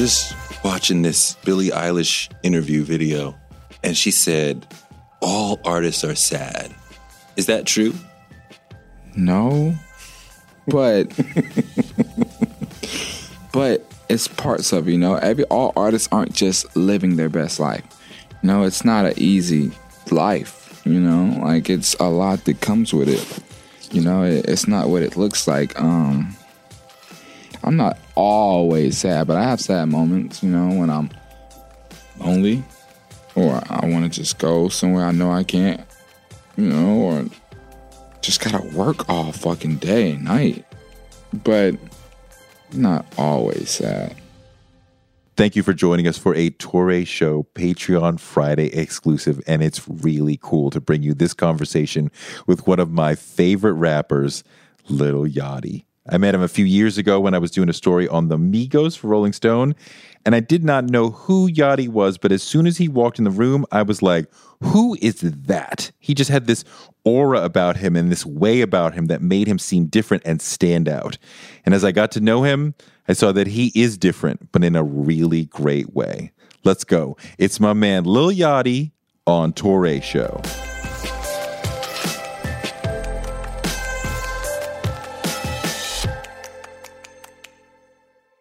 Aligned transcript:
just 0.00 0.34
watching 0.64 1.02
this 1.02 1.34
Billie 1.44 1.68
Eilish 1.68 2.30
interview 2.42 2.84
video, 2.84 3.38
and 3.84 3.94
she 3.94 4.10
said, 4.10 4.66
All 5.20 5.60
artists 5.62 6.04
are 6.04 6.14
sad. 6.14 6.74
Is 7.36 7.44
that 7.46 7.66
true? 7.66 7.92
No, 9.14 9.74
but 10.68 11.04
but 13.52 13.84
it's 14.08 14.26
parts 14.26 14.72
of 14.72 14.88
you 14.88 14.96
know. 14.96 15.16
Every 15.16 15.44
all 15.44 15.74
artists 15.76 16.08
aren't 16.10 16.32
just 16.32 16.74
living 16.74 17.16
their 17.16 17.28
best 17.28 17.60
life. 17.60 17.84
No, 18.42 18.62
it's 18.62 18.86
not 18.86 19.04
an 19.04 19.12
easy 19.18 19.70
life. 20.10 20.80
You 20.86 20.98
know, 20.98 21.42
like 21.44 21.68
it's 21.68 21.92
a 22.00 22.08
lot 22.08 22.46
that 22.46 22.62
comes 22.62 22.94
with 22.94 23.10
it. 23.10 23.94
You 23.94 24.00
know, 24.00 24.22
it, 24.22 24.46
it's 24.48 24.66
not 24.66 24.88
what 24.88 25.02
it 25.02 25.18
looks 25.18 25.46
like. 25.46 25.78
Um, 25.78 26.34
I'm 27.62 27.76
not 27.76 27.98
always 28.20 28.98
sad, 28.98 29.26
but 29.26 29.36
I 29.36 29.44
have 29.44 29.60
sad 29.60 29.88
moments. 29.88 30.42
You 30.42 30.50
know, 30.50 30.78
when 30.78 30.90
I'm 30.90 31.10
lonely, 32.18 32.62
or 33.34 33.62
I 33.68 33.86
want 33.86 34.04
to 34.04 34.10
just 34.10 34.38
go 34.38 34.68
somewhere 34.68 35.04
I 35.04 35.12
know 35.12 35.30
I 35.30 35.42
can't. 35.42 35.80
You 36.56 36.66
know, 36.66 36.96
or 37.00 37.24
just 38.20 38.40
gotta 38.40 38.62
work 38.76 39.08
all 39.08 39.32
fucking 39.32 39.76
day 39.76 40.12
and 40.12 40.24
night. 40.24 40.64
But 41.32 41.76
not 42.72 43.06
always 43.16 43.70
sad. 43.70 44.16
Thank 45.36 45.56
you 45.56 45.62
for 45.62 45.72
joining 45.72 46.06
us 46.06 46.18
for 46.18 46.34
a 46.34 46.50
Toure 46.50 47.06
Show 47.06 47.46
Patreon 47.54 48.20
Friday 48.20 48.66
exclusive. 48.74 49.40
And 49.46 49.62
it's 49.62 49.88
really 49.88 50.38
cool 50.42 50.68
to 50.70 50.82
bring 50.82 51.02
you 51.02 51.14
this 51.14 51.32
conversation 51.32 52.10
with 52.46 52.66
one 52.66 52.78
of 52.78 52.90
my 52.90 53.14
favorite 53.14 53.72
rappers, 53.72 54.44
Little 54.90 55.24
Yachty. 55.24 55.84
I 56.08 56.16
met 56.16 56.34
him 56.34 56.42
a 56.42 56.48
few 56.48 56.64
years 56.64 56.96
ago 56.96 57.20
when 57.20 57.34
I 57.34 57.38
was 57.38 57.50
doing 57.50 57.68
a 57.68 57.74
story 57.74 58.08
on 58.08 58.28
the 58.28 58.38
Migos 58.38 58.96
for 58.96 59.08
Rolling 59.08 59.34
Stone, 59.34 59.74
and 60.24 60.34
I 60.34 60.40
did 60.40 60.64
not 60.64 60.84
know 60.84 61.10
who 61.10 61.50
Yachty 61.50 61.88
was, 61.88 62.16
but 62.16 62.32
as 62.32 62.42
soon 62.42 62.66
as 62.66 62.78
he 62.78 62.88
walked 62.88 63.18
in 63.18 63.24
the 63.24 63.30
room, 63.30 63.66
I 63.70 63.82
was 63.82 64.00
like, 64.00 64.26
who 64.62 64.96
is 65.00 65.20
that? 65.20 65.90
He 65.98 66.14
just 66.14 66.30
had 66.30 66.46
this 66.46 66.64
aura 67.04 67.42
about 67.42 67.76
him 67.76 67.96
and 67.96 68.10
this 68.10 68.24
way 68.24 68.60
about 68.62 68.94
him 68.94 69.06
that 69.06 69.22
made 69.22 69.46
him 69.46 69.58
seem 69.58 69.86
different 69.86 70.22
and 70.26 70.40
stand 70.40 70.88
out. 70.88 71.18
And 71.64 71.74
as 71.74 71.84
I 71.84 71.92
got 71.92 72.10
to 72.12 72.20
know 72.20 72.42
him, 72.42 72.74
I 73.08 73.12
saw 73.12 73.32
that 73.32 73.48
he 73.48 73.72
is 73.74 73.98
different, 73.98 74.52
but 74.52 74.64
in 74.64 74.76
a 74.76 74.84
really 74.84 75.46
great 75.46 75.94
way. 75.94 76.32
Let's 76.64 76.84
go. 76.84 77.16
It's 77.38 77.60
my 77.60 77.72
man 77.72 78.04
Lil 78.04 78.30
Yachty 78.30 78.92
on 79.26 79.52
Toure 79.52 80.02
Show. 80.02 80.69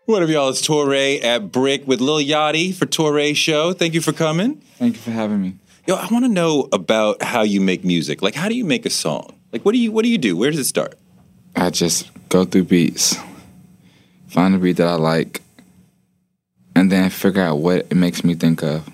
What 0.10 0.24
up, 0.24 0.30
y'all? 0.30 0.50
It's 0.50 0.68
Toure 0.68 1.24
at 1.24 1.52
Brick 1.52 1.88
with 1.88 2.02
Lil 2.02 2.18
Yachty 2.18 2.74
for 2.74 2.88
Toure 2.88 3.36
Show. 3.36 3.74
Thank 3.74 3.94
you 3.94 4.02
for 4.02 4.12
coming. 4.12 4.56
Thank 4.80 4.96
you 4.96 5.02
for 5.02 5.12
having 5.12 5.40
me. 5.40 5.60
Yo, 5.86 5.94
I 5.94 6.08
want 6.08 6.26
to 6.26 6.32
know 6.32 6.68
about 6.74 7.22
how 7.22 7.44
you 7.44 7.62
make 7.62 7.84
music. 7.86 8.24
Like, 8.24 8.34
how 8.34 8.50
do 8.50 8.56
you 8.56 8.66
make 8.66 8.88
a 8.88 8.90
song? 8.90 9.36
Like, 9.54 9.64
what 9.64 9.74
do 9.74 9.78
you 9.78 9.92
what 9.92 10.02
do 10.02 10.10
you 10.10 10.18
do? 10.18 10.36
Where 10.36 10.50
does 10.50 10.60
it 10.60 10.64
start? 10.64 10.98
I 11.56 11.70
just 11.70 12.10
go 12.30 12.44
through 12.44 12.64
beats, 12.64 13.18
find 14.30 14.56
a 14.56 14.58
beat 14.58 14.78
that 14.78 14.88
I 14.88 14.96
like, 14.96 15.44
and 16.76 16.92
then 16.92 17.12
figure 17.12 17.44
out 17.44 17.58
what 17.58 17.86
it 17.92 17.96
makes 17.96 18.24
me 18.24 18.34
think 18.34 18.64
of. 18.64 18.90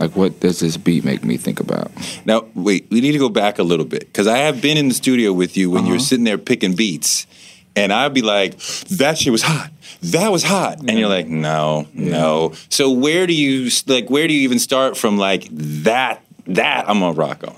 Like, 0.00 0.16
what 0.16 0.40
does 0.40 0.58
this 0.58 0.76
beat 0.78 1.04
make 1.04 1.22
me 1.22 1.36
think 1.36 1.60
about? 1.60 1.92
Now, 2.24 2.46
wait, 2.56 2.88
we 2.90 3.00
need 3.00 3.12
to 3.12 3.18
go 3.18 3.28
back 3.28 3.60
a 3.60 3.62
little 3.62 3.86
bit 3.86 4.00
because 4.00 4.26
I 4.26 4.38
have 4.38 4.60
been 4.60 4.76
in 4.76 4.88
the 4.88 4.94
studio 4.94 5.32
with 5.32 5.56
you 5.56 5.70
when 5.70 5.86
you're 5.86 5.94
uh-huh. 5.94 6.04
sitting 6.04 6.24
there 6.24 6.38
picking 6.38 6.74
beats, 6.74 7.28
and 7.76 7.92
I'd 7.92 8.14
be 8.14 8.22
like, 8.22 8.58
"That 8.88 9.18
shit 9.18 9.32
was 9.32 9.42
hot. 9.42 9.70
That 10.02 10.30
was 10.32 10.42
hot," 10.42 10.78
and 10.80 10.98
you're 10.98 11.08
like, 11.08 11.28
"No, 11.28 11.86
no." 11.92 12.52
So 12.68 12.90
where 12.90 13.26
do 13.26 13.34
you 13.34 13.70
like? 13.86 14.08
Where 14.10 14.26
do 14.28 14.34
you 14.34 14.40
even 14.40 14.58
start 14.58 14.96
from? 14.96 15.18
Like 15.18 15.48
that, 15.50 16.22
that 16.46 16.88
I'm 16.88 17.00
gonna 17.00 17.12
rock 17.12 17.44
on. 17.46 17.56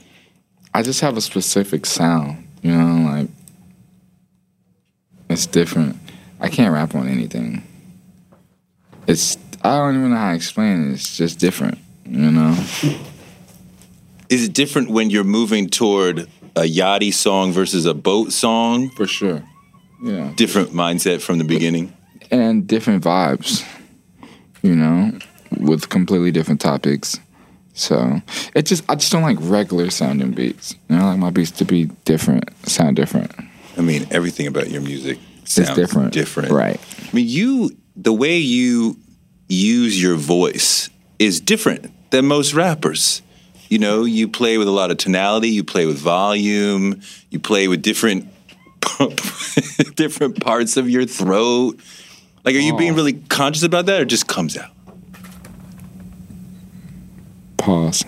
I 0.74 0.82
just 0.82 1.00
have 1.00 1.16
a 1.16 1.20
specific 1.20 1.86
sound, 1.86 2.48
you 2.62 2.72
know, 2.72 3.10
like 3.10 3.28
it's 5.28 5.46
different. 5.46 5.96
I 6.40 6.48
can't 6.48 6.72
rap 6.72 6.94
on 6.94 7.08
anything. 7.08 7.62
It's 9.06 9.36
I 9.62 9.76
don't 9.76 9.96
even 9.96 10.10
know 10.10 10.16
how 10.16 10.30
to 10.30 10.36
explain 10.36 10.88
it. 10.88 10.92
It's 10.94 11.16
just 11.16 11.38
different, 11.38 11.78
you 12.06 12.30
know. 12.30 12.52
Is 14.28 14.44
it 14.44 14.52
different 14.54 14.90
when 14.90 15.10
you're 15.10 15.24
moving 15.24 15.68
toward 15.68 16.20
a 16.56 16.62
yachty 16.62 17.12
song 17.12 17.52
versus 17.52 17.86
a 17.86 17.94
boat 17.94 18.32
song? 18.32 18.90
For 18.90 19.06
sure. 19.06 19.42
Yeah. 20.02 20.32
Different 20.34 20.70
mindset 20.70 21.22
from 21.22 21.38
the 21.38 21.44
beginning. 21.44 21.96
And 22.30 22.66
different 22.66 23.04
vibes, 23.04 23.64
you 24.62 24.74
know, 24.74 25.12
with 25.58 25.88
completely 25.88 26.30
different 26.30 26.60
topics. 26.60 27.18
So 27.74 28.20
it 28.54 28.66
just 28.66 28.84
I 28.88 28.96
just 28.96 29.12
don't 29.12 29.22
like 29.22 29.38
regular 29.40 29.90
sounding 29.90 30.32
beats. 30.32 30.74
You 30.88 30.96
know, 30.96 31.02
I 31.02 31.08
like 31.10 31.18
my 31.18 31.30
beats 31.30 31.52
to 31.52 31.64
be 31.64 31.86
different, 32.04 32.50
sound 32.68 32.96
different. 32.96 33.32
I 33.76 33.80
mean, 33.80 34.06
everything 34.10 34.46
about 34.46 34.70
your 34.70 34.82
music 34.82 35.18
sounds 35.44 35.74
different. 35.74 36.12
Different, 36.12 36.50
Right. 36.50 36.80
I 37.00 37.16
mean, 37.16 37.28
you 37.28 37.70
the 37.96 38.12
way 38.12 38.38
you 38.38 38.98
use 39.48 40.02
your 40.02 40.16
voice 40.16 40.90
is 41.18 41.40
different 41.40 41.90
than 42.10 42.26
most 42.26 42.54
rappers. 42.54 43.22
You 43.68 43.78
know, 43.78 44.04
you 44.04 44.28
play 44.28 44.58
with 44.58 44.68
a 44.68 44.72
lot 44.72 44.90
of 44.90 44.98
tonality, 44.98 45.48
you 45.48 45.64
play 45.64 45.86
with 45.86 45.98
volume, 45.98 47.00
you 47.30 47.38
play 47.38 47.68
with 47.68 47.80
different 47.80 48.28
different 49.94 50.42
parts 50.42 50.76
of 50.76 50.88
your 50.88 51.04
throat. 51.04 51.80
Like, 52.44 52.54
are 52.54 52.58
you 52.58 52.76
being 52.76 52.94
really 52.94 53.14
conscious 53.14 53.62
about 53.62 53.86
that, 53.86 54.00
or 54.00 54.04
just 54.04 54.26
comes 54.26 54.56
out? 54.56 54.70
Pause. 57.56 58.04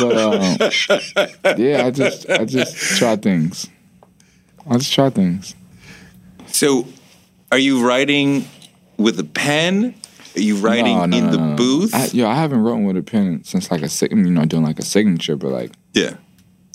but 0.00 0.16
um, 0.16 0.40
yeah, 1.58 1.86
I 1.86 1.90
just 1.90 2.30
I 2.30 2.44
just 2.44 2.76
try 2.98 3.16
things. 3.16 3.68
I 4.68 4.78
just 4.78 4.92
try 4.92 5.10
things. 5.10 5.54
So, 6.46 6.86
are 7.50 7.58
you 7.58 7.86
writing 7.86 8.48
with 8.96 9.18
a 9.18 9.24
pen? 9.24 9.94
Are 10.36 10.40
you 10.40 10.56
writing 10.56 10.96
No, 10.96 11.06
no, 11.06 11.16
in 11.16 11.26
no, 11.26 11.32
the 11.32 11.54
booth? 11.56 11.94
I, 11.94 12.06
yo, 12.06 12.28
I 12.28 12.34
haven't 12.34 12.62
written 12.62 12.84
with 12.84 12.96
a 12.96 13.02
pen 13.02 13.44
since 13.44 13.70
like 13.70 13.82
a 13.82 14.08
you 14.10 14.30
know 14.30 14.44
doing 14.44 14.64
like 14.64 14.78
a 14.78 14.84
signature, 14.84 15.36
but 15.36 15.48
like 15.48 15.72
yeah. 15.92 16.14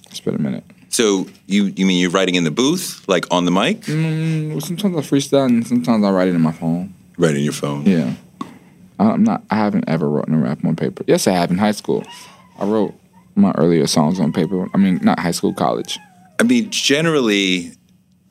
it's 0.08 0.20
been 0.20 0.36
a 0.36 0.40
minute. 0.40 0.66
So 0.90 1.28
you 1.48 1.66
you 1.76 1.86
mean 1.86 2.00
you're 2.02 2.10
writing 2.10 2.36
in 2.36 2.44
the 2.44 2.52
booth, 2.52 3.04
like 3.08 3.26
on 3.32 3.46
the 3.46 3.52
mic, 3.52 3.82
Mm, 3.82 4.52
well, 4.52 4.62
sometimes 4.62 4.96
I 4.98 5.02
freestyle 5.02 5.46
and 5.46 5.66
sometimes 5.66 6.04
I 6.04 6.10
write 6.12 6.28
it 6.28 6.36
in 6.36 6.42
my 6.42 6.52
phone. 6.52 6.94
writing 7.18 7.38
in 7.38 7.44
your 7.44 7.54
phone? 7.54 7.86
Yeah, 7.86 8.14
I'm 9.00 9.24
not. 9.24 9.44
I 9.50 9.56
haven't 9.56 9.86
ever 9.88 10.10
written 10.10 10.34
a 10.34 10.40
rap 10.40 10.64
on 10.66 10.76
paper. 10.76 11.04
Yes, 11.08 11.28
I 11.28 11.32
have 11.34 11.52
in 11.52 11.58
high 11.58 11.72
school. 11.74 12.04
I 12.60 12.66
wrote 12.66 12.94
my 13.36 13.52
earlier 13.58 13.88
songs 13.88 14.20
on 14.20 14.34
paper. 14.34 14.68
I 14.74 14.78
mean, 14.78 15.00
not 15.04 15.20
high 15.20 15.32
school, 15.32 15.54
college. 15.54 15.98
I 16.40 16.44
mean, 16.44 16.70
generally, 16.72 17.72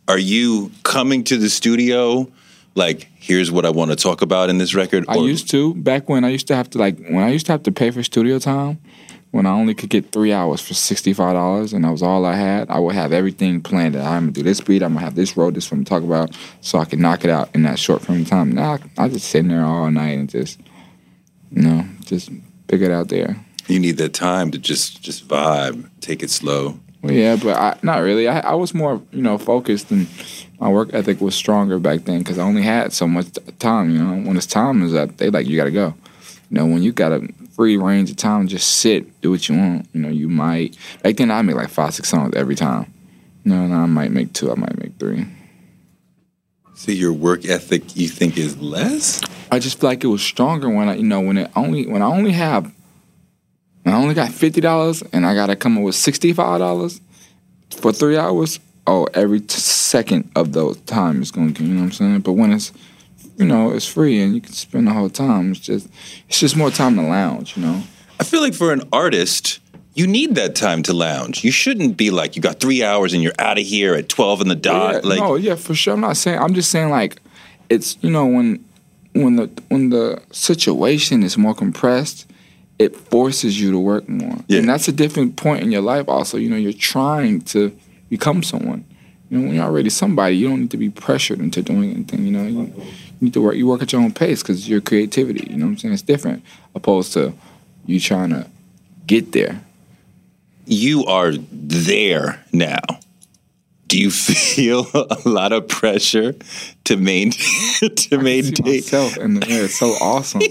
are 0.09 0.19
you 0.19 0.71
coming 0.83 1.23
to 1.25 1.37
the 1.37 1.49
studio 1.51 2.31
like, 2.75 3.09
here's 3.17 3.51
what 3.51 3.65
I 3.67 3.71
want 3.71 3.91
to 3.91 3.97
talk 3.97 4.21
about 4.23 4.51
in 4.51 4.59
this 4.59 4.75
record? 4.75 5.05
I 5.09 5.17
used 5.17 5.49
to 5.51 5.75
back 5.75 6.09
when 6.09 6.25
I 6.25 6.29
used 6.31 6.47
to 6.49 6.57
have 6.57 6.69
to 6.71 6.79
like 6.79 6.99
when 6.99 7.23
I 7.23 7.29
used 7.31 7.47
to 7.47 7.53
have 7.53 7.63
to 7.65 7.73
pay 7.73 7.91
for 7.91 8.03
studio 8.03 8.39
time. 8.39 8.79
When 9.31 9.45
I 9.45 9.51
only 9.51 9.75
could 9.75 9.91
get 9.91 10.11
three 10.11 10.33
hours 10.33 10.63
for 10.63 10.73
sixty 10.73 11.13
five 11.13 11.35
dollars, 11.35 11.75
and 11.75 11.85
that 11.85 11.91
was 11.91 12.03
all 12.03 12.25
I 12.25 12.35
had, 12.35 12.71
I 12.71 12.79
would 12.79 12.95
have 12.95 13.13
everything 13.13 13.61
planned. 13.61 13.95
That 13.95 14.07
I'm 14.07 14.23
gonna 14.23 14.33
do 14.33 14.43
this 14.43 14.61
beat, 14.63 14.83
I'm 14.83 14.95
gonna 14.95 15.05
have 15.05 15.17
this 15.17 15.37
road, 15.37 15.55
this 15.55 15.71
one 15.71 15.85
to 15.85 15.89
talk 15.89 16.03
about, 16.03 16.35
so 16.63 16.79
I 16.79 16.87
can 16.87 17.01
knock 17.01 17.25
it 17.25 17.31
out 17.31 17.51
in 17.55 17.63
that 17.65 17.79
short 17.79 18.01
frame 18.01 18.23
of 18.23 18.29
time. 18.29 18.53
Now 18.53 18.79
I, 18.97 19.05
I 19.05 19.09
just 19.09 19.29
sitting 19.29 19.49
there 19.49 19.65
all 19.65 19.91
night 19.91 20.19
and 20.19 20.31
just, 20.31 20.59
you 21.51 21.63
know, 21.63 21.85
just 22.07 22.31
pick 22.69 22.81
it 22.81 22.91
out 22.91 23.09
there. 23.09 23.37
You 23.67 23.79
need 23.79 23.99
that 23.99 24.15
time 24.15 24.51
to 24.53 24.59
just 24.59 25.03
just 25.03 25.29
vibe, 25.29 25.91
take 26.01 26.23
it 26.23 26.31
slow. 26.31 26.81
Well, 27.03 27.13
yeah, 27.13 27.37
but 27.37 27.55
I, 27.55 27.79
not 27.83 27.99
really. 27.99 28.27
I, 28.27 28.41
I 28.41 28.55
was 28.55 28.75
more, 28.75 29.01
you 29.13 29.23
know, 29.23 29.37
focused, 29.39 29.91
and 29.91 30.09
my 30.59 30.69
work 30.69 30.89
ethic 30.95 31.21
was 31.21 31.35
stronger 31.35 31.79
back 31.79 32.07
then 32.07 32.21
because 32.21 32.39
I 32.39 32.45
only 32.45 32.63
had 32.63 32.93
so 32.93 33.07
much 33.07 33.27
time. 33.59 33.91
You 33.91 33.99
know, 34.03 34.27
when 34.27 34.37
it's 34.37 34.47
time 34.47 34.83
is 34.83 34.95
up, 34.95 35.19
they 35.19 35.29
like 35.31 35.47
you 35.47 35.57
got 35.57 35.67
to 35.67 35.71
go. 35.71 35.95
You 36.51 36.57
know, 36.57 36.67
when 36.67 36.83
you 36.83 36.93
got 36.93 37.13
a 37.13 37.29
free 37.59 37.77
range 37.77 38.09
of 38.09 38.17
time, 38.17 38.47
just 38.47 38.77
sit, 38.77 39.21
do 39.21 39.33
what 39.33 39.49
you 39.49 39.57
want. 39.57 39.89
You 39.93 40.01
know, 40.01 40.11
you 40.11 40.29
might 40.29 40.79
back 41.03 41.17
then 41.17 41.33
I 41.33 41.43
make 41.43 41.57
like 41.57 41.71
five, 41.71 41.93
six 41.93 42.09
songs 42.09 42.35
every 42.37 42.55
time. 42.55 42.95
You 43.43 43.53
know, 43.53 43.67
now 43.67 43.83
I 43.83 43.87
might 43.87 44.13
make 44.13 44.33
two, 44.33 44.53
I 44.53 44.55
might 44.55 44.79
make 44.79 44.97
three. 45.01 45.27
So 46.77 46.93
your 46.93 47.13
work 47.13 47.45
ethic, 47.45 47.97
you 47.97 48.07
think, 48.07 48.39
is 48.39 48.57
less? 48.59 49.21
I 49.51 49.59
just 49.59 49.81
feel 49.81 49.91
like 49.91 50.05
it 50.05 50.07
was 50.07 50.23
stronger 50.23 50.69
when 50.71 50.89
I, 50.89 50.95
you 50.95 51.03
know, 51.03 51.21
when 51.21 51.37
it 51.37 51.51
only 51.57 51.85
when 51.89 52.01
I 52.01 52.07
only 52.07 52.31
have, 52.31 52.73
when 53.83 53.93
I 53.93 53.99
only 53.99 54.15
got 54.15 54.29
fifty 54.29 54.61
dollars 54.61 55.03
and 55.13 55.27
I 55.27 55.35
got 55.35 55.47
to 55.47 55.57
come 55.57 55.77
up 55.79 55.83
with 55.83 55.97
sixty 55.97 56.33
five 56.33 56.61
dollars 56.61 57.01
for 57.71 57.93
three 57.93 58.17
hours. 58.17 58.61
Oh, 58.87 59.09
every 59.15 59.41
t- 59.41 59.49
second 59.49 60.31
of 60.37 60.53
those 60.53 60.81
time 60.83 61.23
is 61.23 61.33
going 61.33 61.55
to, 61.55 61.65
you 61.65 61.75
know 61.75 61.81
what 61.81 61.87
I'm 61.87 61.93
saying? 61.93 62.21
But 62.21 62.35
when 62.35 62.53
it's, 62.53 62.73
you 63.39 63.47
know, 63.47 63.71
it's 63.71 63.87
free 63.87 64.21
and 64.21 64.35
you 64.35 64.41
can 64.41 64.53
spend 64.53 64.87
the 64.87 64.93
whole 64.93 65.09
time. 65.11 65.53
It's 65.53 65.61
just, 65.61 65.89
it's 66.29 66.41
just 66.41 66.57
more 66.57 66.71
time 66.71 66.97
to 66.97 67.03
lounge, 67.03 67.57
you 67.57 67.63
know. 67.63 67.83
I 68.21 68.25
feel 68.25 68.41
like 68.43 68.55
for 68.55 68.73
an 68.73 68.83
artist, 68.93 69.61
you 69.95 70.07
need 70.07 70.35
that 70.35 70.55
time 70.55 70.83
to 70.85 70.93
lounge. 70.93 71.45
You 71.45 71.51
shouldn't 71.53 71.97
be 71.97 72.11
like 72.11 72.37
you 72.37 72.43
got 72.43 72.61
three 72.61 72.83
hours 72.85 73.13
and 73.15 73.23
you're 73.23 73.33
out 73.39 73.59
of 73.59 73.65
here 73.65 73.95
at 73.95 74.09
twelve 74.09 74.41
in 74.41 74.49
the 74.49 74.55
dot. 74.57 74.95
yeah, 75.05 75.09
like 75.09 75.21
no, 75.21 75.37
yeah, 75.37 75.55
for 75.55 75.75
sure. 75.75 75.95
I'm 75.95 76.01
not 76.01 76.17
saying. 76.17 76.39
I'm 76.39 76.55
just 76.55 76.71
saying 76.71 76.91
like 76.91 77.21
it's 77.69 77.97
you 78.01 78.11
know 78.11 78.27
when 78.27 78.65
when 79.15 79.37
the 79.37 79.51
when 79.69 79.91
the 79.91 80.21
situation 80.33 81.23
is 81.23 81.37
more 81.39 81.55
compressed, 81.55 82.27
it 82.79 82.95
forces 82.97 83.61
you 83.61 83.73
to 83.73 83.79
work 83.79 84.09
more, 84.09 84.37
Yeah. 84.47 84.61
and 84.61 84.69
that's 84.69 84.87
a 84.89 84.93
different 84.93 85.37
point 85.37 85.63
in 85.63 85.73
your 85.73 85.83
life. 85.83 86.09
Also, 86.09 86.37
you 86.39 86.49
know, 86.51 86.57
you're 86.57 86.73
trying 86.73 87.41
to 87.43 87.77
become 88.09 88.43
someone. 88.43 88.85
You 89.31 89.39
know, 89.39 89.47
when 89.47 89.55
you're 89.57 89.65
already 89.65 89.91
somebody, 89.91 90.37
you 90.37 90.49
don't 90.49 90.61
need 90.61 90.71
to 90.71 90.77
be 90.77 90.91
pressured 90.91 91.41
into 91.41 91.61
doing 91.61 91.91
anything. 91.93 92.25
You 92.25 92.33
know, 92.33 92.47
you, 92.47 92.73
you 93.21 93.31
to 93.31 93.41
work. 93.41 93.55
You 93.57 93.67
work 93.67 93.83
at 93.83 93.93
your 93.93 94.01
own 94.03 94.13
pace 94.13 94.43
because 94.43 94.69
your 94.69 94.81
creativity. 94.81 95.47
You 95.51 95.57
know 95.59 95.67
what 95.67 95.73
I'm 95.73 95.79
saying? 95.79 95.95
It's 95.95 96.03
different 96.03 96.43
opposed 96.75 97.13
to 97.15 97.33
you 97.87 97.99
trying 98.01 98.31
to 98.31 98.47
get 99.07 99.33
there. 99.33 99.61
You 100.67 101.05
are 101.07 101.33
there 101.33 102.45
now. 102.53 102.81
Do 103.87 103.99
you 103.99 104.11
feel 104.11 104.87
a 104.95 105.29
lot 105.29 105.53
of 105.53 105.67
pressure 105.67 106.35
to 106.85 106.97
maintain 106.97 107.91
to 107.97 108.19
maintain? 108.19 108.67
myself 108.75 109.17
in 109.17 109.35
the 109.41 109.49
air. 109.49 109.65
It's 109.65 109.79
so 109.79 109.87
awesome. 110.01 110.41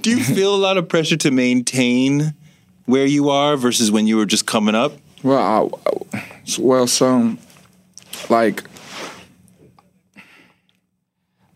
Do 0.00 0.10
you 0.10 0.22
feel 0.22 0.54
a 0.54 0.56
lot 0.56 0.76
of 0.76 0.88
pressure 0.88 1.16
to 1.18 1.30
maintain 1.30 2.34
where 2.86 3.06
you 3.06 3.28
are 3.30 3.56
versus 3.56 3.90
when 3.90 4.06
you 4.06 4.16
were 4.16 4.26
just 4.26 4.46
coming 4.46 4.74
up? 4.74 4.92
Well, 5.22 5.78
I- 6.14 6.22
well, 6.58 6.86
so 6.86 7.36
like 8.28 8.64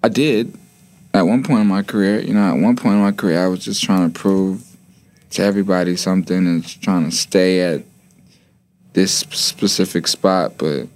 I 0.06 0.08
did 0.08 0.56
at 1.12 1.22
one 1.22 1.42
point 1.42 1.62
in 1.62 1.66
my 1.66 1.82
career. 1.82 2.20
You 2.20 2.32
know, 2.32 2.54
at 2.54 2.62
one 2.62 2.76
point 2.76 2.94
in 2.94 3.02
my 3.02 3.10
career, 3.10 3.44
I 3.44 3.48
was 3.48 3.64
just 3.64 3.82
trying 3.82 4.08
to 4.08 4.16
prove 4.16 4.64
to 5.30 5.42
everybody 5.42 5.96
something 5.96 6.46
and 6.46 6.64
trying 6.80 7.10
to 7.10 7.10
stay 7.10 7.60
at 7.60 7.82
this 8.92 9.12
specific 9.12 10.06
spot. 10.06 10.58
But 10.58 10.86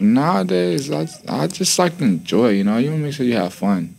nowadays, 0.00 0.90
I 0.90 1.06
I 1.28 1.46
just 1.46 1.78
like 1.78 1.98
to 1.98 2.04
enjoy. 2.04 2.48
You 2.48 2.64
know, 2.64 2.78
you 2.78 2.90
want 2.90 2.98
to 2.98 3.04
make 3.04 3.14
sure 3.14 3.24
you 3.24 3.36
have 3.36 3.54
fun. 3.54 3.94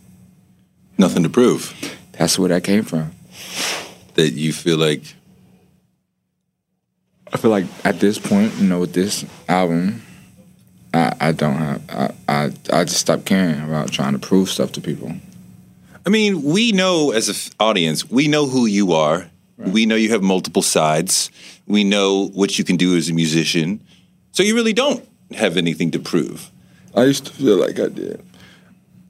Nothing 0.98 1.24
to 1.24 1.30
prove. 1.30 1.74
That's 2.12 2.38
where 2.38 2.50
that 2.50 2.66
came 2.66 2.84
from. 2.84 3.14
That 4.16 4.32
you 4.32 4.52
feel 4.52 4.78
like 4.78 5.04
I 7.32 7.38
feel 7.38 7.50
like 7.50 7.66
at 7.86 8.02
this 8.02 8.20
point, 8.20 8.54
you 8.58 8.68
know, 8.68 8.82
with 8.82 8.92
this 8.92 9.24
album, 9.48 10.02
I, 10.94 11.14
I 11.20 11.32
don't 11.32 11.56
have 11.56 11.82
I, 11.90 12.12
I 12.28 12.52
I 12.72 12.84
just 12.84 13.00
stopped 13.00 13.26
caring 13.26 13.62
about 13.62 13.92
trying 13.92 14.14
to 14.14 14.20
prove 14.20 14.50
stuff 14.50 14.72
to 14.74 14.82
people. 14.82 15.14
I 16.06 16.10
mean, 16.10 16.42
we 16.42 16.72
know 16.72 17.12
as 17.12 17.30
an 17.30 17.54
audience, 17.60 18.10
we 18.10 18.28
know 18.28 18.48
who 18.48 18.66
you 18.66 18.94
are. 18.94 19.30
We 19.58 19.86
know 19.86 19.96
you 19.96 20.10
have 20.10 20.24
multiple 20.24 20.64
sides. 20.64 21.30
We 21.68 21.84
know 21.84 22.30
what 22.34 22.58
you 22.58 22.66
can 22.66 22.76
do 22.76 22.98
as 22.98 23.10
a 23.10 23.14
musician. 23.14 23.80
So 24.32 24.42
you 24.42 24.56
really 24.56 24.74
don't 24.74 25.08
have 25.36 25.58
anything 25.58 25.92
to 25.92 26.00
prove. 26.00 26.50
I 26.96 27.04
used 27.04 27.28
to 27.28 27.34
feel 27.34 27.58
like 27.58 27.80
I 27.80 27.88
did. 27.88 28.24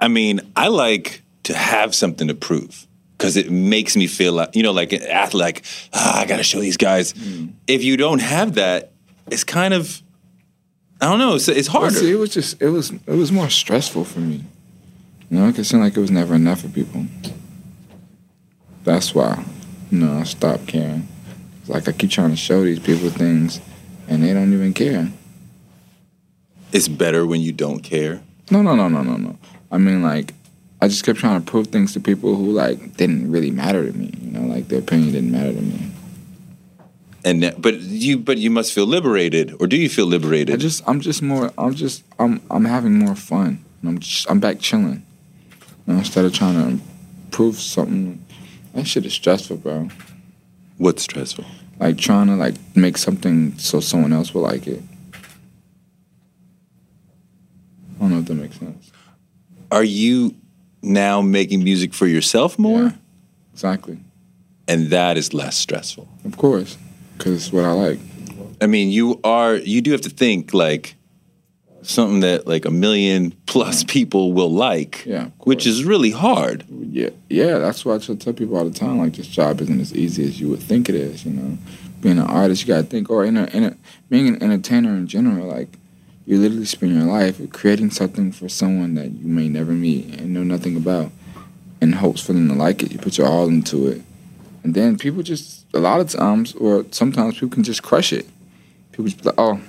I 0.01 0.07
mean, 0.09 0.41
I 0.55 0.67
like 0.67 1.21
to 1.43 1.55
have 1.55 1.95
something 1.95 2.27
to 2.27 2.35
prove 2.35 2.85
because 3.17 3.37
it 3.37 3.49
makes 3.49 3.95
me 3.95 4.07
feel 4.07 4.33
like, 4.33 4.55
you 4.55 4.63
know, 4.63 4.71
like 4.71 4.91
an 4.91 5.03
athlete, 5.03 5.41
like, 5.41 5.65
ah, 5.93 6.19
I 6.19 6.25
got 6.25 6.37
to 6.37 6.43
show 6.43 6.59
these 6.59 6.77
guys. 6.77 7.13
If 7.67 7.83
you 7.83 7.95
don't 7.97 8.19
have 8.19 8.55
that, 8.55 8.91
it's 9.27 9.43
kind 9.43 9.73
of, 9.73 10.01
I 11.01 11.05
don't 11.09 11.17
know, 11.17 11.33
it's, 11.33 11.47
it's 11.47 11.67
harder. 11.67 11.95
see, 11.95 12.11
it 12.11 12.15
was 12.15 12.29
just 12.31 12.61
it 12.61 12.69
was 12.69 12.91
it 12.91 13.15
was 13.15 13.31
more 13.31 13.49
stressful 13.49 14.05
for 14.05 14.19
me. 14.19 14.43
You 15.31 15.39
know, 15.39 15.47
it 15.47 15.63
seemed 15.63 15.81
like 15.81 15.97
it 15.97 15.99
was 15.99 16.11
never 16.11 16.35
enough 16.35 16.61
for 16.61 16.67
people. 16.69 17.05
That's 18.83 19.15
why, 19.15 19.43
you 19.89 19.97
know, 19.97 20.19
I 20.19 20.23
stopped 20.23 20.67
caring. 20.67 21.07
It's 21.61 21.69
like 21.69 21.87
I 21.87 21.91
keep 21.91 22.11
trying 22.11 22.29
to 22.29 22.35
show 22.35 22.63
these 22.63 22.79
people 22.79 23.09
things, 23.09 23.61
and 24.07 24.23
they 24.23 24.33
don't 24.33 24.53
even 24.53 24.73
care. 24.73 25.11
It's 26.71 26.87
better 26.87 27.25
when 27.25 27.41
you 27.41 27.51
don't 27.51 27.79
care. 27.79 28.21
No, 28.51 28.61
no, 28.61 28.75
no, 28.75 28.87
no, 28.87 29.01
no, 29.01 29.17
no. 29.17 29.37
I 29.71 29.77
mean, 29.77 30.03
like, 30.03 30.33
I 30.81 30.87
just 30.87 31.03
kept 31.03 31.19
trying 31.19 31.41
to 31.41 31.49
prove 31.49 31.67
things 31.67 31.93
to 31.93 31.99
people 31.99 32.35
who 32.35 32.51
like 32.51 32.97
didn't 32.97 33.31
really 33.31 33.51
matter 33.51 33.89
to 33.89 33.97
me. 33.97 34.13
You 34.21 34.31
know, 34.31 34.53
like 34.53 34.67
their 34.67 34.79
opinion 34.79 35.13
didn't 35.13 35.31
matter 35.31 35.53
to 35.53 35.61
me. 35.61 35.91
And 37.23 37.53
but 37.59 37.75
you 37.75 38.17
but 38.17 38.37
you 38.37 38.49
must 38.49 38.73
feel 38.73 38.85
liberated, 38.85 39.55
or 39.59 39.67
do 39.67 39.77
you 39.77 39.89
feel 39.89 40.07
liberated? 40.07 40.55
I 40.55 40.57
just, 40.57 40.83
I'm 40.87 41.01
just 41.01 41.21
more, 41.21 41.51
I'm 41.57 41.75
just, 41.75 42.03
I'm, 42.17 42.41
I'm 42.49 42.65
having 42.65 42.97
more 42.97 43.15
fun. 43.15 43.63
And 43.81 43.89
I'm 43.89 43.99
just, 43.99 44.29
I'm 44.29 44.39
back 44.39 44.59
chilling. 44.59 45.05
You 45.85 45.93
know, 45.93 45.99
instead 45.99 46.25
of 46.25 46.33
trying 46.33 46.79
to 46.79 46.83
prove 47.31 47.55
something. 47.55 48.23
That 48.73 48.87
shit 48.87 49.05
is 49.05 49.13
stressful, 49.13 49.57
bro. 49.57 49.89
What's 50.77 51.03
stressful? 51.03 51.45
Like 51.79 51.97
trying 51.97 52.27
to 52.27 52.35
like 52.35 52.55
make 52.75 52.97
something 52.97 53.57
so 53.57 53.79
someone 53.79 54.13
else 54.13 54.33
will 54.33 54.43
like 54.43 54.67
it. 54.67 54.81
I 57.97 57.99
don't 57.99 58.11
know 58.11 58.19
if 58.19 58.25
that 58.25 58.35
makes 58.35 58.57
sense. 58.57 58.91
Are 59.71 59.83
you 59.83 60.35
now 60.81 61.21
making 61.21 61.63
music 61.63 61.93
for 61.93 62.07
yourself 62.07 62.57
more? 62.57 62.81
Yeah. 62.81 62.91
Exactly. 63.53 63.99
And 64.67 64.87
that 64.87 65.17
is 65.17 65.33
less 65.33 65.57
stressful. 65.57 66.07
Of 66.23 66.37
course, 66.37 66.77
because 67.21 67.35
it's 67.35 67.53
what 67.53 67.65
I 67.65 67.71
like. 67.71 67.99
I 68.59 68.65
mean, 68.65 68.89
you 68.89 69.19
are 69.23 69.55
you 69.55 69.81
do 69.81 69.91
have 69.91 70.01
to 70.01 70.09
think 70.09 70.53
like 70.53 70.95
something 71.83 72.21
that 72.21 72.47
like 72.47 72.65
a 72.65 72.71
million 72.71 73.33
plus 73.45 73.83
people 73.83 74.33
will 74.33 74.51
like, 74.51 75.05
Yeah, 75.05 75.29
which 75.39 75.67
is 75.67 75.83
really 75.83 76.11
hard. 76.11 76.65
Yeah, 76.69 77.09
yeah. 77.29 77.59
That's 77.59 77.85
why 77.85 77.95
I 77.95 77.97
tell 77.99 78.15
tell 78.15 78.33
people 78.33 78.57
all 78.57 78.65
the 78.65 78.77
time. 78.77 78.97
Like 78.97 79.13
this 79.13 79.27
job 79.27 79.61
isn't 79.61 79.79
as 79.79 79.93
easy 79.95 80.25
as 80.25 80.39
you 80.39 80.49
would 80.49 80.61
think 80.61 80.89
it 80.89 80.95
is. 80.95 81.25
You 81.25 81.31
know, 81.31 81.57
being 82.01 82.17
an 82.17 82.25
artist, 82.25 82.63
you 82.63 82.67
gotta 82.67 82.87
think, 82.87 83.09
or 83.09 83.23
in 83.23 83.37
a, 83.37 83.45
in 83.45 83.63
a, 83.63 83.77
being 84.09 84.27
an 84.27 84.41
entertainer 84.41 84.95
in 84.95 85.07
general. 85.07 85.47
Like 85.47 85.77
you 86.25 86.39
literally 86.39 86.65
spend 86.65 86.95
your 86.95 87.03
life 87.03 87.39
creating 87.51 87.91
something 87.91 88.31
for 88.31 88.49
someone 88.49 88.95
that 88.95 89.11
you 89.11 89.27
may 89.27 89.47
never 89.47 89.73
meet 89.73 90.19
and 90.19 90.33
know 90.33 90.43
nothing 90.43 90.75
about, 90.75 91.11
in 91.81 91.93
hopes 91.93 92.21
for 92.21 92.33
them 92.33 92.47
to 92.47 92.55
like 92.55 92.81
it. 92.81 92.91
You 92.91 92.97
put 92.97 93.17
your 93.17 93.27
all 93.27 93.47
into 93.47 93.87
it, 93.87 94.01
and 94.63 94.73
then 94.73 94.97
people 94.97 95.23
just 95.23 95.65
a 95.73 95.79
lot 95.79 95.99
of 95.99 96.09
times, 96.09 96.53
or 96.55 96.85
sometimes 96.91 97.35
people 97.35 97.49
can 97.49 97.63
just 97.63 97.83
crush 97.83 98.13
it. 98.13 98.27
People 98.91 99.05
just 99.05 99.17
be 99.17 99.23
like, 99.25 99.35
oh, 99.37 99.59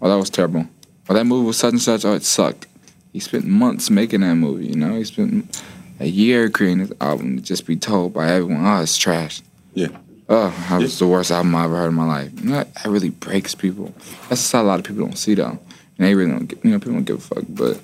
oh, 0.00 0.08
that 0.08 0.16
was 0.16 0.30
terrible. 0.30 0.66
Oh, 1.08 1.14
that 1.14 1.24
movie 1.24 1.46
was 1.46 1.56
such 1.56 1.72
and 1.72 1.82
such. 1.82 2.04
Oh, 2.04 2.14
it 2.14 2.22
sucked. 2.22 2.66
He 3.12 3.20
spent 3.20 3.46
months 3.46 3.90
making 3.90 4.20
that 4.20 4.34
movie. 4.34 4.66
You 4.66 4.76
know, 4.76 4.94
he 4.96 5.04
spent 5.04 5.62
a 5.98 6.06
year 6.06 6.50
creating 6.50 6.78
this 6.78 6.92
album 7.00 7.36
to 7.36 7.42
just 7.42 7.66
be 7.66 7.76
told 7.76 8.12
by 8.12 8.30
everyone, 8.30 8.64
oh, 8.64 8.82
it's 8.82 8.96
trash. 8.96 9.40
Yeah. 9.74 9.88
Oh, 10.28 10.54
that 10.68 10.80
was 10.80 10.98
the 10.98 11.06
worst 11.06 11.30
album 11.30 11.54
I 11.54 11.64
ever 11.64 11.76
heard 11.76 11.88
in 11.88 11.94
my 11.94 12.06
life. 12.06 12.30
That, 12.36 12.74
that 12.74 12.86
really 12.86 13.08
breaks 13.10 13.54
people. 13.54 13.94
That's 14.28 14.52
how 14.52 14.62
a 14.62 14.64
lot 14.64 14.78
of 14.78 14.84
people 14.84 15.06
don't 15.06 15.16
see, 15.16 15.34
though. 15.34 15.58
And 15.98 16.06
they 16.06 16.14
really 16.14 16.30
don't, 16.30 16.52
you 16.62 16.70
know, 16.70 16.78
people 16.78 16.92
don't 16.92 17.04
give 17.04 17.16
a 17.16 17.20
fuck, 17.20 17.44
but 17.48 17.80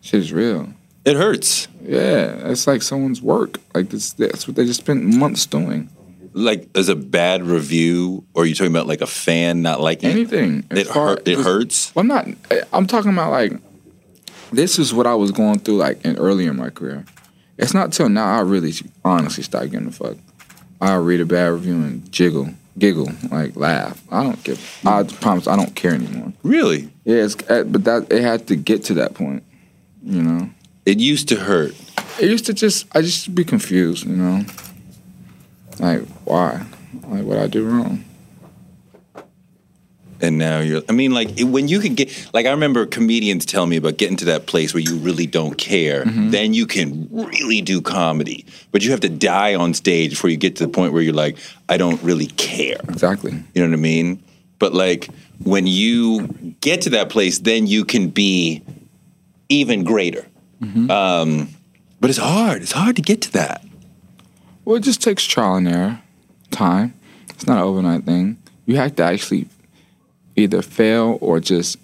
shit 0.00 0.20
is 0.20 0.32
real. 0.32 0.68
It 1.06 1.16
hurts. 1.16 1.68
Yeah, 1.82 2.50
it's 2.50 2.66
like 2.66 2.82
someone's 2.82 3.22
work. 3.22 3.58
Like, 3.74 3.90
this, 3.90 4.12
that's 4.12 4.46
what 4.48 4.56
they 4.56 4.66
just 4.66 4.80
spent 4.80 5.04
months 5.04 5.46
doing. 5.46 5.88
Like 6.32 6.68
as 6.74 6.90
a 6.90 6.96
bad 6.96 7.44
review, 7.44 8.26
or 8.34 8.42
are 8.42 8.46
you 8.46 8.54
talking 8.54 8.72
about 8.72 8.86
like 8.86 9.00
a 9.00 9.06
fan 9.06 9.62
not 9.62 9.80
liking? 9.80 10.10
Anything. 10.10 10.66
It 10.70 10.86
far- 10.88 11.08
hurt. 11.08 11.28
It 11.28 11.38
hurts. 11.38 11.94
Well, 11.94 12.02
I'm 12.02 12.08
not. 12.08 12.28
I'm 12.74 12.86
talking 12.86 13.10
about 13.10 13.30
like 13.30 13.52
this 14.52 14.78
is 14.78 14.92
what 14.92 15.06
I 15.06 15.14
was 15.14 15.32
going 15.32 15.60
through 15.60 15.78
like 15.78 16.04
in 16.04 16.18
earlier 16.18 16.50
in 16.50 16.56
my 16.58 16.68
career. 16.68 17.06
It's 17.56 17.72
not 17.72 17.92
till 17.92 18.10
now 18.10 18.36
I 18.36 18.42
really 18.42 18.74
honestly 19.02 19.44
start 19.44 19.70
giving 19.70 19.86
a 19.86 19.92
fuck. 19.92 20.18
I'll 20.78 21.02
read 21.02 21.22
a 21.22 21.24
bad 21.24 21.52
review 21.52 21.74
and 21.76 22.12
jiggle, 22.12 22.50
giggle, 22.78 23.10
like 23.30 23.56
laugh. 23.56 24.02
I 24.10 24.22
don't 24.22 24.42
give. 24.44 24.80
I 24.84 25.04
promise 25.04 25.46
I 25.46 25.56
don't 25.56 25.74
care 25.74 25.94
anymore. 25.94 26.34
Really? 26.42 26.90
Yeah, 27.04 27.24
it's, 27.24 27.36
uh, 27.48 27.64
but 27.64 27.84
that 27.84 28.12
it 28.12 28.20
had 28.20 28.46
to 28.48 28.56
get 28.56 28.84
to 28.84 28.94
that 28.94 29.14
point. 29.14 29.42
You 30.02 30.22
know, 30.22 30.50
It 30.86 30.98
used 31.00 31.28
to 31.28 31.36
hurt. 31.36 31.74
it 32.20 32.30
used 32.30 32.46
to 32.46 32.54
just 32.54 32.86
I 32.96 33.02
just 33.02 33.34
be 33.34 33.44
confused. 33.44 34.06
You 34.06 34.16
know, 34.16 34.44
like 35.78 36.02
why? 36.24 36.64
Like 37.08 37.24
what 37.24 37.38
I 37.38 37.46
do 37.48 37.64
wrong? 37.68 38.04
And 40.18 40.38
now 40.38 40.60
you're, 40.60 40.80
I 40.88 40.92
mean, 40.92 41.12
like 41.12 41.38
when 41.40 41.68
you 41.68 41.78
can 41.78 41.94
get, 41.94 42.08
like 42.32 42.46
I 42.46 42.50
remember 42.52 42.86
comedians 42.86 43.44
tell 43.44 43.66
me 43.66 43.76
about 43.76 43.98
getting 43.98 44.16
to 44.18 44.24
that 44.26 44.46
place 44.46 44.72
where 44.72 44.82
you 44.82 44.96
really 44.96 45.26
don't 45.26 45.58
care, 45.58 46.04
Mm-hmm. 46.04 46.30
then 46.30 46.54
you 46.54 46.66
can 46.66 47.06
really 47.12 47.60
do 47.60 47.82
comedy. 47.82 48.46
But 48.72 48.82
you 48.82 48.92
have 48.92 49.00
to 49.00 49.10
die 49.10 49.54
on 49.56 49.74
stage 49.74 50.10
before 50.12 50.30
you 50.30 50.38
get 50.38 50.56
to 50.56 50.64
the 50.66 50.72
point 50.72 50.94
where 50.94 51.02
you're 51.02 51.12
like, 51.12 51.36
I 51.68 51.76
don't 51.76 52.02
really 52.02 52.28
care. 52.28 52.78
Exactly. 52.88 53.32
You 53.54 53.62
know 53.62 53.68
what 53.68 53.74
I 53.74 53.82
mean? 53.82 54.22
But 54.58 54.72
like 54.72 55.10
when 55.44 55.66
you 55.66 56.26
get 56.62 56.80
to 56.82 56.90
that 56.90 57.10
place, 57.10 57.40
then 57.40 57.66
you 57.66 57.84
can 57.84 58.08
be 58.08 58.62
even 59.50 59.84
greater. 59.84 60.24
Mm-hmm. 60.62 60.90
Um, 60.90 61.48
but 62.00 62.10
it's 62.10 62.18
hard. 62.18 62.62
It's 62.62 62.72
hard 62.72 62.96
to 62.96 63.02
get 63.02 63.22
to 63.22 63.32
that. 63.32 63.64
Well, 64.64 64.76
it 64.76 64.82
just 64.82 65.02
takes 65.02 65.24
trial 65.24 65.56
and 65.56 65.68
error, 65.68 66.00
time. 66.50 66.94
It's 67.30 67.46
not 67.46 67.58
an 67.58 67.64
overnight 67.64 68.04
thing. 68.04 68.38
You 68.64 68.76
have 68.76 68.96
to 68.96 69.04
actually 69.04 69.48
either 70.34 70.62
fail 70.62 71.18
or 71.20 71.40
just 71.40 71.78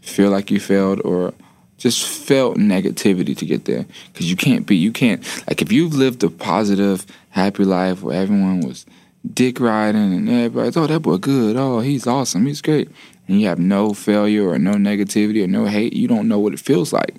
feel 0.00 0.30
like 0.30 0.50
you 0.50 0.60
failed 0.60 1.00
or 1.04 1.34
just 1.76 2.06
felt 2.06 2.56
negativity 2.56 3.36
to 3.36 3.44
get 3.44 3.64
there. 3.64 3.84
Because 4.12 4.30
you 4.30 4.36
can't 4.36 4.64
be, 4.66 4.76
you 4.76 4.92
can't, 4.92 5.22
like 5.48 5.60
if 5.60 5.72
you've 5.72 5.94
lived 5.94 6.22
a 6.22 6.30
positive, 6.30 7.04
happy 7.30 7.64
life 7.64 8.02
where 8.02 8.20
everyone 8.20 8.60
was 8.60 8.86
dick 9.32 9.58
riding 9.58 10.14
and 10.14 10.28
everybody's, 10.28 10.76
oh, 10.76 10.86
that 10.86 11.00
boy 11.00 11.16
good. 11.16 11.56
Oh, 11.56 11.80
he's 11.80 12.06
awesome. 12.06 12.46
He's 12.46 12.62
great. 12.62 12.90
and 13.26 13.40
you 13.40 13.48
have 13.48 13.58
no 13.58 13.94
failure 13.94 14.48
or 14.48 14.58
no 14.58 14.72
negativity 14.72 15.42
or 15.42 15.46
no 15.46 15.66
hate, 15.66 15.94
you 15.94 16.08
don't 16.08 16.28
know 16.28 16.38
what 16.38 16.52
it 16.52 16.60
feels 16.60 16.92
like. 16.92 17.14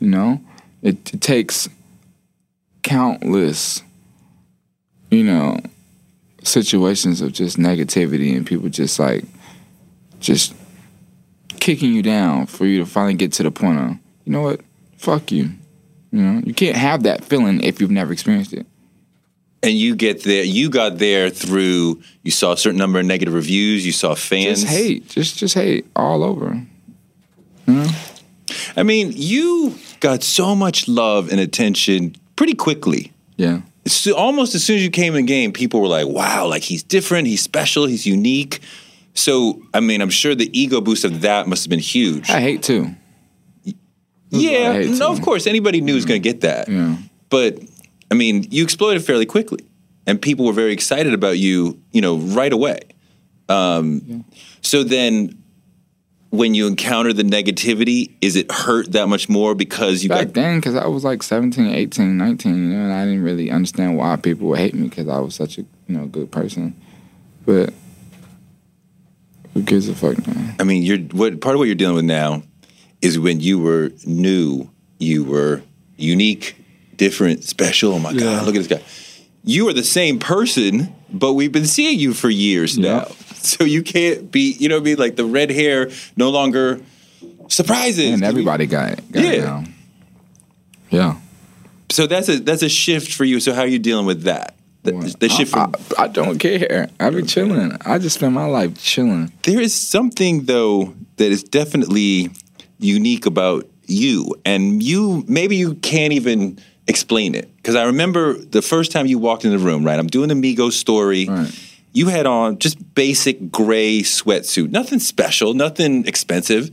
You 0.00 0.08
know, 0.08 0.40
it, 0.82 1.12
it 1.12 1.20
takes 1.20 1.68
countless, 2.82 3.82
you 5.10 5.24
know, 5.24 5.58
situations 6.42 7.20
of 7.20 7.32
just 7.32 7.58
negativity 7.58 8.36
and 8.36 8.46
people 8.46 8.68
just 8.68 8.98
like 8.98 9.24
just 10.20 10.54
kicking 11.60 11.92
you 11.92 12.02
down 12.02 12.46
for 12.46 12.64
you 12.66 12.78
to 12.78 12.86
finally 12.86 13.14
get 13.14 13.32
to 13.32 13.42
the 13.42 13.50
point 13.50 13.78
of, 13.78 13.90
you 14.24 14.32
know 14.32 14.42
what, 14.42 14.60
fuck 14.96 15.30
you. 15.32 15.50
You 16.12 16.22
know, 16.22 16.42
you 16.44 16.54
can't 16.54 16.76
have 16.76 17.02
that 17.02 17.24
feeling 17.24 17.62
if 17.62 17.80
you've 17.80 17.90
never 17.90 18.12
experienced 18.12 18.52
it. 18.52 18.66
And 19.62 19.72
you 19.72 19.96
get 19.96 20.22
there. 20.22 20.44
You 20.44 20.70
got 20.70 20.98
there 20.98 21.30
through. 21.30 22.00
You 22.22 22.30
saw 22.30 22.52
a 22.52 22.56
certain 22.56 22.78
number 22.78 23.00
of 23.00 23.06
negative 23.06 23.34
reviews. 23.34 23.84
You 23.84 23.92
saw 23.92 24.14
fans. 24.14 24.62
Just 24.62 24.72
hate, 24.72 25.08
just 25.08 25.36
just 25.36 25.54
hate 25.54 25.86
all 25.96 26.22
over. 26.22 26.62
I 28.76 28.82
mean, 28.82 29.12
you 29.14 29.74
got 30.00 30.22
so 30.22 30.54
much 30.54 30.88
love 30.88 31.30
and 31.30 31.40
attention 31.40 32.14
pretty 32.36 32.54
quickly. 32.54 33.12
Yeah. 33.36 33.60
It's 33.84 34.06
almost 34.06 34.54
as 34.54 34.64
soon 34.64 34.76
as 34.76 34.82
you 34.82 34.90
came 34.90 35.14
in 35.14 35.24
the 35.24 35.32
game, 35.32 35.52
people 35.52 35.80
were 35.80 35.88
like, 35.88 36.06
"Wow, 36.06 36.46
like 36.46 36.62
he's 36.62 36.82
different. 36.82 37.26
He's 37.26 37.42
special. 37.42 37.86
He's 37.86 38.06
unique." 38.06 38.60
So, 39.14 39.62
I 39.72 39.80
mean, 39.80 40.00
I'm 40.02 40.10
sure 40.10 40.34
the 40.34 40.50
ego 40.58 40.80
boost 40.80 41.04
of 41.04 41.22
that 41.22 41.48
must 41.48 41.64
have 41.64 41.70
been 41.70 41.78
huge. 41.80 42.28
I 42.30 42.40
hate 42.40 42.62
too. 42.62 42.94
yeah, 44.30 44.74
hate 44.74 44.90
no, 44.90 44.98
to. 44.98 45.06
of 45.08 45.22
course, 45.22 45.46
anybody 45.46 45.80
knew 45.80 45.94
was 45.94 46.04
going 46.04 46.22
to 46.22 46.28
get 46.28 46.42
that. 46.42 46.68
Yeah. 46.68 46.96
But 47.30 47.58
I 48.10 48.14
mean, 48.14 48.46
you 48.50 48.62
exploded 48.62 49.04
fairly 49.04 49.26
quickly, 49.26 49.64
and 50.06 50.20
people 50.20 50.44
were 50.44 50.52
very 50.52 50.72
excited 50.72 51.14
about 51.14 51.38
you. 51.38 51.80
You 51.92 52.00
know, 52.02 52.16
right 52.18 52.52
away. 52.52 52.80
Um, 53.48 54.24
So 54.60 54.82
then, 54.84 55.42
when 56.30 56.54
you 56.54 56.66
encounter 56.66 57.12
the 57.12 57.22
negativity, 57.22 58.12
is 58.20 58.36
it 58.36 58.50
hurt 58.52 58.92
that 58.92 59.08
much 59.08 59.28
more 59.28 59.54
because 59.54 60.02
you 60.02 60.08
Back 60.10 60.26
got? 60.26 60.34
then, 60.34 60.58
because 60.58 60.74
I 60.74 60.86
was 60.86 61.02
like 61.04 61.22
17, 61.22 61.66
18, 61.66 62.18
19, 62.18 62.54
you 62.54 62.60
know, 62.76 62.84
and 62.84 62.92
I 62.92 63.04
didn't 63.06 63.22
really 63.22 63.50
understand 63.50 63.96
why 63.96 64.16
people 64.16 64.48
would 64.48 64.58
hate 64.58 64.74
me 64.74 64.88
because 64.88 65.08
I 65.08 65.18
was 65.20 65.34
such 65.34 65.56
a, 65.58 65.62
you 65.62 65.96
know, 65.96 66.06
good 66.06 66.30
person. 66.30 66.78
But 67.46 67.72
who 69.54 69.62
gives 69.62 69.88
a 69.88 69.94
fuck, 69.94 70.26
man? 70.26 70.54
I 70.60 70.64
mean, 70.64 70.82
you're 70.82 70.98
what 70.98 71.40
part 71.40 71.54
of 71.54 71.58
what 71.60 71.64
you're 71.66 71.74
dealing 71.74 71.96
with 71.96 72.04
now 72.04 72.42
is 73.00 73.18
when 73.18 73.40
you 73.40 73.58
were 73.58 73.90
new, 74.06 74.68
you 74.98 75.24
were 75.24 75.62
unique, 75.96 76.56
different, 76.96 77.44
special. 77.44 77.94
Oh 77.94 77.98
my 77.98 78.10
Yeah. 78.10 78.20
God, 78.20 78.46
look 78.46 78.54
at 78.54 78.58
this 78.58 78.66
guy. 78.66 78.82
You 79.44 79.68
are 79.68 79.72
the 79.72 79.84
same 79.84 80.18
person, 80.18 80.94
but 81.10 81.32
we've 81.34 81.52
been 81.52 81.66
seeing 81.66 81.98
you 81.98 82.12
for 82.12 82.28
years 82.28 82.76
Yeah. 82.76 82.90
now. 82.98 83.04
So 83.42 83.64
you 83.64 83.82
can't 83.82 84.30
be, 84.30 84.52
you 84.58 84.68
know 84.68 84.76
what 84.76 84.82
I 84.82 84.84
mean? 84.84 84.96
Like 84.98 85.16
the 85.16 85.24
red 85.24 85.50
hair 85.50 85.90
no 86.16 86.30
longer 86.30 86.80
surprises. 87.48 88.12
And 88.12 88.24
everybody 88.24 88.66
got 88.66 88.92
it. 88.92 89.12
Got 89.12 89.24
it 89.24 89.38
Yeah. 89.38 89.44
now. 89.44 89.64
Yeah. 90.90 91.16
So 91.90 92.06
that's 92.06 92.28
a 92.28 92.38
that's 92.40 92.62
a 92.62 92.68
shift 92.68 93.12
for 93.14 93.24
you. 93.24 93.40
So 93.40 93.54
how 93.54 93.62
are 93.62 93.66
you 93.66 93.78
dealing 93.78 94.06
with 94.06 94.22
that? 94.24 94.54
The, 94.82 94.92
the 95.18 95.28
shift 95.28 95.54
I, 95.54 95.64
from 95.66 95.74
I, 95.98 96.04
I 96.04 96.08
don't 96.08 96.38
care. 96.38 96.88
I 97.00 97.10
be 97.10 97.22
chilling. 97.22 97.76
I 97.84 97.98
just 97.98 98.16
spend 98.16 98.34
my 98.34 98.46
life 98.46 98.80
chilling. 98.82 99.32
there 99.42 99.60
is 99.60 99.74
something 99.74 100.44
though 100.44 100.94
that 101.16 101.30
is 101.30 101.42
definitely 101.42 102.30
unique 102.78 103.26
about 103.26 103.66
you 103.86 104.34
and 104.44 104.82
you 104.82 105.24
maybe 105.26 105.56
you 105.56 105.74
can't 105.76 106.12
even 106.12 106.58
explain 106.86 107.34
it 107.34 107.54
because 107.56 107.74
i 107.74 107.84
remember 107.84 108.34
the 108.34 108.62
first 108.62 108.92
time 108.92 109.06
you 109.06 109.18
walked 109.18 109.44
in 109.44 109.50
the 109.50 109.58
room 109.58 109.82
right 109.84 109.98
i'm 109.98 110.06
doing 110.06 110.28
the 110.28 110.34
migos 110.34 110.72
story 110.72 111.26
Right. 111.28 111.50
You 111.92 112.08
had 112.08 112.26
on 112.26 112.58
just 112.58 112.94
basic 112.94 113.50
gray 113.50 114.00
sweatsuit 114.00 114.70
nothing 114.70 114.98
special 114.98 115.54
nothing 115.54 116.06
expensive 116.06 116.70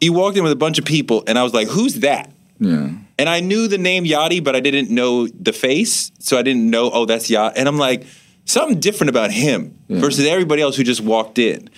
you 0.00 0.12
walked 0.12 0.36
in 0.36 0.42
with 0.42 0.52
a 0.52 0.56
bunch 0.56 0.78
of 0.78 0.84
people 0.84 1.22
and 1.26 1.38
i 1.38 1.42
was 1.42 1.52
like 1.54 1.68
who's 1.68 1.96
that 2.00 2.30
Yeah. 2.60 2.90
and 3.18 3.28
I 3.28 3.40
knew 3.40 3.68
the 3.68 3.78
name 3.78 4.04
Yachty, 4.04 4.42
but 4.42 4.54
I 4.56 4.60
didn't 4.60 4.90
know 4.90 5.26
the 5.28 5.52
face, 5.52 6.10
so 6.18 6.36
I 6.38 6.42
didn't 6.42 6.68
know. 6.70 6.90
Oh, 6.92 7.04
that's 7.06 7.28
Yachty. 7.30 7.52
And 7.56 7.68
I'm 7.68 7.78
like, 7.78 8.04
something 8.46 8.80
different 8.80 9.10
about 9.10 9.30
him 9.30 9.60
Yeah. 9.88 10.00
versus 10.00 10.24
everybody 10.26 10.62
else 10.62 10.74
who 10.76 10.82
just 10.82 11.00
walked 11.00 11.38
in. 11.38 11.70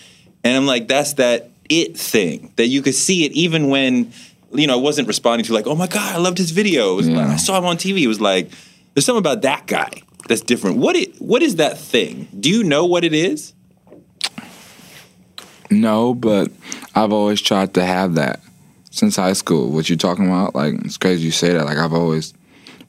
And 0.45 0.57
I'm 0.57 0.67
like, 0.67 0.89
that's 0.89 1.15
that 1.15 1.51
it 1.69 1.97
thing 1.99 2.53
that 2.57 2.69
you 2.69 2.81
could 2.83 2.95
see 2.95 3.25
it 3.27 3.33
even 3.33 3.69
when 3.69 4.13
you 4.55 4.67
know 4.67 4.75
I 4.79 4.81
wasn't 4.81 5.07
responding 5.09 5.45
to 5.47 5.53
like, 5.55 5.67
oh 5.67 5.75
my 5.75 5.87
god, 5.87 6.15
I 6.17 6.19
loved 6.19 6.39
his 6.39 6.51
video. 6.51 6.99
Yeah. 7.01 7.17
like, 7.19 7.29
I 7.29 7.37
saw 7.37 7.59
him 7.59 7.65
on 7.67 7.77
TV. 7.77 8.01
It 8.03 8.09
was 8.09 8.21
like, 8.21 8.49
there's 8.95 9.05
something 9.05 9.21
about 9.21 9.43
that 9.43 9.67
guy 9.67 9.91
that's 10.31 10.43
different. 10.43 10.77
What 10.79 10.95
it 10.97 11.21
what 11.21 11.43
is 11.43 11.57
that 11.57 11.77
thing? 11.77 12.29
Do 12.39 12.49
you 12.49 12.63
know 12.63 12.87
what 12.87 13.03
it 13.05 13.13
is? 13.13 13.53
No, 15.71 16.15
but 16.15 16.51
I've 16.95 17.13
always 17.13 17.41
tried 17.41 17.75
to 17.75 17.85
have 17.85 18.15
that 18.15 18.41
since 18.91 19.17
high 19.17 19.33
school. 19.35 19.71
What 19.71 19.89
you're 19.89 19.99
talking 19.99 20.27
about, 20.27 20.55
like 20.55 20.75
it's 20.85 20.97
crazy 20.97 21.25
you 21.25 21.31
say 21.31 21.53
that. 21.53 21.65
Like 21.65 21.79
I've 21.79 21.93
always 21.93 22.33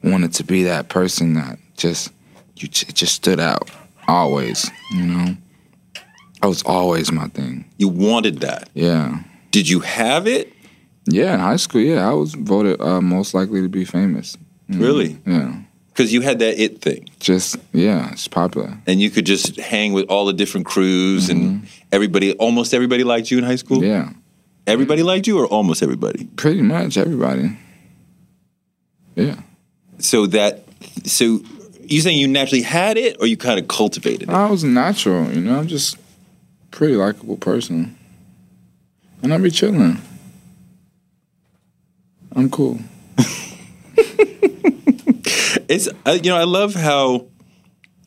wanted 0.02 0.32
to 0.34 0.44
be 0.44 0.62
that 0.64 0.88
person 0.88 1.34
that 1.34 1.58
just 1.76 2.12
you 2.56 2.66
it 2.66 2.94
just 2.94 3.14
stood 3.14 3.40
out. 3.40 3.70
Always, 4.08 4.70
you 4.92 5.02
know. 5.02 5.36
That 6.40 6.48
was 6.48 6.62
always 6.64 7.12
my 7.12 7.28
thing. 7.28 7.64
You 7.78 7.86
wanted 7.88 8.40
that. 8.40 8.68
Yeah, 8.74 9.20
Did 9.52 9.68
you 9.68 9.80
have 9.80 10.26
it? 10.26 10.52
yeah. 11.06 11.34
In 11.34 11.40
high 11.40 11.56
school, 11.56 11.80
yeah, 11.80 12.08
I 12.08 12.12
was 12.14 12.34
voted 12.34 12.80
uh, 12.80 13.00
most 13.00 13.32
likely 13.34 13.62
to 13.62 13.68
be 13.68 13.84
famous. 13.84 14.36
you 14.68 14.78
know? 14.78 14.84
Really? 14.86 15.18
Yeah. 15.26 15.54
Because 15.92 16.12
you 16.12 16.22
had 16.22 16.38
that 16.38 16.58
it 16.58 16.80
thing. 16.80 17.08
Just 17.20 17.56
yeah, 17.72 18.12
it's 18.12 18.26
popular. 18.28 18.78
and 18.86 19.00
you 19.00 19.10
could 19.10 19.26
just 19.26 19.56
hang 19.56 19.92
with 19.92 20.06
all 20.08 20.24
the 20.24 20.32
different 20.32 20.66
crews 20.66 21.28
and 21.28 21.42
mm-hmm. 21.42 21.66
everybody 21.92 22.32
almost 22.34 22.72
everybody 22.72 23.04
liked 23.04 23.30
you 23.30 23.38
in 23.38 23.44
high 23.44 23.56
school 23.56 23.84
Yeah, 23.84 24.10
everybody 24.66 25.02
liked 25.02 25.26
you 25.26 25.38
or 25.38 25.46
almost 25.46 25.82
everybody 25.82 26.24
pretty 26.36 26.62
much 26.62 26.96
everybody. 26.96 27.58
Yeah. 29.14 29.40
so 29.98 30.26
that 30.28 30.64
so 31.04 31.40
you 31.82 32.00
saying 32.00 32.18
you 32.18 32.28
naturally 32.28 32.62
had 32.62 32.96
it 32.96 33.18
or 33.20 33.26
you 33.26 33.36
kind 33.36 33.60
of 33.60 33.68
cultivated 33.68 34.30
it 34.30 34.34
I 34.34 34.48
was 34.50 34.64
natural, 34.64 35.30
you 35.30 35.42
know. 35.42 35.58
I'm 35.58 35.66
just 35.66 35.96
a 35.96 35.98
pretty 36.70 36.96
likable 36.96 37.36
person, 37.36 37.98
and 39.22 39.34
I 39.34 39.38
be 39.38 39.50
chilling. 39.50 40.00
I'm 42.34 42.48
cool. 42.48 42.80
it's 45.72 45.88
uh, 46.06 46.18
you 46.22 46.30
know 46.30 46.36
i 46.36 46.44
love 46.44 46.74
how 46.74 47.26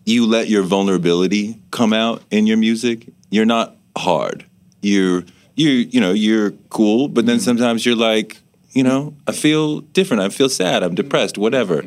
you 0.06 0.26
let 0.28 0.48
your 0.48 0.64
vulnerability 0.64 1.60
come 1.72 1.92
out 1.92 2.22
in 2.30 2.46
your 2.46 2.58
music. 2.58 3.08
You're 3.32 3.46
not 3.46 3.76
hard. 3.98 4.46
You're 4.82 5.24
you 5.56 5.70
you 5.70 6.00
know 6.00 6.12
you're 6.12 6.52
cool 6.70 7.08
but 7.08 7.26
then 7.26 7.40
sometimes 7.40 7.86
you're 7.86 7.96
like 7.96 8.38
you 8.72 8.84
know 8.84 9.16
i 9.28 9.32
feel 9.32 9.80
different. 9.82 10.22
I 10.22 10.30
feel 10.30 10.50
sad. 10.50 10.84
I'm 10.84 10.96
depressed 10.96 11.38
whatever. 11.38 11.82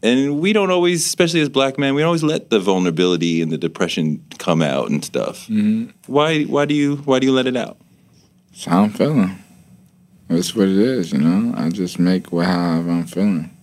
And 0.00 0.40
we 0.40 0.52
don't 0.52 0.70
always 0.70 1.04
especially 1.06 1.40
as 1.40 1.48
black 1.48 1.78
men 1.78 1.94
we 1.94 2.02
don't 2.02 2.08
always 2.08 2.22
let 2.22 2.50
the 2.50 2.60
vulnerability 2.60 3.40
and 3.42 3.50
the 3.50 3.58
depression 3.58 4.22
come 4.38 4.60
out 4.62 4.90
and 4.90 5.02
stuff. 5.04 5.48
Why 6.06 6.42
why 6.44 6.66
do 6.66 6.74
you 6.74 6.96
why 7.08 7.18
do 7.18 7.26
you 7.26 7.32
let 7.32 7.46
it 7.46 7.56
out? 7.56 7.78
How 8.66 8.82
I'm 8.82 8.90
feeling. 8.90 9.38
That's 10.28 10.54
what 10.54 10.68
it 10.68 10.76
is, 10.76 11.12
you 11.12 11.20
know. 11.20 11.54
I 11.56 11.70
just 11.70 11.98
make 11.98 12.30
what 12.32 12.44
however 12.46 12.90
I'm 12.90 13.06
feeling, 13.06 13.56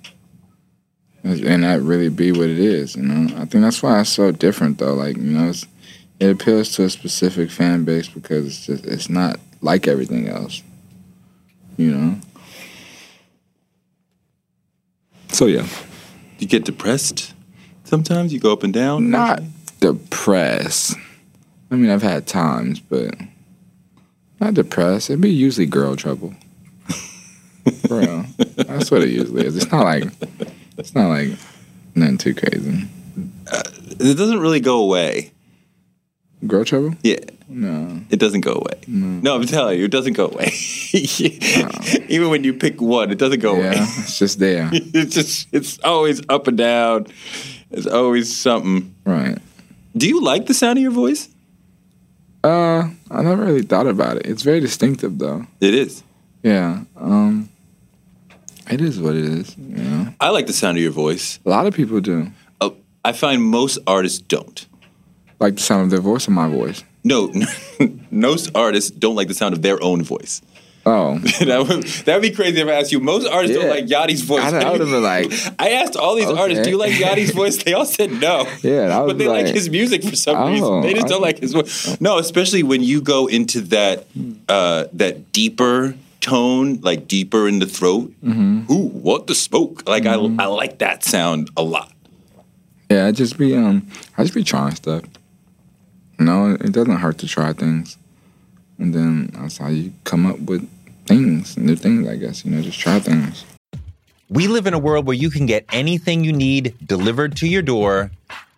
and 1.26 1.64
that 1.64 1.82
really 1.82 2.10
be 2.10 2.32
what 2.32 2.50
it 2.50 2.60
is, 2.60 2.96
you 2.96 3.04
know. 3.04 3.36
I 3.36 3.46
think 3.46 3.64
that's 3.64 3.82
why 3.82 4.00
it's 4.02 4.10
so 4.10 4.32
different, 4.32 4.78
though. 4.78 4.94
Like 4.94 5.18
you 5.18 5.24
know, 5.24 5.50
it's, 5.50 5.66
it 6.20 6.30
appeals 6.30 6.72
to 6.74 6.84
a 6.84 6.90
specific 6.90 7.50
fan 7.50 7.84
base 7.84 8.08
because 8.08 8.48
it's 8.48 8.66
just 8.66 8.86
it's 8.86 9.10
not 9.10 9.40
like 9.62 9.88
everything 9.88 10.28
else, 10.28 10.62
you 11.78 11.92
know. 11.92 12.20
So 15.30 15.48
yeah, 15.48 15.68
you 16.40 16.48
get 16.48 16.64
depressed 16.64 17.34
sometimes 17.86 18.34
you 18.34 18.40
go 18.40 18.52
up 18.52 18.64
and 18.64 18.74
down 18.74 19.10
not 19.10 19.42
depressed. 19.80 20.98
I 21.72 21.76
mean, 21.76 21.90
I've 21.90 22.02
had 22.02 22.28
times, 22.28 22.80
but 22.80 23.16
not 24.40 24.54
depressed. 24.54 25.10
It'd 25.10 25.22
be 25.22 25.32
usually 25.32 25.66
girl 25.66 25.96
trouble. 25.96 26.34
Real. 27.90 28.26
That's 28.38 28.92
what 28.92 29.02
it 29.02 29.10
usually 29.10 29.46
is. 29.46 29.56
It's 29.56 29.72
not 29.72 29.84
like 29.84 30.04
it's 30.78 30.94
not 30.96 31.10
like 31.10 31.30
nothing 31.96 32.18
too 32.18 32.34
crazy. 32.36 32.88
it 34.00 34.18
doesn't 34.18 34.40
really 34.40 34.60
go 34.60 34.82
away 34.82 35.32
Girl 36.46 36.64
trouble? 36.66 36.96
yeah 37.04 37.20
No. 37.50 38.02
It 38.10 38.20
doesn't 38.20 38.42
go 38.42 38.54
away. 38.54 38.82
No, 38.88 39.08
no 39.22 39.36
I'm 39.36 39.46
telling 39.48 39.80
you, 39.80 39.86
it 39.86 39.92
doesn't 39.92 40.14
go 40.14 40.26
away. 40.28 40.52
Even 42.10 42.30
when 42.30 42.44
you 42.44 42.54
pick 42.54 42.82
one, 42.82 43.10
it 43.12 43.18
doesn't 43.18 43.40
go 43.40 43.56
Yeah, 43.56 43.68
away. 43.68 43.76
it's 43.80 44.20
just 44.20 44.40
there. 44.40 44.70
It's 44.74 45.16
just 45.16 45.48
it's 45.52 45.80
always 45.84 46.22
up 46.30 46.48
and 46.48 46.58
down. 46.58 47.08
It's 47.72 47.88
always 47.88 48.36
something. 48.36 48.94
Right. 49.06 49.38
Do 49.98 50.08
you 50.08 50.22
like 50.22 50.46
the 50.48 50.54
sound 50.54 50.78
of 50.78 50.84
your 50.84 50.92
voice? 50.92 51.30
Uh, 52.44 52.90
I 53.10 53.22
never 53.24 53.44
really 53.44 53.64
thought 53.64 53.88
about 53.88 54.18
it. 54.18 54.26
It's 54.28 54.44
very 54.44 54.60
distinctive 54.60 55.18
though. 55.18 55.48
It 55.62 55.74
is. 55.74 56.04
Yeah. 56.44 56.84
Um 56.96 57.50
it 58.70 58.82
is 58.82 59.00
what 59.00 59.16
it 59.16 59.26
is, 59.26 59.58
you 59.58 59.78
know. 59.78 60.14
I 60.20 60.30
like 60.30 60.48
the 60.48 60.54
sound 60.54 60.78
of 60.78 60.84
your 60.84 60.92
voice. 60.92 61.40
A 61.46 61.50
lot 61.50 61.68
of 61.68 61.74
people 61.74 62.00
do. 62.00 62.32
Uh, 62.62 62.72
I 63.04 63.12
find 63.12 63.44
most 63.44 63.78
artists 63.88 64.20
don't. 64.20 64.66
Like 65.40 65.56
the 65.56 65.62
sound 65.62 65.84
of 65.84 65.90
their 65.90 66.00
voice 66.00 66.28
or 66.28 66.32
my 66.32 66.48
voice. 66.48 66.84
No, 67.04 67.32
most 68.12 68.50
artists 68.56 68.90
don't 68.90 69.16
like 69.16 69.28
the 69.28 69.34
sound 69.34 69.54
of 69.54 69.62
their 69.62 69.82
own 69.84 70.04
voice. 70.04 70.42
Oh, 70.88 71.18
that 71.40 71.66
would 71.68 71.84
that'd 72.06 72.22
be 72.22 72.30
crazy 72.30 72.62
if 72.62 72.68
I 72.68 72.74
asked 72.74 72.92
you. 72.92 73.00
Most 73.00 73.28
artists 73.28 73.58
don't 73.58 73.70
like 73.70 73.86
Yachty's 73.86 74.22
voice. 74.22 74.44
I- 74.44 74.62
I 74.62 74.72
would've 74.72 74.90
been 74.90 75.04
like, 75.04 75.32
I 75.60 75.72
asked 75.72 75.96
all 75.96 76.16
these 76.16 76.28
okay. 76.28 76.40
artists, 76.40 76.64
"Do 76.64 76.70
you 76.70 76.78
like 76.78 76.92
Yachty's 76.92 77.32
voice?" 77.32 77.64
They 77.64 77.74
all 77.74 77.86
said 77.86 78.12
no. 78.12 78.48
Yeah, 78.62 79.04
but 79.06 79.18
they 79.18 79.28
like, 79.28 79.46
like, 79.46 79.56
his 79.56 79.70
music 79.70 80.04
for 80.04 80.16
some 80.16 80.38
oh, 80.38 80.52
reason. 80.52 80.82
They 80.82 80.94
just 80.94 81.08
I- 81.08 81.10
don't 81.10 81.22
like 81.22 81.40
his 81.40 81.54
voice. 81.54 82.00
No, 82.00 82.20
especially 82.20 82.62
when 82.62 82.84
you 82.84 83.02
go 83.02 83.26
into 83.26 83.62
that 83.62 84.06
uh, 84.48 84.86
that 84.94 85.32
deeper 85.32 85.96
tone, 86.26 86.82
like 86.82 87.08
deeper 87.08 87.48
in 87.48 87.60
the 87.60 87.66
throat. 87.68 88.12
Mm-hmm. 88.24 88.72
Ooh, 88.72 88.88
what 88.90 89.28
the 89.28 89.36
smoke? 89.36 89.88
Like 89.88 90.06
I, 90.06 90.16
I 90.16 90.48
like 90.48 90.80
that 90.80 91.04
sound 91.04 91.50
a 91.56 91.62
lot. 91.64 91.92
yeah. 92.90 93.06
I 93.06 93.12
just 93.12 93.38
be 93.38 93.56
um, 93.56 93.88
I 94.18 94.24
just 94.24 94.34
be 94.34 94.44
trying 94.44 94.76
stuff. 94.76 95.04
No, 96.20 96.54
it 96.54 96.72
doesn't 96.72 96.98
hurt 96.98 97.18
to 97.20 97.28
try 97.28 97.54
things, 97.54 97.98
and 98.80 98.94
then 98.94 99.30
that's 99.34 99.58
how 99.58 99.68
you 99.68 99.94
come 100.06 100.26
up 100.26 100.40
with 100.40 100.68
things, 101.06 101.58
new 101.58 101.76
things. 101.76 102.08
I 102.08 102.16
guess 102.16 102.44
you 102.44 102.52
know, 102.52 102.62
just 102.62 102.80
try 102.80 103.00
things. 103.00 103.46
We 104.30 104.48
live 104.48 104.66
in 104.66 104.74
a 104.74 104.80
world 104.80 105.06
where 105.06 105.16
you 105.16 105.30
can 105.30 105.46
get 105.46 105.66
anything 105.72 106.24
you 106.24 106.34
need 106.34 106.74
delivered 106.84 107.36
to 107.38 107.48
your 107.48 107.62
door 107.62 108.10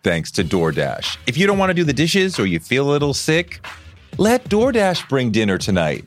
thanks 0.02 0.30
to 0.32 0.44
DoorDash. 0.44 1.18
If 1.26 1.36
you 1.36 1.46
don't 1.46 1.58
want 1.58 1.68
to 1.70 1.74
do 1.74 1.84
the 1.84 1.92
dishes 1.92 2.38
or 2.38 2.46
you 2.46 2.58
feel 2.58 2.88
a 2.88 2.90
little 2.90 3.12
sick, 3.12 3.60
let 4.16 4.44
DoorDash 4.44 5.08
bring 5.10 5.30
dinner 5.30 5.58
tonight. 5.58 6.06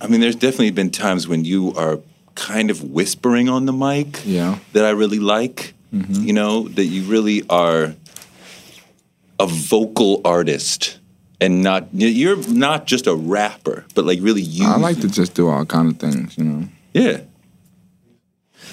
I 0.00 0.06
mean, 0.06 0.20
there's 0.20 0.36
definitely 0.36 0.70
been 0.70 0.90
times 0.90 1.26
when 1.26 1.44
you 1.44 1.74
are 1.74 1.98
kind 2.34 2.70
of 2.70 2.82
whispering 2.84 3.48
on 3.48 3.66
the 3.66 3.72
mic 3.72 4.22
Yeah. 4.24 4.58
that 4.72 4.84
I 4.84 4.90
really 4.90 5.18
like. 5.18 5.74
Mm-hmm. 5.92 6.24
You 6.26 6.32
know, 6.34 6.68
that 6.68 6.84
you 6.84 7.02
really 7.04 7.42
are 7.48 7.94
a 9.40 9.46
vocal 9.46 10.20
artist 10.24 10.98
and 11.40 11.62
not 11.62 11.88
you're 11.92 12.36
not 12.48 12.86
just 12.86 13.06
a 13.06 13.14
rapper, 13.14 13.84
but 13.94 14.04
like 14.04 14.18
really 14.20 14.42
you. 14.42 14.66
I 14.66 14.76
like 14.76 15.00
to 15.00 15.08
just 15.08 15.34
do 15.34 15.48
all 15.48 15.64
kind 15.64 15.90
of 15.90 15.98
things, 15.98 16.36
you 16.36 16.44
know. 16.44 16.68
Yeah. 16.92 17.20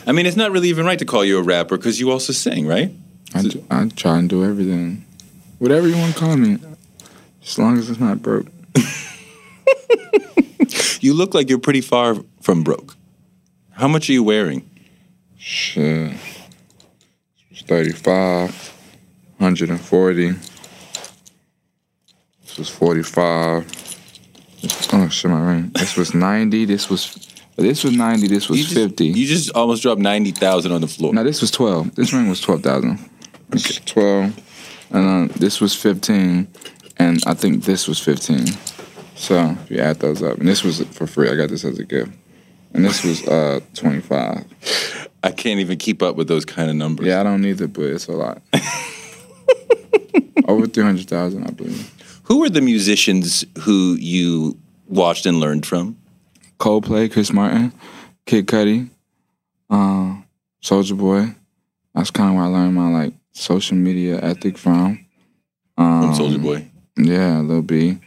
I 0.06 0.12
mean, 0.12 0.26
it's 0.26 0.36
not 0.36 0.52
really 0.52 0.68
even 0.70 0.86
right 0.86 1.00
to 1.00 1.06
call 1.06 1.24
you 1.24 1.38
a 1.40 1.42
rapper 1.44 1.78
because 1.78 2.00
you 2.00 2.12
also 2.12 2.34
sing, 2.34 2.68
right? 2.68 2.92
I, 3.34 3.42
do- 3.44 3.64
I 3.72 3.88
try 3.96 4.18
and 4.18 4.30
do 4.30 4.44
everything, 4.44 5.06
whatever 5.60 5.88
you 5.88 5.96
want 5.98 6.14
to 6.14 6.20
call 6.20 6.36
me, 6.36 6.58
as 7.44 7.58
long 7.58 7.78
as 7.78 7.90
it's 7.90 8.00
not 8.00 8.22
broke. 8.22 8.48
You 11.06 11.14
look 11.14 11.36
like 11.36 11.50
you're 11.52 11.60
pretty 11.60 11.82
far 11.82 12.16
from 12.42 12.64
broke. 12.64 12.96
How 13.74 13.88
much 13.88 14.10
are 14.10 14.14
you 14.14 14.24
wearing? 14.24 14.68
Shit. 15.38 16.14
It's 17.52 17.62
35, 17.62 18.74
140. 19.38 20.32
This 22.42 22.58
was 22.58 22.70
45. 22.70 23.68
This, 24.64 24.88
oh, 24.94 25.08
shit, 25.10 25.30
my 25.30 25.42
ring. 25.42 25.72
This 25.76 25.96
was 25.96 26.16
90. 26.16 26.66
This 26.66 26.90
was, 26.90 27.16
this 27.56 27.84
was 27.84 27.96
90. 27.96 28.28
This 28.28 28.50
was 28.50 28.58
You 28.58 28.64
just, 28.64 28.76
50. 28.76 29.06
You 29.06 29.28
just 29.28 29.52
almost 29.54 29.84
dropped 29.84 30.02
ninety 30.02 30.32
thousand 30.32 30.72
on 30.72 30.82
the 30.82 30.88
floor. 30.88 31.14
no, 31.14 31.24
this 31.24 31.40
was 31.40 31.52
12. 31.52 31.94
This 31.94 32.14
ring 32.14 32.30
was 32.30 32.42
12,000. 32.42 32.98
This 33.50 33.68
was 33.68 33.80
12. 33.82 34.90
And 34.90 35.30
uh, 35.30 35.34
this 35.38 35.62
was 35.62 35.76
15. 35.76 36.48
And 36.98 37.24
I 37.28 37.36
think 37.36 37.64
this 37.64 37.88
was 37.88 38.00
15. 38.00 38.48
So 39.16 39.58
if 39.64 39.72
you 39.72 39.80
add 39.80 40.00
those 40.00 40.22
up, 40.22 40.38
and 40.38 40.48
this 40.48 40.64
was 40.64 40.84
for 40.84 41.08
free. 41.08 41.30
I 41.30 41.36
got 41.36 41.50
this 41.50 41.66
as 41.66 41.80
a 41.80 41.86
gift. 41.86 42.12
And 42.74 42.84
this 42.84 43.04
was 43.04 43.26
uh 43.28 43.62
25. 43.74 44.46
I 45.24 45.32
can't 45.32 45.60
even 45.60 45.78
keep 45.78 46.04
up 46.04 46.16
with 46.16 46.28
those 46.28 46.46
kind 46.46 46.70
of 46.70 46.76
numbers. 46.76 47.08
Yeah, 47.08 47.22
I 47.22 47.24
don't 47.24 47.44
either, 47.46 47.68
but 47.68 47.86
it's 47.86 48.08
a 48.08 48.12
lot. 48.12 48.42
Over 50.48 50.68
300,000, 50.68 51.44
I 51.44 51.52
believe. 51.52 51.92
Who 52.24 52.44
are 52.44 52.50
the 52.50 52.62
musicians 52.62 53.44
who 53.62 53.96
you 54.00 54.58
watched 54.88 55.26
and 55.26 55.40
learned 55.40 55.66
from? 55.66 55.98
Coldplay, 56.60 57.12
Chris 57.12 57.34
Martin, 57.34 57.72
Kid 58.26 58.46
Cudi, 58.46 58.90
uh, 59.70 60.18
Soulja 60.62 60.98
Boy. 60.98 61.36
That's 61.96 62.12
kind 62.12 62.30
of 62.30 62.36
where 62.36 62.46
I 62.46 62.48
learned 62.48 62.76
my 62.76 62.90
like 62.90 63.14
social 63.32 63.78
media 63.78 64.20
ethic 64.22 64.58
from. 64.58 65.06
Um, 65.78 66.02
From 66.02 66.14
Soulja 66.14 66.42
Boy. 66.42 66.70
Yeah, 66.98 67.40
Lil 67.40 67.62
B. 67.62 67.98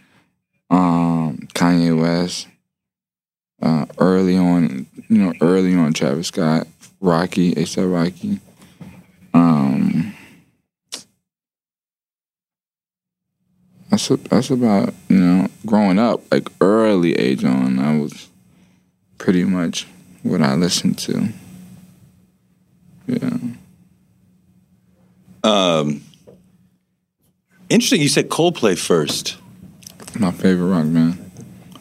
Um, 0.70 1.48
Kanye 1.54 1.98
West. 1.98 2.48
Uh, 3.60 3.86
early 3.98 4.36
on, 4.36 4.86
you 5.08 5.18
know, 5.18 5.32
early 5.40 5.74
on, 5.74 5.92
Travis 5.92 6.28
Scott, 6.28 6.68
Rocky, 7.00 7.54
ASAP 7.56 7.92
Rocky. 7.92 8.40
Um, 9.34 10.14
that's 13.90 14.10
a, 14.10 14.16
that's 14.16 14.50
about 14.50 14.94
you 15.08 15.18
know 15.18 15.48
growing 15.66 15.98
up, 15.98 16.20
like 16.30 16.48
early 16.60 17.18
age 17.18 17.42
on. 17.44 17.80
I 17.80 17.98
was 17.98 18.28
pretty 19.18 19.44
much 19.44 19.88
what 20.22 20.40
I 20.40 20.54
listened 20.54 20.98
to. 21.00 21.28
Yeah. 23.08 23.38
Interesting. 27.68 28.00
You 28.00 28.08
said 28.08 28.28
Coldplay 28.28 28.78
first. 28.78 29.36
My 30.18 30.32
favorite 30.32 30.66
rock 30.66 30.84
band 30.92 31.30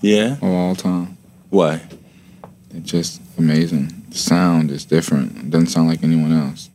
Yeah. 0.02 0.34
of 0.34 0.44
all 0.44 0.76
time. 0.76 1.18
Why? 1.50 1.82
It's 2.74 2.90
just 2.92 3.22
amazing. 3.38 4.04
The 4.10 4.18
sound 4.18 4.70
is 4.72 4.86
different. 4.86 5.38
It 5.38 5.50
doesn't 5.50 5.68
sound 5.68 5.88
like 5.88 6.04
anyone 6.04 6.32
else. 6.32 6.70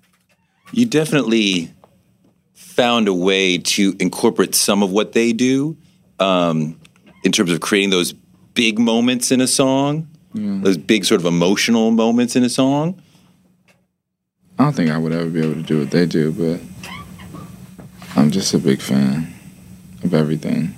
You 0.72 0.87
definitely 0.87 1.70
found 2.55 3.07
a 3.07 3.14
way 3.14 3.59
to 3.59 3.94
incorporate 4.01 4.55
some 4.55 4.83
of 4.83 4.90
what 4.90 5.12
they 5.12 5.33
do 5.33 5.77
um, 6.18 6.81
in 7.25 7.31
terms 7.33 7.53
of 7.53 7.61
creating 7.61 7.90
those 7.90 8.12
big 8.55 8.79
moments 8.79 9.31
in 9.31 9.40
a 9.40 9.46
song, 9.46 10.09
those 10.35 10.79
big 10.79 11.05
sort 11.05 11.20
of 11.20 11.27
emotional 11.27 11.90
moments 11.90 12.35
in 12.37 12.42
a 12.42 12.48
song. 12.48 13.01
I 14.59 14.64
don't 14.64 14.72
think 14.75 14.90
I 14.90 14.98
would 14.98 15.12
ever 15.12 15.29
be 15.29 15.40
able 15.40 15.55
to 15.55 15.62
do 15.62 15.79
what 15.81 15.90
they 15.90 16.07
do, 16.07 16.33
but 16.33 16.61
I'm 18.16 18.31
just 18.31 18.55
a 18.55 18.59
big 18.59 18.81
fan 18.81 19.33
of 20.03 20.14
everything. 20.14 20.75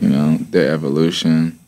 You 0.00 0.08
know, 0.10 0.36
their 0.50 0.72
evolution, 0.72 1.58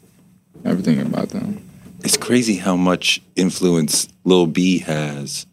everything 0.64 1.00
about 1.00 1.30
them. 1.30 1.64
It's 2.04 2.16
crazy 2.16 2.56
how 2.56 2.76
much 2.76 3.20
influence 3.36 4.08
Lil 4.24 4.46
B 4.46 4.78
has 4.80 5.46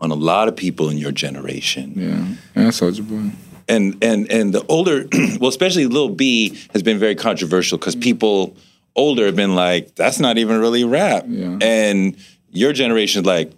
on 0.00 0.10
a 0.10 0.14
lot 0.14 0.48
of 0.48 0.56
people 0.56 0.88
in 0.90 0.98
your 0.98 1.12
generation. 1.12 1.92
Yeah. 1.96 2.62
And 2.62 2.72
Soulja 2.72 3.06
Boy. 3.08 3.30
and 3.68 3.96
and 4.02 4.30
and 4.30 4.52
the 4.52 4.64
older 4.68 5.06
well 5.40 5.48
especially 5.48 5.86
Lil 5.86 6.10
B 6.10 6.58
has 6.72 6.82
been 6.82 6.98
very 6.98 7.14
controversial 7.14 7.78
because 7.78 7.96
people 7.96 8.56
older 8.94 9.26
have 9.26 9.36
been 9.36 9.54
like 9.54 9.94
that's 9.94 10.18
not 10.20 10.36
even 10.38 10.58
really 10.60 10.84
rap 10.84 11.24
Yeah. 11.28 11.58
and 11.62 12.16
your 12.50 12.72
generation 12.72 13.20
is 13.22 13.26
like 13.26 13.52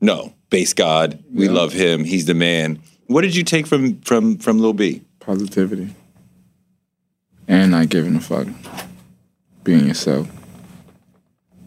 no 0.00 0.32
Based 0.50 0.76
God 0.76 1.22
we 1.32 1.46
Yeah. 1.46 1.52
love 1.52 1.72
him 1.72 2.04
he's 2.04 2.26
the 2.26 2.34
man 2.34 2.78
what 3.06 3.22
did 3.22 3.34
you 3.36 3.42
take 3.44 3.66
from 3.66 4.00
from 4.00 4.38
from 4.38 4.58
Lil 4.58 4.72
B 4.72 5.02
Positivity. 5.20 5.94
And 7.48 7.72
not 7.72 7.88
giving 7.88 8.16
a 8.16 8.20
fuck. 8.20 8.46
Being 9.62 9.88
yourself. 9.88 10.28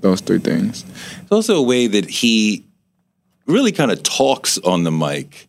Those 0.02 0.22
three 0.22 0.40
things. 0.40 0.86
it's 1.22 1.32
also 1.32 1.58
a 1.58 1.62
way 1.62 1.88
that 1.88 2.10
he 2.10 2.66
really 3.48 3.72
kind 3.72 3.92
of 3.92 4.04
talks 4.04 4.58
on 4.60 4.84
the 4.84 4.92
mic 4.92 5.48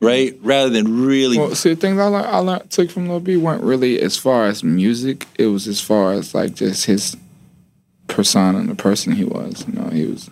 right 0.00 0.38
rather 0.42 0.70
than 0.70 1.04
really 1.04 1.38
Well, 1.38 1.54
see, 1.54 1.70
the 1.70 1.76
things 1.76 1.98
I, 1.98 2.04
learned, 2.06 2.26
I 2.26 2.38
learned, 2.38 2.70
took 2.70 2.90
from 2.90 3.08
Lil 3.08 3.20
B 3.20 3.36
weren't 3.36 3.62
really 3.62 4.00
as 4.00 4.16
far 4.16 4.46
as 4.46 4.62
music. 4.62 5.26
It 5.36 5.46
was 5.46 5.66
as 5.66 5.80
far 5.80 6.12
as 6.12 6.34
like 6.34 6.54
just 6.54 6.86
his 6.86 7.16
persona 8.06 8.58
and 8.58 8.68
the 8.68 8.74
person 8.74 9.12
he 9.12 9.24
was. 9.24 9.66
You 9.66 9.74
know, 9.74 9.88
he 9.90 10.06
was 10.06 10.30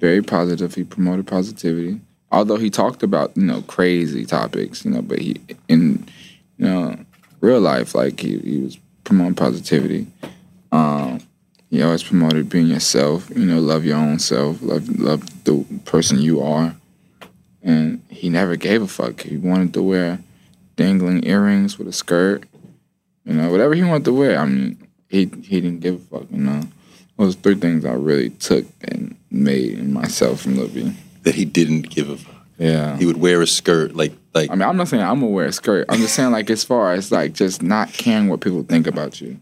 very 0.00 0.22
positive. 0.22 0.74
He 0.74 0.84
promoted 0.84 1.26
positivity. 1.26 2.00
Although 2.30 2.56
he 2.56 2.70
talked 2.70 3.02
about 3.02 3.36
you 3.36 3.44
know 3.44 3.62
crazy 3.62 4.24
topics, 4.24 4.84
you 4.84 4.90
know, 4.90 5.02
but 5.02 5.18
he 5.18 5.40
in 5.68 6.08
you 6.56 6.66
know 6.66 6.96
real 7.40 7.60
life 7.60 7.94
like 7.94 8.20
he, 8.20 8.38
he 8.38 8.58
was 8.60 8.78
promoting 9.04 9.34
positivity. 9.34 10.06
Um, 10.70 11.20
he 11.70 11.82
always 11.82 12.02
promoted 12.02 12.48
being 12.48 12.66
yourself. 12.66 13.30
You 13.30 13.44
know, 13.46 13.58
love 13.60 13.84
your 13.84 13.96
own 13.96 14.18
self. 14.18 14.60
Love 14.62 14.88
love 14.98 15.44
the 15.44 15.64
person 15.84 16.20
you 16.20 16.40
are 16.42 16.74
and 17.62 18.02
he 18.08 18.28
never 18.28 18.56
gave 18.56 18.82
a 18.82 18.86
fuck. 18.88 19.20
He 19.20 19.36
wanted 19.36 19.72
to 19.74 19.82
wear 19.82 20.18
dangling 20.76 21.24
earrings 21.26 21.78
with 21.78 21.86
a 21.86 21.92
skirt, 21.92 22.44
you 23.24 23.34
know, 23.34 23.50
whatever 23.50 23.74
he 23.74 23.84
wanted 23.84 24.04
to 24.06 24.12
wear. 24.12 24.38
I 24.38 24.46
mean, 24.46 24.88
he 25.08 25.30
he 25.42 25.60
didn't 25.60 25.80
give 25.80 25.94
a 25.94 26.18
fuck, 26.18 26.26
you 26.30 26.38
know. 26.38 26.62
Those 27.18 27.36
three 27.36 27.54
things 27.54 27.84
I 27.84 27.92
really 27.92 28.30
took 28.30 28.64
and 28.82 29.16
made 29.30 29.78
in 29.78 29.92
myself 29.92 30.40
from 30.40 30.56
Lil 30.56 30.68
B. 30.68 30.92
that 31.22 31.36
he 31.36 31.44
didn't 31.44 31.82
give 31.90 32.08
a 32.10 32.16
fuck 32.16 32.46
Yeah. 32.58 32.96
he 32.96 33.06
would 33.06 33.18
wear 33.18 33.40
a 33.42 33.46
skirt 33.46 33.94
like 33.94 34.12
like 34.34 34.50
I 34.50 34.54
mean, 34.54 34.68
I'm 34.68 34.76
not 34.76 34.88
saying 34.88 35.02
I'm 35.02 35.20
gonna 35.20 35.32
wear 35.32 35.46
a 35.46 35.52
skirt. 35.52 35.86
I'm 35.88 36.00
just 36.00 36.14
saying, 36.14 36.30
like, 36.30 36.50
as 36.50 36.64
far 36.64 36.92
as 36.92 37.12
like 37.12 37.32
just 37.32 37.62
not 37.62 37.92
caring 37.92 38.28
what 38.28 38.40
people 38.40 38.62
think 38.62 38.86
about 38.86 39.20
you. 39.20 39.28
You 39.28 39.38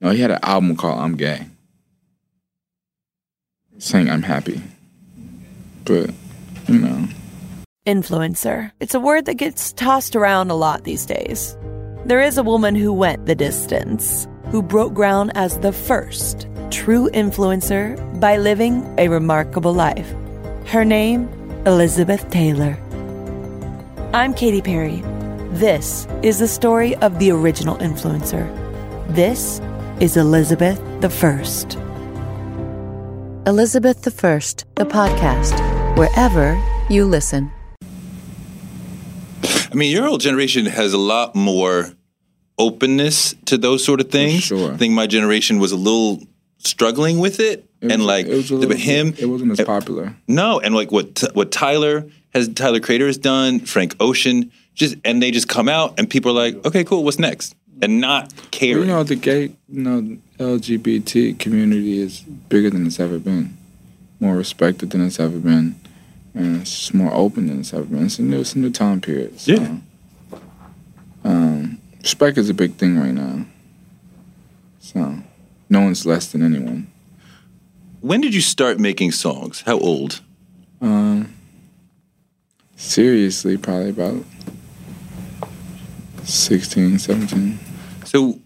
know, 0.00 0.10
he 0.10 0.20
had 0.20 0.30
an 0.30 0.40
album 0.42 0.76
called 0.76 0.98
"I'm 0.98 1.16
Gay," 1.16 1.46
saying 3.78 4.10
I'm 4.10 4.22
happy, 4.22 4.60
but 5.84 6.10
you 6.68 6.78
know, 6.78 7.08
Influencer. 7.86 8.72
It's 8.80 8.94
a 8.94 9.00
word 9.00 9.26
that 9.26 9.34
gets 9.34 9.72
tossed 9.72 10.16
around 10.16 10.50
a 10.50 10.54
lot 10.54 10.84
these 10.84 11.06
days. 11.06 11.56
There 12.04 12.20
is 12.20 12.36
a 12.36 12.42
woman 12.42 12.74
who 12.74 12.92
went 12.92 13.26
the 13.26 13.34
distance, 13.34 14.28
who 14.50 14.62
broke 14.62 14.92
ground 14.92 15.32
as 15.34 15.58
the 15.60 15.72
first 15.72 16.46
true 16.70 17.08
influencer 17.10 17.96
by 18.20 18.36
living 18.36 18.92
a 18.98 19.08
remarkable 19.08 19.72
life. 19.72 20.12
Her 20.66 20.84
name, 20.84 21.28
Elizabeth 21.64 22.28
Taylor. 22.30 22.76
I'm 24.12 24.34
Katy 24.34 24.62
Perry. 24.62 25.02
This 25.50 26.06
is 26.22 26.38
the 26.38 26.48
story 26.48 26.94
of 26.96 27.18
the 27.18 27.30
original 27.30 27.76
influencer. 27.78 28.44
This 29.14 29.60
is 30.00 30.16
Elizabeth 30.16 30.80
the 31.00 31.10
First. 31.10 31.74
Elizabeth 33.46 34.02
the 34.02 34.10
First, 34.10 34.64
the 34.74 34.84
podcast, 34.84 35.54
wherever 35.96 36.60
you 36.90 37.04
listen. 37.04 37.50
I 39.42 39.74
mean, 39.74 39.92
your 39.92 40.06
whole 40.06 40.18
generation 40.18 40.66
has 40.66 40.92
a 40.92 40.98
lot 40.98 41.34
more 41.34 41.90
openness 42.58 43.34
to 43.46 43.58
those 43.58 43.84
sort 43.84 44.00
of 44.00 44.10
things. 44.10 44.42
sure. 44.42 44.72
I 44.72 44.76
think 44.76 44.94
my 44.94 45.06
generation 45.06 45.58
was 45.58 45.72
a 45.72 45.76
little 45.76 46.22
struggling 46.58 47.18
with 47.18 47.38
it, 47.38 47.68
It 47.82 47.92
and 47.92 48.02
was- 48.02 48.06
like 48.06 48.26
it 48.26 48.34
was 48.34 48.50
a 48.50 48.56
little- 48.56 48.76
him, 48.76 49.14
it 49.18 49.26
wasn't 49.26 49.52
as 49.52 49.60
eh, 49.60 49.64
popular. 49.64 50.16
no, 50.26 50.58
and 50.60 50.74
like 50.74 50.90
what 50.90 51.22
what 51.34 51.52
Tyler 51.52 52.06
has, 52.36 52.48
Tyler 52.48 52.80
Creator 52.80 53.06
has 53.06 53.18
done, 53.18 53.60
Frank 53.60 53.96
Ocean, 54.00 54.52
just 54.74 54.96
and 55.04 55.22
they 55.22 55.30
just 55.30 55.48
come 55.48 55.68
out, 55.68 55.98
and 55.98 56.08
people 56.08 56.30
are 56.32 56.50
like, 56.50 56.64
okay, 56.66 56.84
cool, 56.84 57.02
what's 57.04 57.18
next, 57.18 57.54
and 57.82 58.00
not 58.00 58.32
caring. 58.50 58.82
You 58.82 58.88
know, 58.88 59.02
the 59.02 59.16
gay, 59.16 59.52
you 59.68 59.82
know, 59.82 60.18
LGBT 60.38 61.38
community 61.38 61.98
is 62.00 62.20
bigger 62.20 62.70
than 62.70 62.86
it's 62.86 63.00
ever 63.00 63.18
been, 63.18 63.56
more 64.20 64.36
respected 64.36 64.90
than 64.90 65.04
it's 65.04 65.18
ever 65.18 65.38
been, 65.38 65.74
and 66.34 66.60
it's 66.60 66.70
just 66.70 66.94
more 66.94 67.12
open 67.12 67.46
than 67.48 67.60
it's 67.60 67.72
ever 67.72 67.84
been. 67.84 68.06
It's 68.06 68.18
a 68.18 68.22
new, 68.22 68.40
it's 68.40 68.54
a 68.54 68.58
new 68.58 68.70
time 68.70 69.00
period. 69.00 69.40
So, 69.40 69.52
Yeah. 69.52 69.78
Um, 71.24 71.78
respect 72.02 72.38
is 72.38 72.48
a 72.50 72.54
big 72.54 72.74
thing 72.74 72.98
right 72.98 73.12
now. 73.12 73.46
So, 74.78 75.18
no 75.68 75.80
one's 75.80 76.06
less 76.06 76.30
than 76.30 76.42
anyone. 76.42 76.86
when 78.00 78.20
did 78.20 78.34
you 78.34 78.40
start 78.40 78.78
making 78.78 79.10
songs? 79.10 79.62
How 79.66 79.78
old? 79.78 80.20
Um, 80.80 81.34
seriously, 82.76 83.56
probably 83.56 83.90
about 83.90 84.24
16, 86.24 86.98
17. 86.98 87.58
So, 88.04 88.38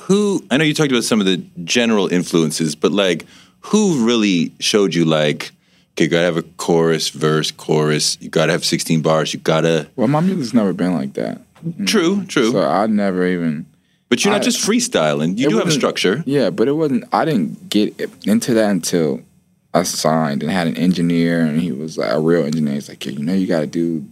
who? 0.00 0.44
I 0.50 0.56
know 0.56 0.64
you 0.64 0.74
talked 0.74 0.90
about 0.90 1.04
some 1.04 1.20
of 1.20 1.26
the 1.26 1.38
general 1.64 2.08
influences, 2.08 2.74
but 2.74 2.92
like, 2.92 3.26
who 3.60 4.06
really 4.06 4.52
showed 4.60 4.94
you 4.94 5.04
like, 5.04 5.52
okay, 5.92 6.04
you 6.04 6.10
gotta 6.10 6.24
have 6.24 6.36
a 6.36 6.42
chorus, 6.42 7.10
verse, 7.10 7.50
chorus. 7.50 8.16
You 8.20 8.28
gotta 8.28 8.52
have 8.52 8.64
sixteen 8.64 9.02
bars. 9.02 9.34
You 9.34 9.40
gotta. 9.40 9.88
Well, 9.96 10.08
my 10.08 10.20
music's 10.20 10.54
never 10.54 10.72
been 10.72 10.94
like 10.94 11.14
that. 11.14 11.40
True, 11.86 12.16
mm-hmm. 12.16 12.26
true. 12.26 12.52
So 12.52 12.62
I 12.68 12.86
never 12.86 13.26
even. 13.26 13.66
but 14.08 14.24
you're 14.24 14.32
not 14.32 14.42
I- 14.42 14.44
just 14.44 14.66
freestyling. 14.66 15.36
You 15.38 15.48
do 15.48 15.58
have 15.58 15.68
a 15.68 15.72
structure. 15.72 16.22
Yeah, 16.26 16.50
but 16.50 16.68
it 16.68 16.72
wasn't. 16.72 17.04
I 17.12 17.24
didn't 17.24 17.68
get 17.68 17.98
into 18.24 18.54
that 18.54 18.70
until 18.70 19.22
I 19.74 19.82
signed 19.82 20.42
and 20.42 20.50
had 20.50 20.66
an 20.66 20.76
engineer, 20.76 21.40
and 21.40 21.60
he 21.60 21.72
was 21.72 21.98
like 21.98 22.12
a 22.12 22.20
real 22.20 22.44
engineer. 22.44 22.74
He's 22.74 22.88
like, 22.88 23.04
yeah, 23.04 23.12
you 23.12 23.24
know, 23.24 23.34
you 23.34 23.46
got 23.46 23.60
to 23.60 23.66
do. 23.66 24.06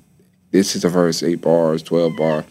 This 0.50 0.76
is 0.76 0.82
the 0.82 0.88
verse, 0.88 1.22
eight 1.22 1.40
bars, 1.40 1.82
twelve 1.82 2.16
bar. 2.16 2.44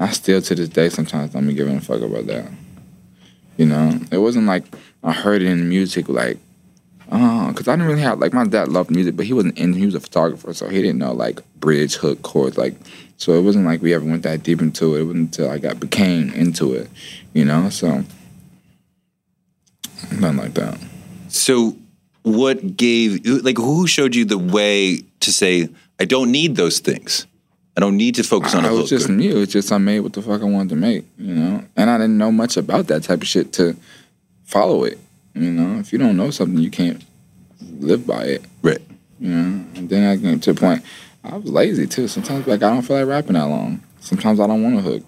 I 0.00 0.10
still 0.10 0.42
to 0.42 0.54
this 0.54 0.68
day 0.68 0.88
sometimes 0.88 1.32
don't 1.32 1.46
be 1.46 1.54
giving 1.54 1.76
a 1.76 1.80
fuck 1.80 2.00
about 2.00 2.26
that. 2.26 2.50
You 3.56 3.66
know, 3.66 4.00
it 4.10 4.18
wasn't 4.18 4.46
like 4.46 4.64
I 5.02 5.12
heard 5.12 5.42
it 5.42 5.48
in 5.48 5.68
music 5.68 6.08
like, 6.08 6.38
uh, 7.12 7.46
oh, 7.46 7.48
because 7.48 7.68
I 7.68 7.76
didn't 7.76 7.86
really 7.86 8.00
have 8.00 8.18
like 8.18 8.32
my 8.32 8.44
dad 8.44 8.68
loved 8.68 8.90
music, 8.90 9.14
but 9.14 9.26
he 9.26 9.32
wasn't 9.32 9.58
in. 9.58 9.74
He 9.74 9.86
was 9.86 9.94
a 9.94 10.00
photographer, 10.00 10.52
so 10.52 10.68
he 10.68 10.82
didn't 10.82 10.98
know 10.98 11.12
like 11.12 11.40
bridge, 11.60 11.96
hook, 11.96 12.22
chords, 12.22 12.58
like. 12.58 12.74
So 13.16 13.32
it 13.34 13.42
wasn't 13.42 13.64
like 13.64 13.80
we 13.80 13.94
ever 13.94 14.04
went 14.04 14.24
that 14.24 14.42
deep 14.42 14.60
into 14.60 14.96
it. 14.96 15.00
It 15.00 15.04
wasn't 15.04 15.36
until 15.36 15.48
I 15.50 15.58
got 15.58 15.78
became 15.78 16.30
into 16.30 16.74
it, 16.74 16.90
you 17.32 17.44
know. 17.44 17.68
So 17.70 18.02
nothing 20.10 20.36
like 20.36 20.54
that. 20.54 20.78
So, 21.28 21.76
what 22.24 22.76
gave 22.76 23.24
like 23.44 23.56
who 23.58 23.86
showed 23.86 24.14
you 24.14 24.24
the 24.24 24.38
way 24.38 25.04
to 25.20 25.32
say 25.32 25.68
I 26.00 26.04
don't 26.04 26.32
need 26.32 26.56
those 26.56 26.80
things? 26.80 27.26
I 27.76 27.80
don't 27.80 27.96
need 27.96 28.14
to 28.16 28.22
focus 28.22 28.54
on 28.54 28.64
a 28.64 28.68
I 28.68 28.70
hook. 28.70 28.80
was 28.82 28.90
just 28.90 29.08
me. 29.08 29.30
It 29.30 29.34
was 29.34 29.48
just 29.48 29.70
I 29.72 29.78
made 29.78 30.00
what 30.00 30.12
the 30.12 30.22
fuck 30.22 30.40
I 30.42 30.44
wanted 30.44 30.70
to 30.70 30.76
make, 30.76 31.04
you 31.18 31.34
know. 31.34 31.64
And 31.76 31.90
I 31.90 31.98
didn't 31.98 32.18
know 32.18 32.30
much 32.32 32.56
about 32.56 32.86
that 32.88 33.02
type 33.02 33.20
of 33.22 33.26
shit 33.28 33.52
to 33.54 33.76
follow 34.44 34.84
it. 34.84 34.98
You 35.34 35.50
know, 35.50 35.80
if 35.80 35.92
you 35.92 35.98
don't 35.98 36.16
know 36.16 36.30
something, 36.30 36.58
you 36.58 36.70
can't 36.70 37.02
live 37.80 38.06
by 38.06 38.24
it. 38.24 38.44
right. 38.62 38.80
You 39.20 39.28
know. 39.30 39.66
And 39.74 39.88
then 39.88 40.08
I 40.08 40.20
came 40.20 40.38
to 40.40 40.50
a 40.50 40.54
point. 40.54 40.82
I 41.24 41.36
was 41.36 41.50
lazy 41.50 41.86
too. 41.86 42.06
Sometimes 42.08 42.46
like 42.46 42.62
I 42.62 42.70
don't 42.70 42.82
feel 42.82 42.96
like 42.98 43.06
rapping 43.08 43.32
that 43.34 43.44
long. 43.44 43.82
Sometimes 44.00 44.38
I 44.40 44.46
don't 44.46 44.62
want 44.62 44.76
to 44.76 44.82
hook. 44.82 45.02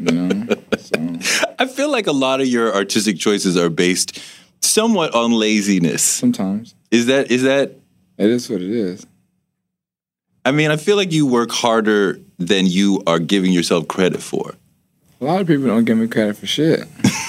You 0.00 0.12
know. 0.12 0.46
So 0.80 1.44
I 1.58 1.66
feel 1.66 1.90
like 1.90 2.06
a 2.06 2.12
lot 2.12 2.40
of 2.40 2.46
your 2.48 2.74
artistic 2.74 3.18
choices 3.18 3.56
are 3.56 3.68
based 3.68 4.18
somewhat 4.60 5.14
on 5.14 5.32
laziness. 5.32 6.02
sometimes 6.02 6.74
Is 6.90 7.06
that 7.06 7.30
is 7.30 7.42
that 7.42 7.72
it 8.18 8.30
is 8.30 8.48
what 8.48 8.60
it 8.60 8.70
is. 8.70 9.06
I 10.44 10.52
mean, 10.52 10.70
I 10.70 10.76
feel 10.76 10.96
like 10.96 11.12
you 11.12 11.26
work 11.26 11.50
harder 11.50 12.18
than 12.38 12.66
you 12.66 13.02
are 13.06 13.18
giving 13.18 13.52
yourself 13.52 13.88
credit 13.88 14.22
for. 14.22 14.54
A 15.20 15.24
lot 15.24 15.40
of 15.40 15.46
people 15.46 15.66
don't 15.66 15.84
give 15.84 15.98
me 15.98 16.08
credit 16.08 16.36
for 16.36 16.46
shit. 16.46 16.86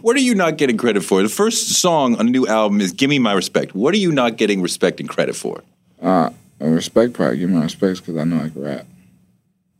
What 0.00 0.16
are 0.16 0.20
you 0.20 0.34
not 0.34 0.56
getting 0.56 0.76
credit 0.76 1.04
for? 1.04 1.22
The 1.22 1.28
first 1.28 1.74
song 1.74 2.16
on 2.16 2.26
the 2.26 2.32
new 2.32 2.46
album 2.46 2.80
is 2.80 2.92
"Give 2.92 3.10
Me 3.10 3.18
My 3.18 3.32
Respect." 3.32 3.74
What 3.74 3.94
are 3.94 3.98
you 3.98 4.12
not 4.12 4.36
getting 4.36 4.62
respect 4.62 5.00
and 5.00 5.08
credit 5.08 5.36
for? 5.36 5.62
Uh, 6.00 6.30
respect 6.58 7.12
probably 7.12 7.38
give 7.38 7.50
my 7.50 7.62
respects 7.62 8.00
because 8.00 8.16
I 8.16 8.24
know 8.24 8.36
I 8.36 8.48
can 8.48 8.62
rap. 8.62 8.86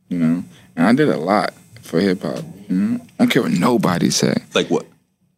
You 0.09 0.19
know, 0.19 0.43
and 0.75 0.87
I 0.87 0.93
did 0.93 1.09
a 1.09 1.17
lot 1.17 1.53
for 1.81 1.99
hip 1.99 2.21
hop. 2.21 2.43
You 2.69 2.75
know, 2.75 2.95
I 3.19 3.23
don't 3.23 3.29
care 3.29 3.41
what 3.41 3.51
nobody 3.51 4.09
say. 4.09 4.35
Like 4.53 4.67
what? 4.67 4.85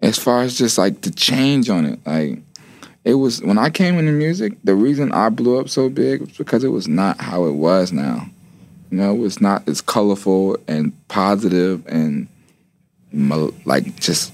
As 0.01 0.17
far 0.17 0.43
as 0.43 0.57
just 0.57 0.77
like 0.77 1.01
the 1.01 1.11
change 1.11 1.69
on 1.69 1.85
it, 1.85 1.99
like 2.05 2.39
it 3.03 3.15
was 3.15 3.41
when 3.41 3.57
I 3.57 3.69
came 3.69 3.97
into 3.97 4.11
music. 4.11 4.57
The 4.63 4.75
reason 4.75 5.11
I 5.11 5.29
blew 5.29 5.59
up 5.59 5.69
so 5.69 5.89
big 5.89 6.21
was 6.21 6.37
because 6.37 6.63
it 6.63 6.69
was 6.69 6.87
not 6.87 7.19
how 7.21 7.45
it 7.45 7.53
was 7.53 7.91
now. 7.91 8.29
You 8.91 8.97
know, 8.97 9.13
it 9.13 9.17
was 9.17 9.41
not 9.41 9.67
as 9.67 9.81
colorful 9.81 10.57
and 10.67 10.91
positive 11.07 11.85
and 11.87 12.27
mel- 13.11 13.53
like 13.65 13.99
just 13.99 14.33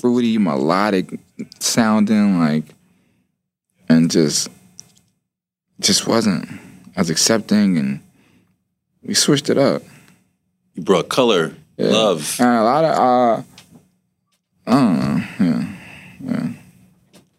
fruity, 0.00 0.38
melodic 0.38 1.18
sounding, 1.58 2.38
like, 2.38 2.64
and 3.88 4.10
just 4.10 4.48
just 5.80 6.06
wasn't 6.06 6.48
as 6.96 7.10
accepting. 7.10 7.78
And 7.78 8.00
we 9.02 9.14
switched 9.14 9.50
it 9.50 9.58
up. 9.58 9.82
You 10.74 10.82
brought 10.82 11.08
color, 11.08 11.54
love. 11.78 12.36
And 12.38 12.48
a 12.48 12.62
lot 12.62 12.84
of 12.84 12.98
uh, 12.98 13.42
I 14.70 15.34
don't 15.38 15.76
yeah. 16.20 16.48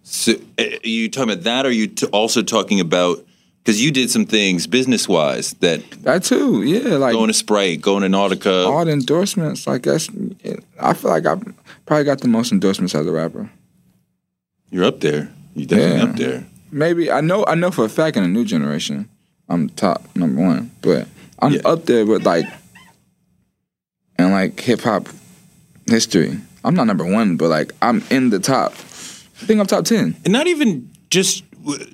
So, 0.04 0.34
uh, 0.60 0.64
are 0.64 0.88
you 0.88 1.10
talking 1.10 1.32
about 1.32 1.44
that, 1.44 1.66
or 1.66 1.70
are 1.70 1.72
you 1.72 1.88
t- 1.88 2.06
also 2.08 2.42
talking 2.42 2.80
about 2.80 3.26
because 3.64 3.82
you 3.84 3.92
did 3.92 4.10
some 4.10 4.26
things 4.26 4.68
business 4.68 5.08
wise 5.08 5.54
that 5.62 5.90
That 6.04 6.24
too, 6.24 6.64
yeah. 6.64 6.96
Like 6.98 7.14
going 7.14 7.28
to 7.28 7.34
Sprite, 7.34 7.82
going 7.82 8.02
to 8.04 8.10
Nautica. 8.10 8.68
all 8.68 8.84
the 8.86 8.92
endorsements, 8.92 9.68
like 9.68 9.84
that's. 9.84 10.10
I 10.80 10.94
feel 10.94 11.12
like 11.12 11.26
I 11.26 11.36
probably 11.86 12.04
got 12.04 12.20
the 12.22 12.28
most 12.28 12.52
endorsements 12.52 12.94
as 12.96 13.06
a 13.06 13.12
rapper. 13.12 13.50
You're 14.70 14.86
up 14.86 15.00
there. 15.00 15.32
You're 15.56 15.68
definitely 15.68 15.98
Yeah. 15.98 16.04
up 16.04 16.16
there. 16.16 16.46
Maybe 16.72 17.12
I 17.12 17.22
know. 17.22 17.46
I 17.46 17.56
know 17.56 17.72
for 17.72 17.86
a 17.86 17.90
fact 17.90 18.18
in 18.18 18.24
the 18.24 18.30
new 18.30 18.46
generation, 18.46 19.08
I'm 19.48 19.70
top 19.70 20.04
number 20.16 20.42
one. 20.42 20.72
But 20.82 21.08
I'm 21.40 21.54
Yeah. 21.54 21.62
up 21.66 21.86
there 21.86 22.06
with 22.06 22.26
like, 22.26 22.46
and 24.18 24.32
like 24.32 24.60
hip 24.60 24.82
hop 24.82 25.08
history. 25.88 26.40
I'm 26.64 26.76
not 26.76 26.88
number 26.88 27.06
one, 27.06 27.38
but 27.38 27.50
like 27.50 27.74
I'm 27.82 28.04
in 28.10 28.30
the 28.30 28.40
top. 28.40 28.74
I 28.74 29.46
think 29.46 29.60
I'm 29.60 29.66
top 29.66 29.86
ten. 29.86 30.16
and 30.24 30.32
not 30.34 30.48
even 30.48 30.90
just 31.10 31.44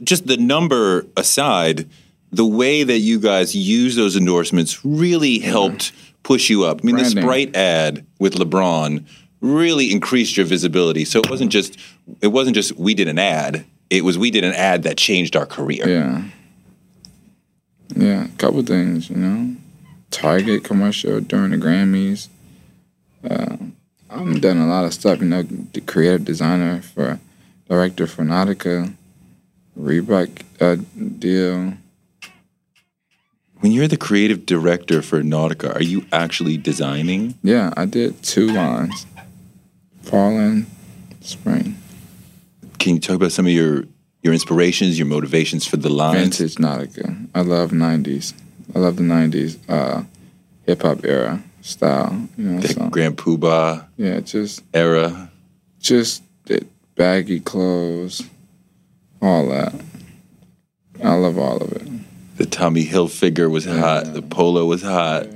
just 0.04 0.28
the 0.28 0.38
number 0.38 1.06
aside, 1.16 1.90
the 2.32 2.46
way 2.46 2.84
that 2.84 3.00
you 3.00 3.20
guys 3.20 3.56
use 3.56 3.96
those 3.96 4.16
endorsements 4.16 4.84
really 4.86 5.40
helped 5.40 5.92
push 6.24 6.50
you 6.50 6.64
up. 6.66 6.82
I 6.82 6.86
mean, 6.86 6.96
Branding. 6.96 7.16
the 7.16 7.22
Sprite 7.22 7.56
ad 7.56 8.06
with 8.20 8.36
LeBron 8.36 9.06
really 9.42 9.92
increased 9.92 10.36
your 10.38 10.46
visibility. 10.46 11.06
So 11.06 11.20
it 11.20 11.30
wasn't 11.30 11.52
just 11.52 11.78
it 12.22 12.28
wasn't 12.28 12.56
just 12.56 12.76
we 12.78 12.94
did 12.94 13.08
an 13.08 13.20
ad. 13.20 13.66
It 13.90 14.04
was 14.04 14.18
we 14.18 14.32
did 14.32 14.44
an 14.44 14.54
ad 14.54 14.84
that 14.84 14.98
changed 14.98 15.36
our 15.36 15.46
career. 15.46 15.88
Yeah. 15.88 16.24
Yeah, 17.96 18.26
a 18.26 18.38
couple 18.38 18.62
things, 18.64 19.10
you 19.10 19.16
know. 19.16 19.56
Target 20.12 20.64
commercial 20.66 21.22
during 21.22 21.52
the 21.52 21.58
Grammys. 21.58 22.28
Uh, 23.30 23.56
I've 24.18 24.42
done 24.42 24.58
a 24.58 24.68
lot 24.68 24.86
of 24.86 24.94
stuff, 24.94 25.20
you 25.20 25.26
know, 25.26 25.44
the 25.44 25.82
creative 25.82 26.26
designer 26.26 26.82
for 26.82 27.20
director 27.70 28.08
for 28.08 28.24
Nautica, 28.24 28.94
Reebok 29.80 30.42
uh, 30.60 30.78
deal. 31.20 31.74
When 33.60 33.72
you're 33.72 33.88
the 33.88 33.98
creative 33.98 34.46
director 34.46 35.02
for 35.02 35.22
Nautica, 35.22 35.76
are 35.76 35.84
you 35.84 36.06
actually 36.12 36.58
designing? 36.58 37.36
Yeah, 37.44 37.74
I 37.76 37.86
did 37.86 38.22
two 38.24 38.48
lines. 38.48 39.06
Fall 40.02 40.38
and 40.38 40.68
spring. 41.22 41.78
Can 42.80 42.96
you 42.96 43.00
talk 43.00 43.16
about 43.16 43.32
some 43.32 43.46
of 43.46 43.52
your 43.52 43.86
your 44.24 44.34
inspirations, 44.34 44.98
your 44.98 45.08
motivations 45.08 45.66
for 45.66 45.78
the 45.78 45.90
lines? 45.90 46.38
Vintage 46.38 46.56
Nautica. 46.56 47.28
I 47.34 47.42
love 47.42 47.72
nineties. 47.72 48.34
I 48.76 48.80
love 48.80 48.98
the 48.98 49.04
nineties 49.04 49.58
uh 49.68 50.04
hip 50.66 50.82
hop 50.82 51.04
era 51.04 51.44
style. 51.68 52.28
You 52.38 52.44
know, 52.44 52.62
The 52.62 52.68
so 52.70 52.90
Grand 52.90 53.18
Puba 53.18 53.86
yeah, 53.98 54.20
just 54.22 54.64
era. 54.74 55.30
just 55.80 56.24
the 56.46 56.66
baggy 56.96 57.40
clothes, 57.40 58.24
all 59.22 59.48
that. 59.50 59.74
I 61.04 61.14
love 61.14 61.38
all 61.38 61.58
of 61.62 61.72
it. 61.74 61.88
The 62.38 62.46
Tommy 62.46 62.86
Hilfiger 62.86 63.50
was 63.52 63.66
hot. 63.66 64.14
The 64.14 64.22
Polo 64.22 64.66
was 64.66 64.82
hot. 64.82 65.28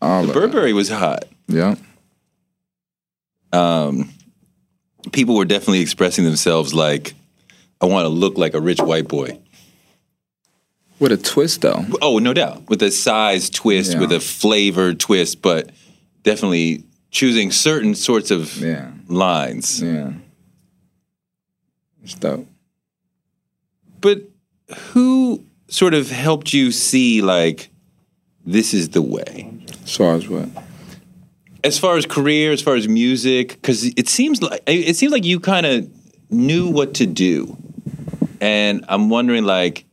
All 0.00 0.24
The 0.24 0.32
Burberry 0.32 0.72
was 0.72 0.88
hot. 0.88 1.24
Yeah. 1.48 1.74
Um, 3.52 4.10
people 5.12 5.36
were 5.36 5.44
definitely 5.44 5.80
expressing 5.80 6.24
themselves 6.24 6.74
like, 6.74 7.14
"I 7.80 7.86
want 7.86 8.04
to 8.04 8.08
look 8.08 8.36
like 8.38 8.54
a 8.54 8.60
rich 8.60 8.80
white 8.80 9.08
boy." 9.08 9.38
With 11.00 11.12
a 11.12 11.16
twist 11.16 11.60
though. 11.60 11.84
Oh, 12.02 12.18
no 12.18 12.32
doubt, 12.34 12.68
with 12.68 12.82
a 12.82 12.90
size 12.90 13.48
twist, 13.50 13.92
Yeah. 13.92 14.00
with 14.00 14.12
a 14.12 14.20
flavor 14.20 14.94
twist, 14.94 15.42
but 15.42 15.70
definitely 16.24 16.84
choosing 17.10 17.52
certain 17.52 17.94
sorts 17.94 18.30
of 18.30 18.56
Yeah. 18.60 18.90
lines. 19.08 19.80
Yeah. 19.82 20.12
It's 22.02 22.14
dope. 22.14 22.46
But 24.00 24.22
who 24.92 25.44
sort 25.68 25.94
of 25.94 26.10
helped 26.10 26.52
you 26.52 26.70
see 26.72 27.20
like 27.22 27.70
this 28.44 28.72
is 28.74 28.90
the 28.90 29.02
way? 29.02 29.50
As 29.84 29.96
far 29.96 30.14
as 30.14 30.28
what? 30.28 30.48
as 31.64 31.76
far 31.76 31.96
as 31.96 32.06
career, 32.06 32.52
as 32.52 32.62
far 32.62 32.76
as 32.76 32.86
music, 32.88 33.48
because 33.60 33.84
it 33.84 34.08
seems 34.08 34.40
like 34.40 34.62
it 34.66 34.96
seems 34.96 35.12
like 35.12 35.24
you 35.24 35.40
kind 35.40 35.66
of 35.66 35.88
knew 36.30 36.68
what 36.70 36.94
to 36.94 37.04
do, 37.06 37.56
and 38.40 38.84
I'm 38.88 39.08
wondering 39.10 39.44
like, 39.44 39.84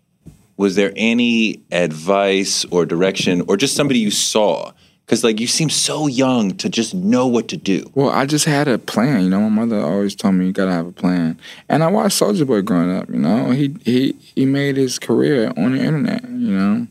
was 0.57 0.75
there 0.75 0.93
any 0.95 1.61
advice 1.71 2.65
or 2.65 2.85
direction, 2.85 3.43
or 3.47 3.57
just 3.57 3.75
somebody 3.75 3.99
you 3.99 4.11
saw? 4.11 4.71
Because 5.05 5.23
like 5.23 5.39
you 5.39 5.45
seem 5.45 5.69
so 5.69 6.07
young 6.07 6.51
to 6.57 6.69
just 6.69 6.95
know 6.95 7.27
what 7.27 7.47
to 7.49 7.57
do. 7.57 7.89
Well, 7.93 8.09
I 8.09 8.25
just 8.25 8.45
had 8.45 8.67
a 8.67 8.79
plan. 8.79 9.23
You 9.23 9.29
know, 9.29 9.41
my 9.41 9.65
mother 9.65 9.79
always 9.79 10.15
told 10.15 10.35
me 10.35 10.47
you 10.47 10.51
gotta 10.51 10.71
have 10.71 10.87
a 10.87 10.91
plan. 10.91 11.39
And 11.69 11.83
I 11.83 11.87
watched 11.87 12.19
Soulja 12.19 12.47
Boy 12.47 12.61
growing 12.61 12.91
up. 12.91 13.09
You 13.09 13.19
know, 13.19 13.51
he 13.51 13.75
he 13.83 14.13
he 14.33 14.45
made 14.45 14.77
his 14.77 14.97
career 14.97 15.53
on 15.55 15.73
the 15.73 15.79
internet. 15.83 16.23
You 16.23 16.57
know, 16.57 16.87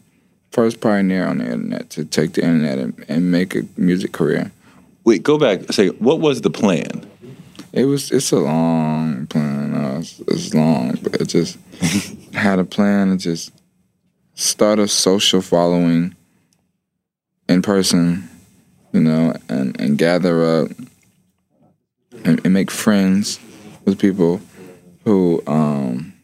first 0.53 0.81
pioneer 0.81 1.27
on 1.27 1.39
the 1.39 1.45
internet 1.45 1.91
to 1.91 2.05
take 2.05 2.35
the 2.35 2.43
internet 2.43 2.79
and, 2.79 3.05
and 3.09 3.33
make 3.33 3.57
a 3.57 3.63
music 3.77 4.13
career. 4.13 4.53
Wait, 5.03 5.23
go 5.23 5.37
back. 5.37 5.73
Say, 5.73 5.89
what 5.89 6.21
was 6.21 6.43
the 6.43 6.51
plan? 6.51 7.11
It 7.75 7.87
was 7.87 8.13
it's 8.13 8.31
a 8.31 8.39
long 8.39 9.27
plan. 9.27 9.73
No, 9.73 9.99
it's, 9.99 10.21
it's 10.21 10.55
long, 10.55 10.97
but 11.03 11.21
it 11.21 11.25
just 11.27 11.59
had 12.33 12.61
a 12.61 12.65
plan 12.65 13.11
to 13.11 13.17
just 13.17 13.51
start 14.35 14.79
a 14.79 14.87
social 14.87 15.43
following 15.43 16.15
in 17.49 17.63
person, 17.63 18.29
you 18.93 19.01
know, 19.01 19.35
and, 19.49 19.79
and 19.81 19.99
gather 19.99 20.63
up 20.63 20.71
and, 22.25 22.41
and 22.45 22.55
make 22.55 22.71
friends 22.71 23.41
with 23.85 23.99
people 23.99 24.41
who 25.05 25.43
um, 25.49 26.15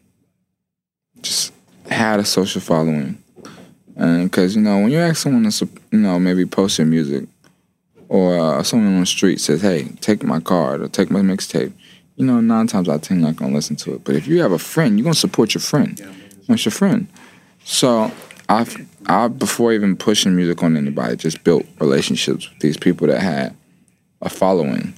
just 1.20 1.52
had 1.90 2.20
a 2.20 2.24
social 2.24 2.60
following. 2.60 3.20
And 3.96 4.30
because 4.30 4.54
you 4.54 4.62
know, 4.62 4.82
when 4.82 4.90
you 4.90 4.98
ask 4.98 5.16
someone 5.16 5.50
to, 5.50 5.68
you 5.90 5.98
know, 5.98 6.20
maybe 6.20 6.46
post 6.46 6.78
your 6.78 6.86
music, 6.86 7.26
or 8.10 8.38
uh, 8.38 8.62
someone 8.64 8.92
on 8.92 9.00
the 9.00 9.06
street 9.06 9.40
says, 9.40 9.62
"Hey, 9.62 9.84
take 10.00 10.24
my 10.24 10.40
card 10.40 10.82
or 10.82 10.88
take 10.88 11.10
my 11.10 11.20
mixtape," 11.20 11.72
you 12.16 12.26
know, 12.26 12.40
nine 12.40 12.66
times 12.66 12.88
out 12.88 12.96
of 12.96 13.02
ten, 13.02 13.20
you're 13.20 13.28
not 13.28 13.36
gonna 13.36 13.54
listen 13.54 13.76
to 13.76 13.94
it. 13.94 14.04
But 14.04 14.16
if 14.16 14.26
you 14.26 14.42
have 14.42 14.52
a 14.52 14.58
friend, 14.58 14.98
you're 14.98 15.04
gonna 15.04 15.14
support 15.14 15.54
your 15.54 15.62
friend. 15.62 15.96
That's 16.48 16.64
your 16.64 16.72
friend. 16.72 17.06
So 17.64 18.10
I've, 18.48 18.76
I 19.06 19.28
before 19.28 19.72
even 19.72 19.96
pushing 19.96 20.34
music 20.34 20.60
on 20.62 20.76
anybody, 20.76 21.16
just 21.16 21.44
built 21.44 21.64
relationships 21.78 22.50
with 22.50 22.58
these 22.58 22.76
people 22.76 23.06
that 23.06 23.20
had 23.20 23.56
a 24.20 24.28
following. 24.28 24.92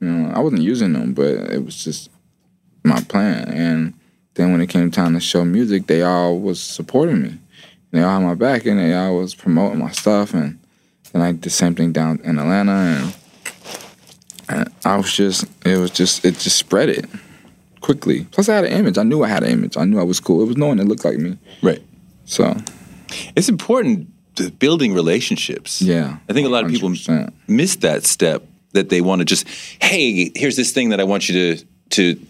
You 0.00 0.08
know, 0.08 0.32
I 0.34 0.40
wasn't 0.40 0.62
using 0.62 0.94
them, 0.94 1.12
but 1.12 1.26
it 1.26 1.62
was 1.62 1.84
just 1.84 2.10
my 2.84 3.00
plan. 3.02 3.48
And 3.48 3.94
then 4.34 4.50
when 4.50 4.62
it 4.62 4.68
came 4.68 4.90
time 4.90 5.12
to 5.12 5.20
show 5.20 5.44
music, 5.44 5.88
they 5.88 6.02
all 6.02 6.38
was 6.38 6.58
supporting 6.58 7.22
me. 7.22 7.38
They 7.90 8.02
all 8.02 8.18
had 8.18 8.26
my 8.26 8.34
back, 8.34 8.64
and 8.64 8.80
they 8.80 8.94
all 8.94 9.18
was 9.18 9.34
promoting 9.34 9.78
my 9.78 9.90
stuff. 9.90 10.32
And 10.32 10.58
then 11.20 11.28
I 11.28 11.32
did 11.32 11.42
the 11.42 11.50
same 11.50 11.74
thing 11.74 11.92
down 11.92 12.20
in 12.24 12.38
Atlanta, 12.38 12.72
and, 12.72 13.16
and 14.48 14.72
I 14.84 14.96
was 14.96 15.12
just, 15.12 15.44
it 15.64 15.78
was 15.78 15.90
just, 15.90 16.24
it 16.24 16.38
just 16.38 16.56
spread 16.56 16.88
it 16.88 17.06
quickly. 17.80 18.26
Plus, 18.30 18.48
I 18.48 18.56
had 18.56 18.64
an 18.64 18.72
image. 18.72 18.98
I 18.98 19.02
knew 19.02 19.22
I 19.24 19.28
had 19.28 19.42
an 19.42 19.50
image. 19.50 19.76
I 19.76 19.84
knew 19.84 19.98
I 19.98 20.02
was 20.04 20.20
cool. 20.20 20.42
It 20.42 20.46
was 20.46 20.56
no 20.56 20.66
one 20.68 20.76
that 20.78 20.86
looked 20.86 21.04
like 21.04 21.18
me. 21.18 21.38
Right. 21.62 21.82
So 22.24 22.56
It's 23.36 23.48
important 23.48 24.08
to 24.36 24.50
building 24.50 24.92
relationships. 24.94 25.80
yeah, 25.80 26.18
I 26.28 26.32
think 26.32 26.46
a 26.46 26.50
lot 26.50 26.64
of 26.64 26.70
people 26.70 26.90
100%. 26.90 27.32
miss 27.48 27.76
that 27.76 28.04
step 28.04 28.42
that 28.72 28.88
they 28.90 29.00
want 29.00 29.20
to 29.20 29.24
just, 29.24 29.46
hey, 29.80 30.30
here's 30.34 30.56
this 30.56 30.72
thing 30.72 30.90
that 30.90 31.00
I 31.00 31.04
want 31.04 31.28
you 31.28 31.56
to 31.56 31.64
to 31.88 32.20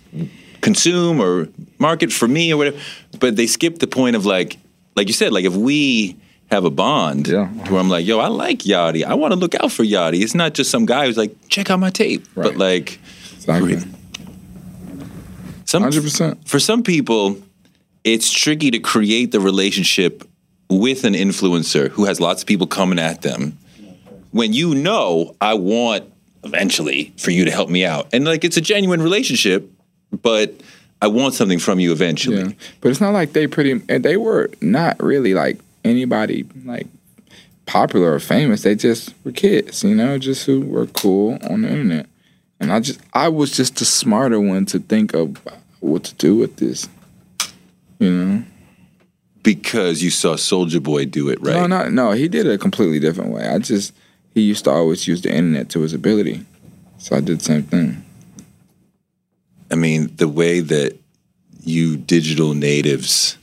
consume 0.61 1.20
or 1.20 1.49
market 1.79 2.12
for 2.12 2.29
me 2.29 2.53
or 2.53 2.57
whatever. 2.57 2.79
But 3.18 3.37
they 3.37 3.46
skip 3.46 3.79
the 3.79 3.87
point 3.87 4.14
of 4.16 4.27
like, 4.27 4.59
like 4.94 5.09
you 5.09 5.14
said, 5.14 5.33
like 5.33 5.44
if 5.44 5.55
we 5.57 6.16
have 6.50 6.64
a 6.64 6.70
bond 6.70 7.26
Yeah. 7.28 7.46
where 7.48 7.80
I'm 7.80 7.88
like, 7.88 8.06
yo, 8.06 8.18
I 8.20 8.28
like 8.28 8.61
Yachty. 8.61 9.04
I 9.04 9.14
want 9.14 9.32
to 9.32 9.38
look 9.38 9.54
out 9.56 9.72
for 9.72 9.82
Yachty. 9.85 10.22
It's 10.22 10.35
not 10.35 10.54
just 10.54 10.70
some 10.70 10.87
guy 10.87 11.06
who's 11.06 11.16
like, 11.16 11.35
check 11.48 11.70
out 11.70 11.80
my 11.80 11.90
tape. 11.90 12.24
But 12.35 12.56
like 12.56 12.98
Exactly. 13.37 13.78
some 15.64 15.82
100%. 15.85 16.46
for 16.46 16.59
some 16.61 16.82
people, 16.82 17.38
it's 18.04 18.30
tricky 18.30 18.70
to 18.70 18.78
create 18.78 19.32
the 19.32 19.40
relationship 19.40 20.22
with 20.70 21.04
an 21.04 21.14
influencer 21.14 21.88
who 21.90 22.04
has 22.04 22.20
lots 22.20 22.42
of 22.42 22.46
people 22.46 22.66
coming 22.66 22.98
at 22.98 23.22
them. 23.22 23.59
When 24.30 24.52
you 24.52 24.74
know, 24.74 25.35
I 25.40 25.54
want 25.54 26.04
eventually 26.44 27.12
for 27.16 27.30
you 27.30 27.44
to 27.44 27.50
help 27.50 27.68
me 27.68 27.85
out. 27.85 28.09
And 28.12 28.24
like 28.24 28.44
it's 28.44 28.56
a 28.56 28.61
genuine 28.61 29.02
relationship, 29.02 29.68
but 30.22 30.54
I 31.02 31.09
want 31.09 31.35
something 31.35 31.59
from 31.59 31.80
you 31.80 31.90
eventually. 31.92 32.38
Yeah, 32.38 32.52
but 32.80 32.90
it's 32.90 33.00
not 33.00 33.12
like 33.12 33.32
they 33.32 33.46
pretty. 33.46 33.80
and 33.88 34.04
They 34.04 34.16
were 34.16 34.50
not 34.61 35.02
really 35.02 35.35
like 35.35 35.59
anybody 35.87 36.44
like 36.64 36.87
popular 37.66 38.12
or 38.14 38.20
famous. 38.20 38.62
They 38.62 38.75
just 38.75 39.14
were 39.25 39.33
kids, 39.33 39.83
you 39.85 39.94
know, 39.94 40.18
just 40.18 40.46
who 40.46 40.61
were 40.61 40.87
cool 40.87 41.38
on 41.49 41.62
the 41.62 41.68
internet. 41.68 42.07
And 42.61 42.72
I 42.72 42.81
just, 42.81 43.01
I 43.12 43.29
was 43.29 43.51
just 43.51 43.77
the 43.77 43.85
smarter 43.85 44.40
one 44.40 44.64
to 44.66 44.79
think 44.79 45.14
of 45.14 45.37
what 45.81 46.05
to 46.05 46.14
do 46.14 46.37
with 46.37 46.57
this. 46.57 46.88
You 47.99 48.11
know, 48.11 48.44
Because 49.42 50.03
you 50.03 50.11
saw 50.11 50.35
Soulja 50.35 50.83
Boy 50.83 51.07
do 51.07 51.29
it, 51.29 51.38
right? 51.40 51.55
no, 51.55 51.66
no, 51.66 51.88
no. 51.88 52.12
He 52.12 52.29
did 52.29 52.46
it 52.46 52.53
a 52.53 52.59
completely 52.59 52.99
different 53.01 53.31
way. 53.31 53.46
I 53.46 53.59
just, 53.59 53.94
he 54.35 54.42
used 54.42 54.64
to 54.64 54.70
always 54.70 55.07
use 55.07 55.22
the 55.22 55.31
internet 55.31 55.68
to 55.70 55.81
his 55.81 55.92
ability, 55.94 56.44
so 56.99 57.16
I 57.16 57.20
did 57.20 57.40
the 57.40 57.44
same 57.44 57.62
thing. 57.62 58.05
I 59.70 59.75
mean, 59.75 60.14
the 60.16 60.29
way 60.29 60.61
that 60.61 60.96
you 61.62 61.96
digital 61.96 62.55
natives 62.55 63.37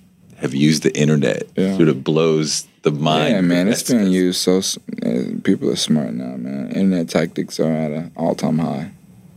have 0.43 0.53
used 0.53 0.83
the 0.83 0.95
internet 0.95 1.47
Yeah. 1.57 1.75
sort 1.77 1.89
of 1.89 2.03
blows 2.03 2.67
the 2.83 2.91
mind. 2.91 3.33
Yeah, 3.33 3.41
man, 3.41 3.67
it's 3.67 3.83
being 3.89 4.11
used 4.11 4.39
so. 4.41 4.57
uh, 4.57 5.39
People 5.43 5.69
are 5.71 5.75
smart 5.75 6.13
now, 6.13 6.35
man. 6.37 6.67
Internet 6.69 7.09
tactics 7.09 7.59
are 7.59 7.71
at 7.71 7.91
an 7.91 8.11
all-time 8.15 8.59
high. 8.59 8.91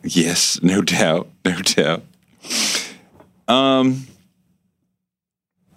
Yes, 0.05 0.61
no 0.63 0.83
doubt, 0.83 1.29
no 1.45 1.57
doubt. 1.63 2.03
Um, 3.49 4.07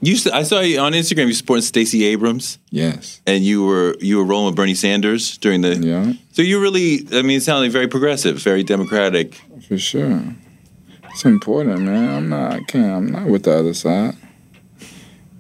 you 0.02 0.15
to, 0.18 0.34
I 0.34 0.44
saw 0.44 0.62
you 0.62 0.80
on 0.80 0.94
Instagram. 0.94 1.28
You 1.28 1.34
supporting 1.34 1.62
Stacey 1.63 2.06
Abrams, 2.06 2.58
Yes. 2.72 3.22
and 3.28 3.44
you 3.44 3.63
were 3.65 3.96
you 4.00 4.18
were 4.18 4.24
rolling 4.24 4.48
with 4.48 4.56
Bernie 4.56 4.76
Sanders 4.76 5.38
during 5.38 5.62
the. 5.62 5.76
Yeah, 5.76 6.13
So 6.32 6.42
you 6.42 6.60
really, 6.62 7.06
I 7.12 7.22
mean, 7.22 7.38
it 7.38 7.44
sounded 7.44 7.63
like 7.65 7.72
very 7.72 7.88
progressive, 7.88 8.38
very 8.42 8.63
democratic. 8.63 9.36
for 9.68 9.78
sure. 9.78 10.24
It's 11.12 11.26
important, 11.26 11.82
man. 11.82 12.10
I'm 12.15 12.30
not. 12.30 12.54
I 12.54 12.60
can't. 12.63 12.92
I'm 12.92 13.08
not 13.12 13.26
with 13.28 13.44
the 13.44 13.52
other 13.60 13.74
side. 13.74 14.15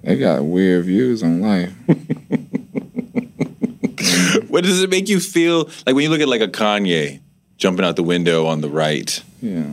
They 0.03 0.17
got 0.17 0.43
weird 0.45 0.85
views 0.85 1.21
on 1.23 1.41
life. 1.41 1.73
What 4.47 4.63
does 4.63 4.81
it 4.81 4.89
make 4.89 5.09
you 5.09 5.19
feel 5.19 5.69
like 5.85 5.95
when 5.95 5.99
you 6.03 6.09
look 6.09 6.21
at 6.21 6.27
like 6.27 6.41
a 6.41 6.47
Kanye 6.47 7.19
jumping 7.57 7.85
out 7.85 7.95
the 7.95 8.03
window 8.03 8.47
on 8.47 8.61
the 8.61 8.69
right? 8.69 9.21
Yeah. 9.41 9.65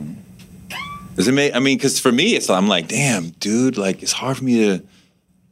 Does 1.15 1.27
it 1.27 1.31
make? 1.33 1.55
I 1.55 1.59
mean, 1.59 1.77
because 1.77 1.99
for 1.99 2.11
me, 2.11 2.35
it's 2.35 2.49
I'm 2.49 2.67
like, 2.67 2.87
damn, 2.87 3.29
dude, 3.39 3.77
like 3.77 4.03
it's 4.03 4.11
hard 4.11 4.37
for 4.37 4.43
me 4.43 4.65
to 4.65 4.83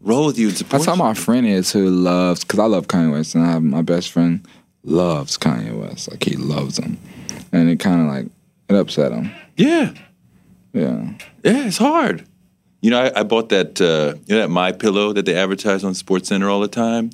roll 0.01 0.25
with 0.27 0.38
you 0.38 0.49
and 0.49 0.57
support. 0.57 0.81
That's 0.83 0.85
how 0.85 0.95
my 0.95 1.13
friend 1.13 1.47
is 1.47 1.71
who 1.71 1.89
loves, 1.89 2.43
because 2.43 2.59
I 2.59 2.65
love 2.65 2.88
Kanye 2.88 3.11
West, 3.11 3.33
and 3.35 3.43
I 3.43 3.51
have 3.51 3.63
my 3.63 3.81
best 3.81 4.11
friend 4.11 4.45
loves 4.83 5.38
Kanye 5.38 5.77
West. 5.79 6.11
Like 6.11 6.23
he 6.23 6.35
loves 6.35 6.77
him, 6.77 6.97
and 7.51 7.69
it 7.69 7.79
kind 7.79 8.01
of 8.01 8.07
like 8.07 8.27
it 8.69 8.75
upset 8.75 9.11
him. 9.11 9.31
Yeah, 9.57 9.93
Yeah. 10.73 11.13
yeah, 11.43 11.65
it's 11.67 11.77
hard. 11.77 12.25
You 12.86 12.91
know, 12.91 13.02
I, 13.02 13.21
I 13.21 13.24
bought 13.24 13.50
that 13.50 13.82
uh, 13.82 14.13
you 14.28 14.36
know 14.36 14.41
that 14.41 14.52
My 14.52 14.71
Pillow 14.71 15.12
that 15.12 15.26
they 15.26 15.34
advertise 15.34 15.84
on 15.84 15.95
Sports 15.95 16.30
Center 16.30 16.52
all 16.52 16.60
the 16.60 16.67
time. 16.67 17.10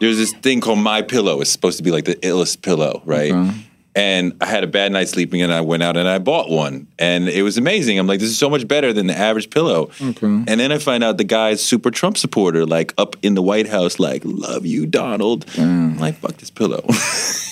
There's 0.00 0.16
this 0.16 0.32
thing 0.32 0.60
called 0.60 0.80
My 0.80 1.02
Pillow. 1.02 1.40
It's 1.40 1.50
supposed 1.50 1.76
to 1.76 1.84
be 1.84 1.92
like 1.92 2.04
the 2.04 2.16
illest 2.16 2.62
pillow, 2.62 3.00
right? 3.04 3.30
Okay. 3.30 3.56
And 3.94 4.36
I 4.40 4.46
had 4.46 4.64
a 4.64 4.66
bad 4.66 4.90
night 4.90 5.08
sleeping, 5.08 5.40
and 5.40 5.52
I 5.52 5.60
went 5.60 5.84
out 5.84 5.96
and 5.96 6.08
I 6.08 6.18
bought 6.18 6.50
one, 6.50 6.88
and 6.98 7.28
it 7.28 7.44
was 7.44 7.58
amazing. 7.58 7.96
I'm 7.96 8.08
like, 8.08 8.18
this 8.18 8.28
is 8.28 8.38
so 8.38 8.50
much 8.50 8.66
better 8.66 8.92
than 8.92 9.06
the 9.06 9.16
average 9.16 9.50
pillow. 9.50 9.90
Okay. 10.02 10.26
And 10.26 10.48
then 10.48 10.72
I 10.72 10.78
find 10.78 11.04
out 11.04 11.16
the 11.16 11.22
guy's 11.22 11.64
super 11.64 11.92
Trump 11.92 12.18
supporter, 12.18 12.66
like 12.66 12.92
up 12.98 13.14
in 13.22 13.34
the 13.34 13.42
White 13.42 13.68
House, 13.68 14.00
like 14.00 14.22
love 14.24 14.66
you, 14.66 14.84
Donald. 14.84 15.46
I'm 15.56 15.98
like, 15.98 16.16
fuck 16.16 16.38
this 16.38 16.50
pillow. 16.50 16.84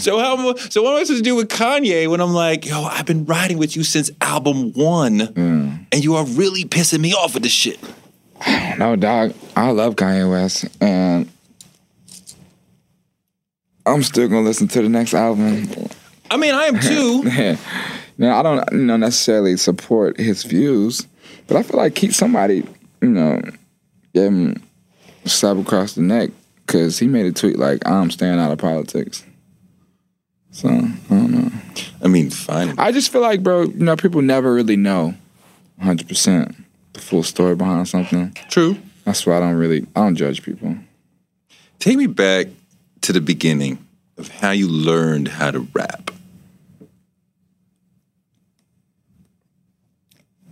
So 0.00 0.18
how? 0.18 0.54
So 0.56 0.82
what 0.82 0.94
am 0.94 1.00
I 1.00 1.04
supposed 1.04 1.24
to 1.24 1.30
do 1.30 1.34
with 1.34 1.48
Kanye 1.48 2.08
when 2.08 2.20
I'm 2.20 2.32
like, 2.32 2.66
yo, 2.66 2.82
I've 2.84 3.06
been 3.06 3.24
riding 3.24 3.58
with 3.58 3.76
you 3.76 3.84
since 3.84 4.10
album 4.20 4.72
one, 4.72 5.18
mm. 5.18 5.86
and 5.92 6.04
you 6.04 6.16
are 6.16 6.24
really 6.24 6.64
pissing 6.64 7.00
me 7.00 7.12
off 7.12 7.34
with 7.34 7.42
this 7.42 7.52
shit. 7.52 7.78
No, 8.76 8.96
dog. 8.96 9.34
I 9.54 9.70
love 9.70 9.94
Kanye 9.94 10.28
West, 10.28 10.66
and 10.80 11.30
I'm 13.86 14.02
still 14.02 14.28
gonna 14.28 14.42
listen 14.42 14.66
to 14.68 14.82
the 14.82 14.88
next 14.88 15.14
album. 15.14 15.68
I 16.30 16.36
mean, 16.36 16.54
I 16.54 16.64
am 16.64 16.80
too. 16.80 17.22
now, 18.18 18.38
I 18.38 18.42
don't, 18.42 18.72
you 18.72 18.78
know, 18.78 18.96
necessarily 18.96 19.56
support 19.56 20.18
his 20.18 20.42
views, 20.42 21.06
but 21.46 21.56
I 21.56 21.62
feel 21.62 21.78
like 21.78 21.94
keep 21.94 22.12
somebody, 22.12 22.66
you 23.00 23.10
know, 23.10 23.40
him 24.12 24.60
a 25.24 25.28
slap 25.28 25.56
across 25.56 25.94
the 25.94 26.02
neck 26.02 26.30
because 26.66 26.98
he 26.98 27.06
made 27.06 27.26
a 27.26 27.32
tweet 27.32 27.58
like, 27.58 27.86
"I'm 27.86 28.10
staying 28.10 28.38
out 28.38 28.50
of 28.50 28.58
politics." 28.58 29.24
So 30.54 30.68
I 30.68 30.94
don't 31.08 31.32
know. 31.32 31.50
I 32.00 32.06
mean, 32.06 32.30
fine. 32.30 32.78
I 32.78 32.92
just 32.92 33.10
feel 33.10 33.22
like, 33.22 33.42
bro, 33.42 33.62
you 33.62 33.84
know, 33.84 33.96
people 33.96 34.22
never 34.22 34.54
really 34.54 34.76
know 34.76 35.14
100 35.78 36.06
percent 36.06 36.54
the 36.92 37.00
full 37.00 37.24
story 37.24 37.56
behind 37.56 37.88
something. 37.88 38.32
True. 38.48 38.78
That's 39.04 39.26
why 39.26 39.36
I 39.36 39.40
don't 39.40 39.56
really, 39.56 39.84
I 39.96 40.00
don't 40.00 40.14
judge 40.14 40.44
people. 40.44 40.76
Take 41.80 41.96
me 41.96 42.06
back 42.06 42.46
to 43.00 43.12
the 43.12 43.20
beginning 43.20 43.84
of 44.16 44.28
how 44.28 44.52
you 44.52 44.68
learned 44.68 45.26
how 45.26 45.50
to 45.50 45.66
rap. 45.74 46.12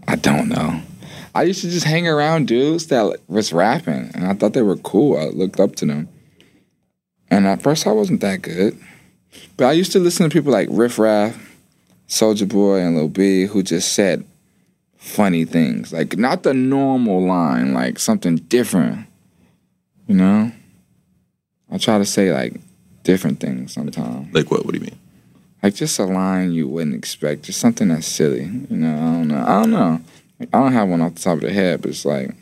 I 0.09 0.17
don't 0.17 0.49
know. 0.49 0.83
I 1.33 1.45
used 1.45 1.61
to 1.61 1.71
just 1.71 1.87
hang 1.87 2.09
around 2.09 2.49
dudes 2.49 2.89
that 2.89 3.21
was 3.29 3.53
rapping, 3.53 4.11
and 4.15 4.27
I 4.27 4.35
thought 4.35 4.53
they 4.53 4.63
were 4.63 4.77
cool. 4.79 5.17
I 5.17 5.27
looked 5.27 5.61
up 5.61 5.77
to 5.77 5.87
them. 5.87 6.09
And 7.31 7.47
at 7.47 7.63
first, 7.63 7.87
I 7.87 7.93
wasn't 7.93 8.21
that 8.23 8.43
good. 8.43 8.77
But 9.57 9.67
I 9.67 9.73
used 9.73 9.93
to 9.93 9.99
listen 9.99 10.29
to 10.29 10.33
people 10.33 10.53
like 10.53 10.69
Riff 10.71 10.99
Raff, 10.99 11.57
Soulja 12.09 12.49
Boy, 12.49 12.79
and 12.79 12.97
Lil 12.97 13.09
B, 13.09 13.47
who 13.47 13.63
just 13.63 13.93
said 13.93 14.25
funny 14.97 15.45
things. 15.45 15.93
Like, 15.93 16.17
not 16.17 16.43
the 16.43 16.55
normal 16.55 17.25
line, 17.27 17.75
like 17.75 17.99
something 17.99 18.37
different. 18.37 19.07
You 20.07 20.17
know? 20.17 20.53
I 21.71 21.79
try 21.79 21.99
to 21.99 22.05
say, 22.05 22.33
like, 22.33 22.61
different 23.03 23.41
things 23.41 23.73
sometimes. 23.73 24.33
Like 24.35 24.51
what? 24.51 24.65
What 24.65 24.73
do 24.75 24.79
you 24.79 24.85
mean? 24.85 24.99
Like 25.63 25.75
just 25.75 25.99
a 25.99 26.05
line 26.05 26.53
you 26.53 26.67
wouldn't 26.67 26.97
expect, 26.97 27.43
just 27.43 27.61
something 27.61 27.89
that's 27.89 28.07
silly. 28.07 28.45
You 28.45 28.77
know, 28.77 28.97
I 28.97 29.13
don't 29.13 29.29
know. 29.29 29.45
I 29.45 29.61
don't 29.61 29.71
know. 29.71 30.01
Like, 30.41 30.49
I 30.53 30.59
don't 30.59 30.73
have 30.73 30.89
one 30.89 31.01
off 31.01 31.15
the 31.15 31.21
top 31.21 31.35
of 31.35 31.43
the 31.43 31.53
head, 31.53 31.83
but 31.83 31.91
it's 31.91 32.05
like 32.05 32.35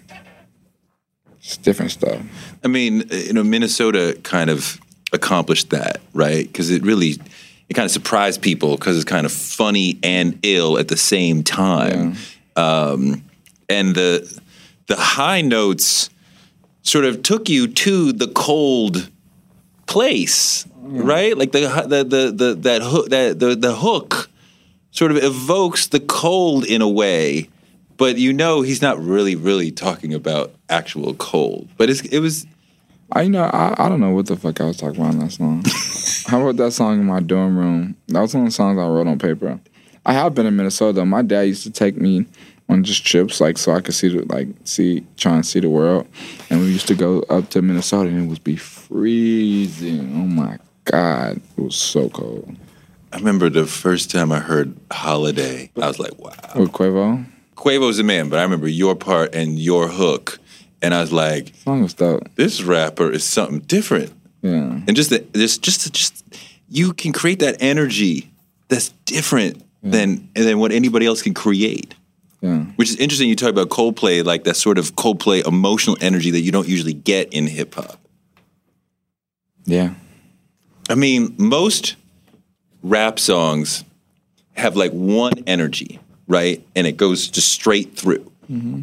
it's 1.38 1.56
different 1.58 1.90
stuff. 1.90 2.20
I 2.64 2.68
mean, 2.68 3.04
you 3.10 3.34
know, 3.34 3.44
Minnesota 3.44 4.18
kind 4.22 4.48
of 4.48 4.80
accomplished 5.12 5.70
that, 5.70 6.00
right? 6.12 6.46
Because 6.46 6.70
it 6.70 6.82
really, 6.82 7.18
it 7.68 7.74
kind 7.74 7.84
of 7.84 7.90
surprised 7.90 8.42
people 8.42 8.76
because 8.76 8.96
it's 8.96 9.04
kind 9.04 9.26
of 9.26 9.32
funny 9.32 9.98
and 10.02 10.38
ill 10.42 10.78
at 10.78 10.88
the 10.88 10.96
same 10.96 11.42
time. 11.42 12.16
Um, 12.56 13.24
and 13.68 13.94
the 13.94 14.40
the 14.86 14.96
high 14.96 15.40
notes 15.40 16.10
sort 16.82 17.04
of 17.04 17.22
took 17.22 17.48
you 17.48 17.68
to 17.68 18.12
the 18.12 18.28
cold 18.28 19.08
place, 19.86 20.66
right? 20.82 21.36
Like 21.36 21.52
the 21.52 21.60
the 21.86 22.04
the, 22.04 22.32
the 22.32 22.54
that 22.54 22.82
hook 22.82 23.08
that 23.10 23.38
the 23.38 23.54
the 23.54 23.74
hook 23.76 24.28
sort 24.90 25.12
of 25.12 25.18
evokes 25.18 25.86
the 25.86 26.00
cold 26.00 26.64
in 26.64 26.82
a 26.82 26.88
way, 26.88 27.48
but 27.96 28.16
you 28.16 28.32
know 28.32 28.62
he's 28.62 28.82
not 28.82 28.98
really 29.00 29.36
really 29.36 29.70
talking 29.70 30.12
about 30.12 30.52
actual 30.68 31.14
cold. 31.14 31.68
But 31.76 31.90
it's, 31.90 32.00
it 32.00 32.18
was 32.18 32.46
I 33.12 33.22
you 33.22 33.30
know 33.30 33.44
I, 33.44 33.74
I 33.78 33.88
don't 33.88 34.00
know 34.00 34.10
what 34.10 34.26
the 34.26 34.36
fuck 34.36 34.60
I 34.60 34.64
was 34.64 34.76
talking 34.76 35.00
about 35.00 35.14
in 35.14 35.20
that 35.20 35.32
song. 35.32 35.64
I 36.32 36.40
wrote 36.40 36.56
that 36.56 36.72
song 36.72 37.00
in 37.00 37.06
my 37.06 37.20
dorm 37.20 37.56
room. 37.58 37.96
That 38.08 38.20
was 38.20 38.34
one 38.34 38.44
of 38.44 38.48
the 38.48 38.52
songs 38.52 38.78
I 38.78 38.86
wrote 38.86 39.06
on 39.06 39.18
paper. 39.18 39.58
I 40.06 40.12
have 40.12 40.34
been 40.34 40.46
in 40.46 40.56
Minnesota. 40.56 41.04
My 41.04 41.22
dad 41.22 41.42
used 41.42 41.64
to 41.64 41.70
take 41.70 41.96
me 41.96 42.26
on 42.68 42.84
just 42.84 43.04
trips, 43.04 43.40
like 43.40 43.58
so 43.58 43.72
I 43.72 43.80
could 43.80 43.94
see 43.94 44.08
the 44.08 44.24
like 44.26 44.48
see 44.64 45.04
try 45.16 45.34
and 45.34 45.44
see 45.44 45.60
the 45.60 45.68
world. 45.70 46.06
And 46.48 46.60
we 46.60 46.66
used 46.66 46.88
to 46.88 46.94
go 46.94 47.20
up 47.28 47.50
to 47.50 47.62
Minnesota 47.62 48.08
and 48.08 48.24
it 48.24 48.28
would 48.28 48.44
be 48.44 48.56
freezing. 48.56 50.12
Oh 50.14 50.26
my 50.26 50.58
god, 50.84 51.40
it 51.56 51.60
was 51.60 51.76
so 51.76 52.08
cold. 52.10 52.56
I 53.12 53.18
remember 53.18 53.50
the 53.50 53.66
first 53.66 54.10
time 54.10 54.30
I 54.30 54.38
heard 54.38 54.76
Holiday, 54.92 55.70
I 55.76 55.88
was 55.88 55.98
like, 55.98 56.16
wow. 56.18 56.30
With 56.54 56.70
Quavo, 56.70 57.26
Quavo's 57.56 57.96
the 57.96 58.04
man, 58.04 58.28
but 58.28 58.38
I 58.38 58.42
remember 58.42 58.68
your 58.68 58.94
part 58.94 59.34
and 59.34 59.58
your 59.58 59.88
hook, 59.88 60.38
and 60.82 60.94
I 60.94 61.00
was 61.00 61.12
like, 61.12 61.54
song 61.56 61.82
was 61.82 61.94
dope. 61.94 62.34
this 62.36 62.62
rapper 62.62 63.10
is 63.10 63.24
something 63.24 63.60
different. 63.60 64.12
Yeah, 64.42 64.80
And 64.86 64.96
just 64.96 65.10
that, 65.10 65.32
this, 65.34 65.58
just, 65.58 65.92
just, 65.92 66.24
you 66.68 66.94
can 66.94 67.12
create 67.12 67.40
that 67.40 67.56
energy 67.60 68.30
that's 68.68 68.88
different 69.04 69.62
than 69.82 70.28
than 70.34 70.58
what 70.58 70.72
anybody 70.72 71.06
else 71.06 71.22
can 71.22 71.34
create. 71.34 71.94
yeah. 72.40 72.64
Which 72.76 72.90
is 72.90 72.96
interesting. 72.96 73.28
You 73.28 73.36
talk 73.36 73.50
about 73.50 73.68
Coldplay, 73.70 74.24
like 74.24 74.44
that 74.44 74.56
sort 74.56 74.78
of 74.78 74.94
Coldplay 74.94 75.46
emotional 75.46 75.96
energy 76.00 76.30
that 76.30 76.40
you 76.40 76.52
don't 76.52 76.68
usually 76.68 76.92
get 76.94 77.32
in 77.32 77.46
hip 77.46 77.74
hop. 77.74 77.98
Yeah. 79.64 79.94
I 80.88 80.94
mean, 80.94 81.34
most 81.38 81.96
rap 82.82 83.18
songs 83.18 83.84
have 84.54 84.76
like 84.76 84.92
one 84.92 85.32
energy, 85.46 85.98
right? 86.26 86.66
And 86.74 86.86
it 86.86 86.96
goes 86.96 87.28
just 87.28 87.48
straight 87.48 87.96
through. 87.96 88.30
Mm-hmm. 88.50 88.82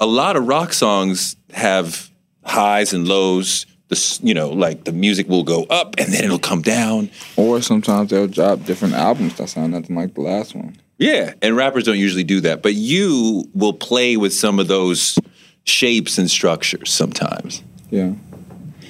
A 0.00 0.06
lot 0.06 0.36
of 0.36 0.46
rock 0.46 0.72
songs 0.72 1.36
have 1.52 2.10
highs 2.44 2.92
and 2.92 3.06
lows. 3.06 3.66
The 3.88 4.20
you 4.22 4.34
know, 4.34 4.50
like 4.50 4.84
the 4.84 4.92
music 4.92 5.28
will 5.28 5.44
go 5.44 5.64
up 5.64 5.94
and 5.98 6.12
then 6.12 6.24
it'll 6.24 6.38
come 6.38 6.60
down. 6.60 7.10
Or 7.36 7.62
sometimes 7.62 8.10
they'll 8.10 8.26
drop 8.26 8.64
different 8.64 8.94
albums 8.94 9.36
that 9.36 9.48
sound 9.48 9.72
nothing 9.72 9.96
like 9.96 10.14
the 10.14 10.20
last 10.20 10.54
one. 10.54 10.76
Yeah, 10.98 11.32
and 11.40 11.56
rappers 11.56 11.84
don't 11.84 11.98
usually 11.98 12.24
do 12.24 12.40
that, 12.42 12.60
but 12.60 12.74
you 12.74 13.48
will 13.54 13.72
play 13.72 14.16
with 14.16 14.34
some 14.34 14.58
of 14.58 14.68
those 14.68 15.18
shapes 15.64 16.18
and 16.18 16.30
structures 16.30 16.92
sometimes. 16.92 17.62
Yeah. 17.90 18.14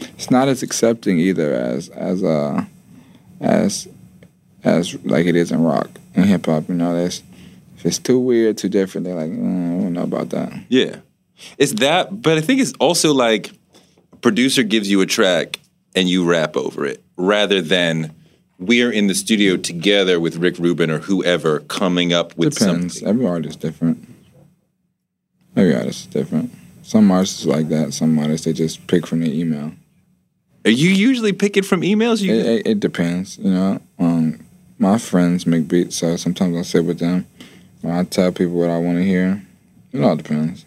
It's 0.00 0.30
not 0.30 0.48
as 0.48 0.62
accepting 0.62 1.18
either 1.18 1.52
as 1.54 1.88
as 1.90 2.24
uh 2.24 2.64
as 3.40 3.88
as 4.64 4.94
like 5.04 5.26
it 5.26 5.36
is 5.36 5.52
in 5.52 5.62
rock 5.62 5.90
and 6.14 6.24
hip 6.24 6.46
hop. 6.46 6.68
You 6.68 6.74
know, 6.74 6.94
there's 6.94 7.22
if 7.76 7.86
it's 7.86 7.98
too 7.98 8.18
weird, 8.18 8.58
too 8.58 8.68
different, 8.68 9.04
they're 9.04 9.14
like, 9.14 9.30
mm, 9.30 9.78
I 9.78 9.82
don't 9.82 9.92
know 9.92 10.02
about 10.02 10.30
that. 10.30 10.52
Yeah. 10.68 10.96
It's 11.56 11.72
that, 11.74 12.22
but 12.22 12.38
I 12.38 12.40
think 12.40 12.60
it's 12.60 12.72
also 12.80 13.12
like 13.12 13.52
a 14.12 14.16
producer 14.16 14.62
gives 14.62 14.90
you 14.90 15.00
a 15.00 15.06
track 15.06 15.60
and 15.94 16.08
you 16.08 16.24
rap 16.28 16.56
over 16.56 16.84
it 16.84 17.02
rather 17.16 17.60
than 17.60 18.14
we're 18.58 18.90
in 18.90 19.06
the 19.06 19.14
studio 19.14 19.56
together 19.56 20.18
with 20.18 20.36
Rick 20.36 20.58
Rubin 20.58 20.90
or 20.90 20.98
whoever 20.98 21.60
coming 21.60 22.12
up 22.12 22.36
with 22.36 22.58
Depends. 22.58 22.94
something. 22.94 23.08
Every 23.08 23.26
artist 23.26 23.50
is 23.50 23.56
different. 23.56 24.08
Every 25.56 25.74
artist 25.74 26.00
is 26.00 26.06
different. 26.06 26.52
Some 26.82 27.10
artists 27.10 27.44
like 27.44 27.68
that. 27.68 27.92
Some 27.94 28.18
artists 28.18 28.44
they 28.46 28.52
just 28.52 28.86
pick 28.86 29.06
from 29.06 29.20
their 29.20 29.32
email. 29.32 29.72
Are 30.64 30.70
you 30.70 30.90
usually 30.90 31.32
picking 31.32 31.62
from 31.62 31.82
emails? 31.82 32.20
You, 32.20 32.34
It, 32.34 32.46
it, 32.46 32.66
it 32.66 32.80
depends, 32.80 33.38
you 33.38 33.50
know. 33.50 33.80
Um, 33.98 34.44
my 34.78 34.98
friends 34.98 35.46
make 35.46 35.68
beats, 35.68 35.96
so 35.96 36.16
sometimes 36.16 36.56
I 36.56 36.62
sit 36.62 36.84
with 36.84 36.98
them. 36.98 37.26
I 37.84 38.04
tell 38.04 38.32
people 38.32 38.54
what 38.54 38.70
I 38.70 38.78
want 38.78 38.98
to 38.98 39.04
hear. 39.04 39.42
It 39.92 40.02
all 40.02 40.16
depends. 40.16 40.64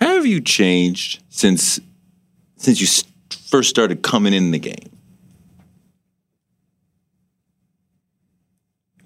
Have 0.00 0.26
you 0.26 0.40
changed 0.40 1.22
since 1.28 1.80
since 2.56 2.80
you 2.80 3.04
first 3.48 3.70
started 3.70 4.02
coming 4.02 4.34
in 4.34 4.50
the 4.50 4.58
game? 4.58 4.90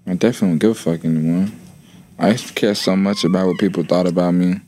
I 0.07 0.15
definitely 0.15 0.59
don't 0.59 0.59
give 0.59 0.71
a 0.73 0.75
fuck 0.75 1.05
anymore. 1.05 1.49
I 2.19 2.31
used 2.31 2.49
to 2.49 2.53
care 2.53 2.75
so 2.75 2.95
much 2.95 3.25
about 3.25 3.47
what 3.47 3.59
people 3.59 3.85
thought 3.85 4.07
about 4.07 4.33
me. 4.33 4.61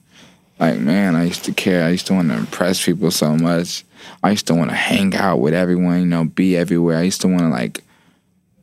Like, 0.59 0.79
man, 0.79 1.14
I 1.14 1.24
used 1.24 1.45
to 1.45 1.53
care. 1.53 1.85
I 1.85 1.91
used 1.91 2.07
to 2.07 2.14
want 2.14 2.31
to 2.31 2.37
impress 2.37 2.85
people 2.85 3.11
so 3.11 3.37
much. 3.37 3.85
I 4.22 4.31
used 4.31 4.47
to 4.47 4.55
want 4.55 4.70
to 4.70 4.77
hang 4.77 5.14
out 5.14 5.41
with 5.41 5.53
everyone, 5.53 6.01
you 6.01 6.07
know, 6.07 6.24
be 6.24 6.57
everywhere. 6.57 6.97
I 6.97 7.03
used 7.03 7.20
to 7.20 7.29
want 7.29 7.41
to, 7.41 7.49
like, 7.49 7.85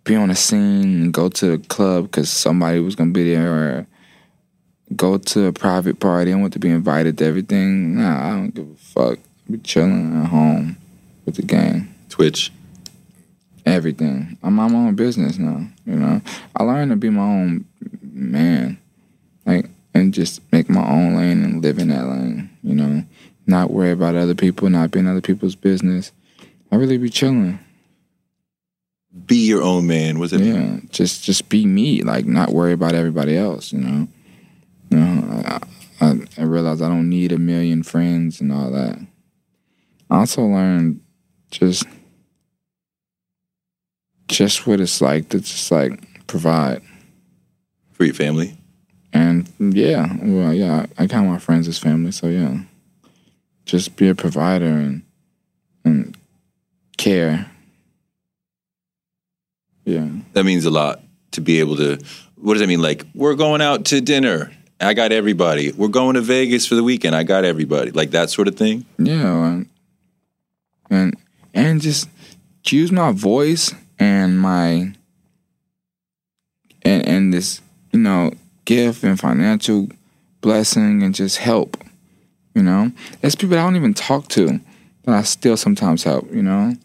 be 0.04 0.16
on 0.16 0.32
a 0.32 0.36
scene 0.36 1.02
and 1.02 1.14
go 1.14 1.30
to 1.30 1.58
the 1.58 1.68
club 1.68 2.06
because 2.06 2.30
somebody 2.32 2.80
was 2.80 2.96
going 2.96 3.14
to 3.14 3.14
be 3.14 3.36
there 3.36 3.54
or 3.54 3.88
go 4.96 5.18
to 5.18 5.46
a 5.48 5.54
private 5.54 6.00
party. 6.00 6.32
I 6.32 6.36
want 6.36 6.54
to 6.54 6.60
be 6.60 6.70
invited 6.70 7.18
to 7.18 7.26
everything. 7.26 7.96
Nah, 7.98 8.28
I 8.28 8.30
don't 8.32 8.54
give 8.54 8.70
a 8.70 8.76
fuck. 8.76 9.20
I 9.20 9.52
be 9.52 9.58
chilling 9.60 10.22
at 10.22 10.30
home 10.30 10.78
with 11.26 11.36
the 11.36 11.42
gang 11.44 11.94
Twitch. 12.10 12.52
everything. 13.66 14.38
I'm 14.44 14.56
my 14.56 14.66
own 14.66 14.96
business 14.96 15.38
now. 15.38 15.68
You 15.86 15.96
know, 15.96 16.22
I 16.56 16.64
learned 16.64 16.92
to 16.92 16.98
be 16.98 17.10
my 17.10 17.24
own 17.24 17.66
man, 18.02 18.78
like, 19.46 19.70
and 19.94 20.14
just 20.14 20.42
make 20.52 20.70
my 20.70 20.88
own 20.88 21.16
lane 21.16 21.44
and 21.44 21.62
live 21.62 21.80
in 21.80 21.90
that 21.90 22.08
lane. 22.08 22.50
You 22.64 22.76
know, 22.76 23.04
not 23.48 23.72
worry 23.72 23.92
about 23.92 24.16
other 24.16 24.36
people, 24.36 24.70
not 24.70 24.92
being 24.92 25.08
other 25.08 25.22
people's 25.22 25.56
business. 25.56 26.12
I 26.72 26.76
really 26.76 26.98
be 26.98 27.10
chilling. 27.10 27.60
Be 29.26 29.48
your 29.48 29.62
own 29.62 29.88
man. 29.88 30.18
Was 30.20 30.34
it? 30.34 30.42
Yeah, 30.42 30.80
just 30.90 31.24
just 31.24 31.50
be 31.50 31.66
me. 31.66 32.02
Like, 32.02 32.26
not 32.26 32.52
worry 32.52 32.74
about 32.74 32.96
everybody 32.96 33.38
else. 33.38 33.72
You 33.72 33.80
know, 33.80 34.08
you 34.94 35.00
know. 35.00 35.44
I, 35.46 35.60
I, 36.02 36.20
I 36.38 36.44
realize 36.44 36.82
I 36.82 36.88
don't 36.88 37.10
need 37.10 37.32
a 37.32 37.38
million 37.38 37.84
friends 37.84 38.42
and 38.42 38.52
all 38.52 38.72
that. 38.72 39.00
I 40.10 40.20
also 40.20 40.44
learned 40.44 41.02
just 41.52 41.86
just 44.28 44.66
what 44.66 44.80
it's 44.80 45.02
like 45.02 45.30
to 45.30 45.40
just 45.40 45.72
like 45.72 46.26
provide. 46.28 46.82
For 47.94 48.06
your 48.06 48.16
family? 48.16 48.58
And 49.14 49.48
yeah, 49.60 50.08
well, 50.20 50.52
yeah, 50.52 50.88
I, 50.98 51.04
I 51.04 51.08
count 51.08 51.30
my 51.30 51.38
friends 51.38 51.68
as 51.68 51.78
family, 51.78 52.12
so 52.12 52.28
yeah. 52.28 52.58
Just 53.66 53.96
be 53.96 54.10
a 54.10 54.16
provider 54.16 54.66
and 54.66 55.04
and 55.86 56.18
care. 56.98 57.52
Yeah. 59.86 60.08
That 60.34 60.46
means 60.46 60.66
a 60.66 60.72
lot 60.72 61.02
to 61.32 61.42
be 61.42 61.60
able 61.60 61.76
to. 61.78 62.00
What 62.36 62.54
does 62.56 62.62
that 62.62 62.68
mean? 62.68 62.82
Like, 62.82 63.06
we're 63.14 63.36
going 63.36 63.62
out 63.62 63.86
to 63.86 64.02
dinner. 64.02 64.52
I 64.84 64.94
got 64.94 65.12
everybody. 65.12 65.72
We're 65.72 65.88
going 65.88 66.16
to 66.16 66.22
Vegas 66.22 66.66
for 66.66 66.76
the 66.76 66.84
weekend. 66.84 67.16
I 67.16 67.24
got 67.24 67.46
everybody. 67.46 67.92
Like 67.92 68.12
that 68.12 68.30
sort 68.30 68.48
of 68.48 68.56
thing. 68.56 68.86
Yeah, 68.98 69.48
and 69.48 69.70
and 70.90 71.16
and 71.54 71.82
just 71.82 72.10
use 72.68 72.92
my 72.92 73.12
voice 73.12 73.74
and 74.00 74.40
my 74.40 74.94
and 76.84 77.08
and 77.08 77.34
this 77.34 77.62
you 77.92 78.00
know 78.00 78.32
gift 78.66 79.04
and 79.04 79.20
financial 79.20 79.90
blessing 80.42 81.04
and 81.04 81.16
just 81.16 81.38
help. 81.38 81.78
You 82.56 82.62
know, 82.64 82.92
there's 83.22 83.36
people 83.36 83.58
I 83.58 83.64
don't 83.64 83.76
even 83.76 83.94
talk 83.94 84.28
to 84.30 84.60
that 85.04 85.16
I 85.16 85.24
still 85.24 85.58
sometimes 85.58 86.04
help. 86.04 86.32
You 86.32 86.44
know, 86.44 86.76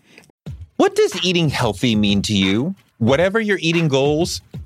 What 0.77 0.95
does 0.95 1.23
eating 1.25 1.51
healthy 1.51 1.95
mean 1.95 2.23
to 2.23 2.35
you? 2.35 2.75
Whatever 2.99 3.39
your 3.41 3.59
eating 3.61 3.89
goals, 3.89 4.41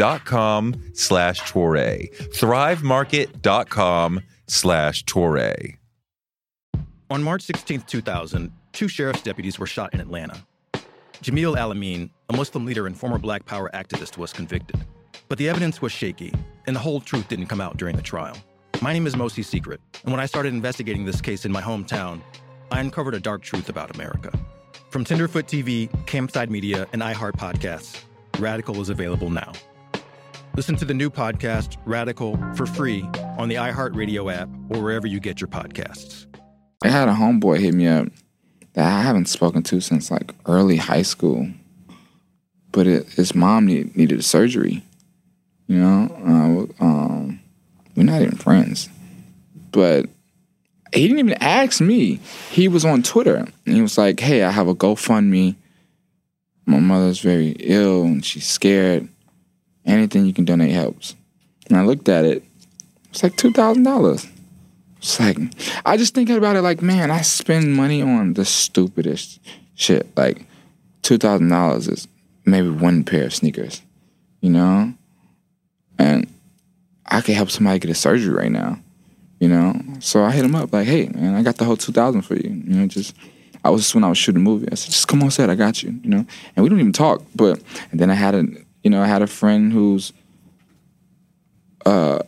R 0.00 0.04
I 0.04 0.18
V 0.18 0.24
E 0.24 0.34
market.com 0.34 0.74
slash 0.94 1.40
Toure. 1.42 2.10
Thrivemarket.com 2.32 4.20
slash 4.46 5.04
Toure. 5.04 5.76
On 7.10 7.22
March 7.22 7.42
16, 7.42 7.82
2000, 7.82 8.50
two 8.72 8.88
sheriff's 8.88 9.22
deputies 9.22 9.58
were 9.58 9.66
shot 9.66 9.92
in 9.94 10.00
Atlanta. 10.00 10.42
Jamil 11.22 11.56
Al-Amin, 11.56 12.10
a 12.28 12.36
Muslim 12.36 12.64
leader 12.66 12.86
and 12.86 12.96
former 12.96 13.18
Black 13.18 13.46
Power 13.46 13.70
activist, 13.72 14.18
was 14.18 14.32
convicted. 14.32 14.84
But 15.28 15.38
the 15.38 15.48
evidence 15.48 15.80
was 15.80 15.92
shaky, 15.92 16.32
and 16.66 16.74
the 16.76 16.80
whole 16.80 17.00
truth 17.00 17.28
didn't 17.28 17.46
come 17.46 17.60
out 17.60 17.76
during 17.76 17.96
the 17.96 18.02
trial. 18.02 18.36
My 18.82 18.92
name 18.92 19.06
is 19.06 19.14
Mosi 19.14 19.44
Secret, 19.44 19.80
and 20.02 20.12
when 20.12 20.20
I 20.20 20.26
started 20.26 20.52
investigating 20.52 21.04
this 21.04 21.20
case 21.20 21.44
in 21.44 21.52
my 21.52 21.62
hometown, 21.62 22.20
I 22.70 22.80
uncovered 22.80 23.14
a 23.14 23.20
dark 23.20 23.42
truth 23.42 23.68
about 23.68 23.94
America. 23.94 24.32
From 24.90 25.04
Tenderfoot 25.04 25.46
TV, 25.46 25.88
Campside 26.06 26.50
Media, 26.50 26.86
and 26.92 27.00
iHeart 27.00 27.36
Podcasts, 27.36 28.02
Radical 28.38 28.80
is 28.80 28.88
available 28.88 29.30
now. 29.30 29.52
Listen 30.56 30.76
to 30.76 30.84
the 30.84 30.94
new 30.94 31.10
podcast, 31.10 31.78
Radical, 31.84 32.38
for 32.54 32.64
free 32.64 33.02
on 33.38 33.48
the 33.48 33.56
iHeartRadio 33.56 34.32
app 34.32 34.48
or 34.70 34.80
wherever 34.80 35.04
you 35.04 35.18
get 35.18 35.40
your 35.40 35.48
podcasts. 35.48 36.26
I 36.84 36.90
had 36.90 37.08
a 37.08 37.12
homeboy 37.12 37.58
hit 37.58 37.74
me 37.74 37.88
up 37.88 38.06
that 38.74 38.84
I 38.86 39.02
haven't 39.02 39.26
spoken 39.26 39.64
to 39.64 39.80
since 39.80 40.12
like 40.12 40.32
early 40.46 40.76
high 40.76 41.02
school, 41.02 41.48
but 42.70 42.86
it, 42.86 43.08
his 43.08 43.34
mom 43.34 43.66
need, 43.66 43.96
needed 43.96 44.20
a 44.20 44.22
surgery. 44.22 44.84
You 45.66 45.80
know, 45.80 46.68
uh, 46.80 46.84
um, 46.84 47.40
we're 47.96 48.04
not 48.04 48.22
even 48.22 48.36
friends, 48.36 48.88
but 49.72 50.06
he 50.92 51.08
didn't 51.08 51.18
even 51.18 51.42
ask 51.42 51.80
me. 51.80 52.20
He 52.52 52.68
was 52.68 52.84
on 52.84 53.02
Twitter 53.02 53.34
and 53.34 53.74
he 53.74 53.82
was 53.82 53.98
like, 53.98 54.20
"Hey, 54.20 54.44
I 54.44 54.52
have 54.52 54.68
a 54.68 54.74
GoFundMe. 54.74 55.56
My 56.64 56.78
mother's 56.78 57.18
very 57.18 57.56
ill 57.58 58.04
and 58.04 58.24
she's 58.24 58.46
scared. 58.46 59.08
Anything 59.86 60.26
you 60.26 60.32
can 60.32 60.44
donate 60.44 60.72
helps." 60.72 61.14
And 61.68 61.78
I 61.78 61.84
looked 61.84 62.08
at 62.08 62.24
it. 62.24 62.44
It's 63.10 63.22
like 63.22 63.36
two 63.36 63.52
thousand 63.52 63.84
dollars. 63.84 64.26
It's 64.98 65.20
like 65.20 65.38
I 65.84 65.96
just 65.96 66.14
think 66.14 66.30
about 66.30 66.56
it 66.56 66.62
like, 66.62 66.82
man, 66.82 67.10
I 67.10 67.20
spend 67.20 67.74
money 67.74 68.02
on 68.02 68.34
the 68.34 68.44
stupidest 68.44 69.38
shit. 69.74 70.06
Like 70.16 70.46
two 71.02 71.18
thousand 71.18 71.48
dollars 71.48 71.88
is 71.88 72.08
maybe 72.44 72.70
one 72.70 73.04
pair 73.04 73.24
of 73.24 73.34
sneakers, 73.34 73.82
you 74.40 74.50
know, 74.50 74.94
and 75.98 76.26
I 77.06 77.20
could 77.20 77.34
help 77.34 77.50
somebody 77.50 77.78
get 77.78 77.90
a 77.90 77.94
surgery 77.94 78.34
right 78.34 78.50
now, 78.50 78.80
you 79.40 79.48
know. 79.48 79.80
So 80.00 80.24
I 80.24 80.30
hit 80.30 80.44
him 80.44 80.54
up 80.54 80.72
like, 80.72 80.86
hey, 80.86 81.08
man, 81.08 81.34
I 81.34 81.42
got 81.42 81.56
the 81.56 81.64
whole 81.64 81.76
two 81.76 81.92
thousand 81.92 82.22
for 82.22 82.34
you, 82.34 82.50
you 82.50 82.74
know. 82.74 82.86
Just 82.86 83.14
I 83.62 83.70
was 83.70 83.82
just 83.82 83.94
when 83.94 84.04
I 84.04 84.08
was 84.08 84.18
shooting 84.18 84.40
a 84.40 84.44
movie. 84.44 84.68
I 84.70 84.74
said, 84.74 84.92
just 84.92 85.08
come 85.08 85.22
on 85.22 85.30
set, 85.30 85.50
I 85.50 85.54
got 85.54 85.82
you, 85.82 85.98
you 86.02 86.10
know. 86.10 86.26
And 86.56 86.62
we 86.62 86.68
don't 86.68 86.80
even 86.80 86.92
talk, 86.92 87.22
but 87.34 87.62
and 87.90 88.00
then 88.00 88.10
I 88.10 88.14
had 88.14 88.34
a, 88.34 88.46
you 88.84 88.90
know, 88.90 89.02
I 89.02 89.06
had 89.06 89.22
a 89.22 89.26
friend 89.26 89.72
whose 89.72 90.12
uh 91.84 92.20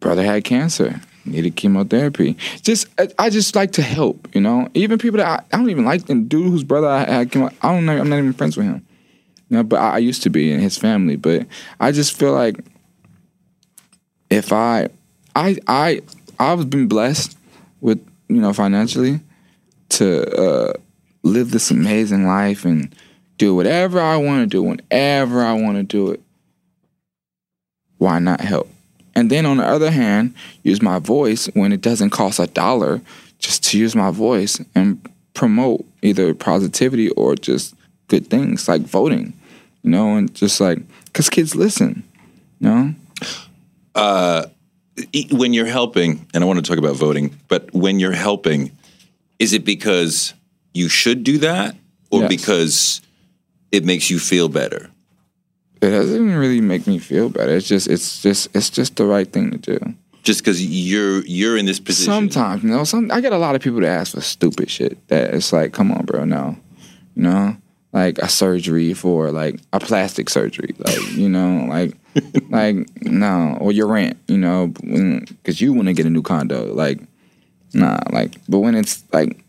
brother 0.00 0.24
had 0.24 0.44
cancer 0.44 1.00
needed 1.26 1.56
chemotherapy. 1.56 2.36
Just 2.62 2.88
I, 3.18 3.30
just 3.30 3.54
like 3.54 3.72
to 3.72 3.82
help, 3.82 4.28
you 4.34 4.40
know. 4.40 4.68
Even 4.74 4.98
people 4.98 5.18
that 5.18 5.26
I, 5.26 5.54
I 5.54 5.58
don't 5.58 5.70
even 5.70 5.84
like, 5.84 6.06
the 6.06 6.14
dude 6.14 6.50
whose 6.50 6.64
brother 6.64 6.88
I 6.88 7.04
had 7.04 7.30
chemo, 7.30 7.54
I 7.62 7.72
don't 7.72 7.86
know. 7.86 7.96
I'm 7.96 8.08
not 8.08 8.18
even 8.18 8.32
friends 8.32 8.56
with 8.56 8.66
him. 8.66 8.86
You 9.48 9.58
know, 9.58 9.62
but 9.62 9.76
I, 9.76 9.90
I 9.92 9.98
used 9.98 10.22
to 10.24 10.30
be 10.30 10.52
in 10.52 10.60
his 10.60 10.76
family. 10.76 11.16
But 11.16 11.46
I 11.80 11.92
just 11.92 12.16
feel 12.16 12.32
like 12.32 12.56
if 14.30 14.52
I, 14.52 14.88
I, 15.34 15.56
I, 15.66 16.02
I've 16.38 16.68
been 16.70 16.88
blessed 16.88 17.36
with 17.80 18.04
you 18.28 18.40
know 18.40 18.52
financially 18.52 19.20
to 19.90 20.36
uh, 20.36 20.72
live 21.22 21.50
this 21.50 21.70
amazing 21.70 22.26
life 22.26 22.64
and 22.64 22.94
do 23.38 23.54
whatever 23.54 24.00
I 24.00 24.16
want 24.16 24.42
to 24.42 24.46
do 24.46 24.62
whenever 24.62 25.42
I 25.42 25.52
want 25.54 25.76
to 25.76 25.82
do 25.82 26.10
it. 26.10 26.20
Why 27.98 28.18
not 28.18 28.40
help? 28.40 28.68
And 29.14 29.30
then 29.30 29.46
on 29.46 29.58
the 29.58 29.64
other 29.64 29.90
hand, 29.90 30.34
use 30.62 30.82
my 30.82 30.98
voice 30.98 31.46
when 31.54 31.72
it 31.72 31.80
doesn't 31.80 32.10
cost 32.10 32.38
a 32.40 32.46
dollar, 32.46 33.00
just 33.38 33.62
to 33.64 33.78
use 33.78 33.94
my 33.94 34.10
voice 34.10 34.60
and 34.74 35.00
promote 35.34 35.84
either 36.02 36.34
positivity 36.34 37.10
or 37.10 37.34
just 37.34 37.74
good 38.08 38.28
things 38.28 38.68
like 38.68 38.82
voting, 38.82 39.32
you 39.82 39.90
know, 39.90 40.16
and 40.16 40.34
just 40.34 40.60
like, 40.60 40.78
because 41.06 41.30
kids 41.30 41.54
listen, 41.54 42.02
you 42.60 42.68
know? 42.68 42.94
Uh, 43.94 44.46
e- 45.12 45.28
when 45.32 45.52
you're 45.52 45.66
helping, 45.66 46.26
and 46.34 46.42
I 46.42 46.46
want 46.46 46.64
to 46.64 46.68
talk 46.68 46.78
about 46.78 46.96
voting, 46.96 47.36
but 47.48 47.72
when 47.72 48.00
you're 48.00 48.12
helping, 48.12 48.70
is 49.38 49.52
it 49.52 49.64
because 49.64 50.34
you 50.72 50.88
should 50.88 51.22
do 51.24 51.38
that 51.38 51.76
or 52.10 52.22
Yes. 52.22 52.28
because 52.28 53.00
it 53.74 53.84
makes 53.84 54.08
you 54.08 54.18
feel 54.20 54.48
better? 54.48 54.90
It 55.82 55.90
doesn't 55.90 56.34
really 56.36 56.60
make 56.60 56.86
me 56.86 56.98
feel 56.98 57.28
better. 57.28 57.54
It's 57.56 57.66
just, 57.66 57.88
it's 57.88 58.22
just, 58.22 58.48
it's 58.54 58.70
just 58.70 58.96
the 58.96 59.04
right 59.04 59.30
thing 59.30 59.50
to 59.50 59.58
do. 59.58 59.94
Just 60.22 60.40
because 60.40 60.64
you're 60.64 61.22
you're 61.26 61.58
in 61.58 61.66
this 61.66 61.78
position. 61.78 62.10
Sometimes, 62.10 62.62
you 62.62 62.70
know, 62.70 62.84
some 62.84 63.10
I 63.10 63.20
get 63.20 63.34
a 63.34 63.36
lot 63.36 63.56
of 63.56 63.60
people 63.60 63.80
that 63.80 63.88
ask 63.88 64.14
for 64.14 64.22
stupid 64.22 64.70
shit. 64.70 65.06
That 65.08 65.34
it's 65.34 65.52
like, 65.52 65.74
come 65.74 65.92
on, 65.92 66.06
bro, 66.06 66.24
no, 66.24 66.56
you 67.14 67.24
know, 67.24 67.58
like 67.92 68.16
a 68.18 68.28
surgery 68.30 68.94
for 68.94 69.30
like 69.30 69.60
a 69.74 69.80
plastic 69.80 70.30
surgery, 70.30 70.74
like 70.78 71.12
you 71.12 71.28
know, 71.28 71.66
like, 71.68 71.92
like 72.48 72.88
no, 73.02 73.58
or 73.60 73.70
your 73.70 73.86
rent, 73.86 74.16
you 74.26 74.38
know, 74.38 74.68
because 74.68 75.60
you 75.60 75.74
want 75.74 75.88
to 75.88 75.92
get 75.92 76.06
a 76.06 76.10
new 76.10 76.22
condo, 76.22 76.72
like, 76.72 77.00
nah, 77.74 77.98
like, 78.10 78.36
but 78.48 78.60
when 78.60 78.74
it's 78.74 79.04
like 79.12 79.44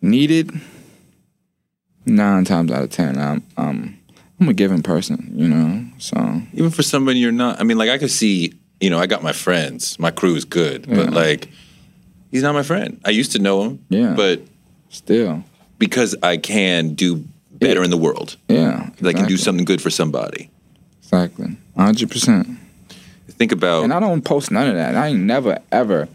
needed, 0.00 0.52
nine 2.06 2.44
times 2.44 2.70
out 2.70 2.82
of 2.82 2.90
ten, 2.90 3.18
I'm, 3.18 3.42
um, 3.56 3.98
I'm 4.40 4.48
a 4.48 4.52
giving 4.52 4.82
person, 4.82 5.32
you 5.34 5.48
know, 5.48 5.84
so 5.98 6.42
even 6.52 6.70
for 6.70 6.82
somebody 6.82 7.18
you're 7.18 7.32
not. 7.32 7.60
I 7.60 7.64
mean, 7.64 7.78
like 7.78 7.90
I 7.90 7.98
could 7.98 8.10
see. 8.10 8.54
You 8.80 8.90
know, 8.90 8.98
I 8.98 9.06
got 9.06 9.22
my 9.22 9.30
friends. 9.30 9.96
My 10.00 10.10
crew 10.10 10.34
is 10.34 10.44
good, 10.44 10.88
but 10.88 11.10
like, 11.12 11.48
he's 12.32 12.42
not 12.42 12.52
my 12.52 12.64
friend. 12.64 13.00
I 13.04 13.10
used 13.10 13.30
to 13.30 13.38
know 13.38 13.62
him. 13.62 13.84
Yeah. 13.88 14.14
But 14.16 14.40
still, 14.88 15.44
because 15.78 16.16
I 16.20 16.36
can 16.36 16.94
do 16.94 17.24
better 17.52 17.84
in 17.84 17.90
the 17.90 17.96
world, 17.96 18.36
yeah, 18.48 18.90
like 19.00 19.14
can 19.14 19.28
do 19.28 19.36
something 19.36 19.64
good 19.64 19.80
for 19.80 19.90
somebody. 19.90 20.50
Exactly. 20.98 21.56
hundred 21.76 22.10
percent. 22.10 22.58
Think 23.28 23.52
about. 23.52 23.84
And 23.84 23.92
I 23.92 24.00
don't 24.00 24.22
post 24.22 24.50
none 24.50 24.68
of 24.68 24.74
that. 24.74 24.96
I 24.96 25.08
ain't 25.08 25.20
never 25.20 25.60
ever 25.70 26.08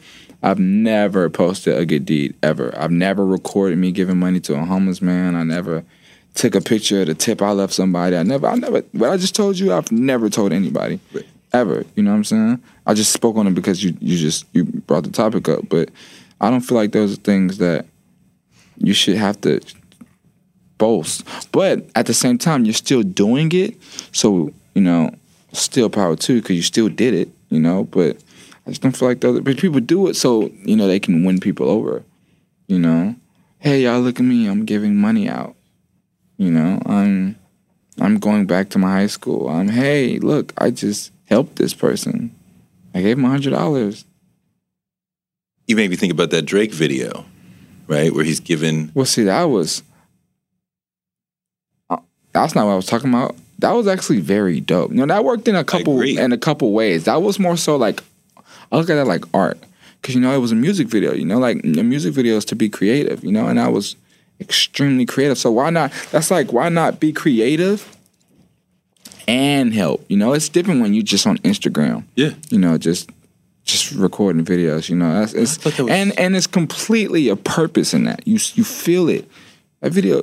I've 0.44 0.60
never 0.60 1.30
posted 1.30 1.78
a 1.78 1.86
good 1.86 2.06
deed 2.06 2.36
ever. 2.44 2.74
I've 2.78 2.92
never 2.92 3.26
recorded 3.26 3.78
me 3.78 3.92
giving 3.92 4.18
money 4.18 4.40
to 4.42 4.56
a 4.56 4.66
homeless 4.66 5.02
man. 5.02 5.36
I 5.36 5.44
never 5.44 5.84
took 6.36 6.54
a 6.54 6.62
picture 6.62 7.02
of 7.02 7.08
the 7.08 7.16
tip 7.16 7.42
I 7.42 7.52
left 7.52 7.74
somebody. 7.74 8.16
I 8.16 8.24
never 8.24 8.48
I 8.48 8.56
never 8.56 8.82
what 8.92 9.10
I 9.10 9.18
just 9.18 9.36
told 9.36 9.58
you, 9.58 9.74
I've 9.74 9.92
never 9.92 10.30
told 10.30 10.54
anybody. 10.54 11.00
Ever. 11.54 11.86
You 11.96 12.04
know 12.04 12.12
what 12.12 12.18
I'm 12.18 12.24
saying? 12.26 12.64
I 12.86 12.94
just 12.94 13.14
spoke 13.14 13.38
on 13.38 13.48
it 13.48 13.56
because 13.56 13.84
you 13.84 13.98
you 14.00 14.18
just 14.18 14.46
you 14.54 14.66
brought 14.66 15.04
the 15.04 15.10
topic 15.10 15.50
up. 15.50 15.68
But 15.70 15.90
I 16.40 16.50
don't 16.50 16.62
feel 16.62 16.78
like 16.78 16.92
those 16.92 17.14
are 17.14 17.22
things 17.22 17.58
that 17.58 17.86
you 18.78 18.94
should 18.94 19.16
have 19.16 19.42
to 19.42 19.60
boast. 20.78 21.28
But 21.52 21.90
at 21.96 22.06
the 22.06 22.14
same 22.14 22.38
time, 22.38 22.66
you're 22.66 22.74
still 22.74 23.04
doing 23.04 23.52
it. 23.52 23.76
So, 24.12 24.52
you 24.76 24.82
know, 24.82 25.12
still 25.54 25.90
power 25.90 26.16
too, 26.16 26.42
because 26.42 26.56
you 26.56 26.62
still 26.62 26.90
did 26.90 27.14
it, 27.14 27.30
you 27.50 27.60
know. 27.60 27.86
But 27.86 28.18
I 28.68 28.72
just 28.72 28.82
don't 28.82 28.96
feel 28.96 29.08
like 29.08 29.22
the 29.22 29.30
other 29.30 29.42
but 29.42 29.58
people 29.58 29.80
do 29.80 30.08
it 30.08 30.16
so, 30.16 30.52
you 30.66 30.76
know, 30.76 30.88
they 30.88 31.00
can 31.00 31.24
win 31.24 31.40
people 31.40 31.70
over. 31.70 32.04
You 32.68 32.80
know? 32.80 33.16
Hey, 33.60 33.84
y'all 33.84 34.02
look 34.02 34.20
at 34.20 34.26
me, 34.26 34.46
I'm 34.46 34.66
giving 34.66 34.98
money 34.98 35.30
out. 35.30 35.56
You 36.38 36.52
know, 36.52 36.82
I'm 36.86 37.40
I'm 38.00 38.20
going 38.20 38.46
back 38.46 38.70
to 38.72 38.78
my 38.78 38.92
high 38.92 39.08
school. 39.08 39.48
I'm 39.48 39.70
hey, 39.70 40.20
look, 40.20 40.54
I 40.58 40.70
just 40.70 41.14
helped 41.30 41.56
this 41.56 41.74
person. 41.74 42.36
I 42.94 43.02
gave 43.02 43.18
him 43.18 43.26
a 43.26 43.30
hundred 43.30 43.52
dollars. 43.52 44.04
you 45.66 45.78
made 45.78 45.90
me 45.90 45.96
think 45.96 46.12
about 46.12 46.30
that 46.32 46.44
Drake 46.44 46.74
video, 46.74 47.26
right, 47.88 48.14
where 48.14 48.26
he's 48.26 48.42
given. 48.42 48.92
Well, 48.94 49.06
see, 49.06 49.24
that 49.24 49.44
was 49.46 49.82
uh, 51.90 51.98
that's 52.34 52.54
not 52.54 52.66
what 52.66 52.74
I 52.74 52.76
was 52.76 52.86
talking 52.86 53.10
about. 53.10 53.36
That 53.60 53.72
was 53.72 53.88
actually 53.88 54.20
very 54.20 54.60
dope. 54.60 54.92
You 54.92 54.98
know, 54.98 55.06
that 55.08 55.24
worked 55.24 55.48
in 55.48 55.56
a 55.56 55.64
couple 55.64 56.02
in 56.02 56.34
a 56.34 56.38
couple 56.38 56.74
ways. 56.74 57.06
That 57.06 57.24
was 57.24 57.40
more 57.40 57.58
so 57.58 57.78
like 57.78 58.04
I 58.72 58.78
look 58.78 58.90
at 58.90 58.96
that 58.96 59.08
like 59.08 59.24
art 59.34 59.58
because 60.02 60.16
you 60.16 60.22
know 60.22 60.34
it 60.34 60.40
was 60.40 60.52
a 60.52 60.56
music 60.56 60.88
video. 60.88 61.14
You 61.14 61.26
know, 61.26 61.38
like 61.40 61.64
a 61.64 61.84
music 61.84 62.14
video 62.14 62.36
is 62.38 62.46
to 62.46 62.56
be 62.56 62.70
creative. 62.70 63.24
You 63.24 63.32
know, 63.32 63.48
and 63.48 63.60
I 63.60 63.68
was 63.70 63.96
extremely 64.40 65.06
creative. 65.06 65.38
So 65.38 65.52
why 65.52 65.70
not? 65.70 65.92
That's 66.12 66.30
like 66.32 66.52
why 66.54 66.70
not 66.70 67.00
be 67.00 67.12
creative 67.14 67.96
and 69.28 69.74
help? 69.74 70.06
You 70.10 70.18
know, 70.18 70.34
it's 70.34 70.50
different 70.50 70.82
when 70.82 70.94
you 70.94 71.04
just 71.04 71.28
on 71.28 71.38
Instagram 71.40 72.04
Yeah. 72.16 72.32
you 72.50 72.58
know, 72.60 72.78
just 72.78 73.10
just 73.64 73.92
recording 73.94 74.46
videos. 74.46 74.90
You 74.90 74.96
know, 74.96 75.20
that's 75.20 75.34
it's, 75.34 75.64
was- 75.64 75.90
and 75.90 76.18
and 76.20 76.36
it's 76.36 76.48
completely 76.48 77.30
a 77.30 77.36
purpose 77.36 77.94
in 77.94 78.06
that. 78.06 78.26
You 78.28 78.40
you 78.56 78.64
feel 78.64 79.10
it. 79.10 79.30
That 79.82 79.92
video 79.92 80.22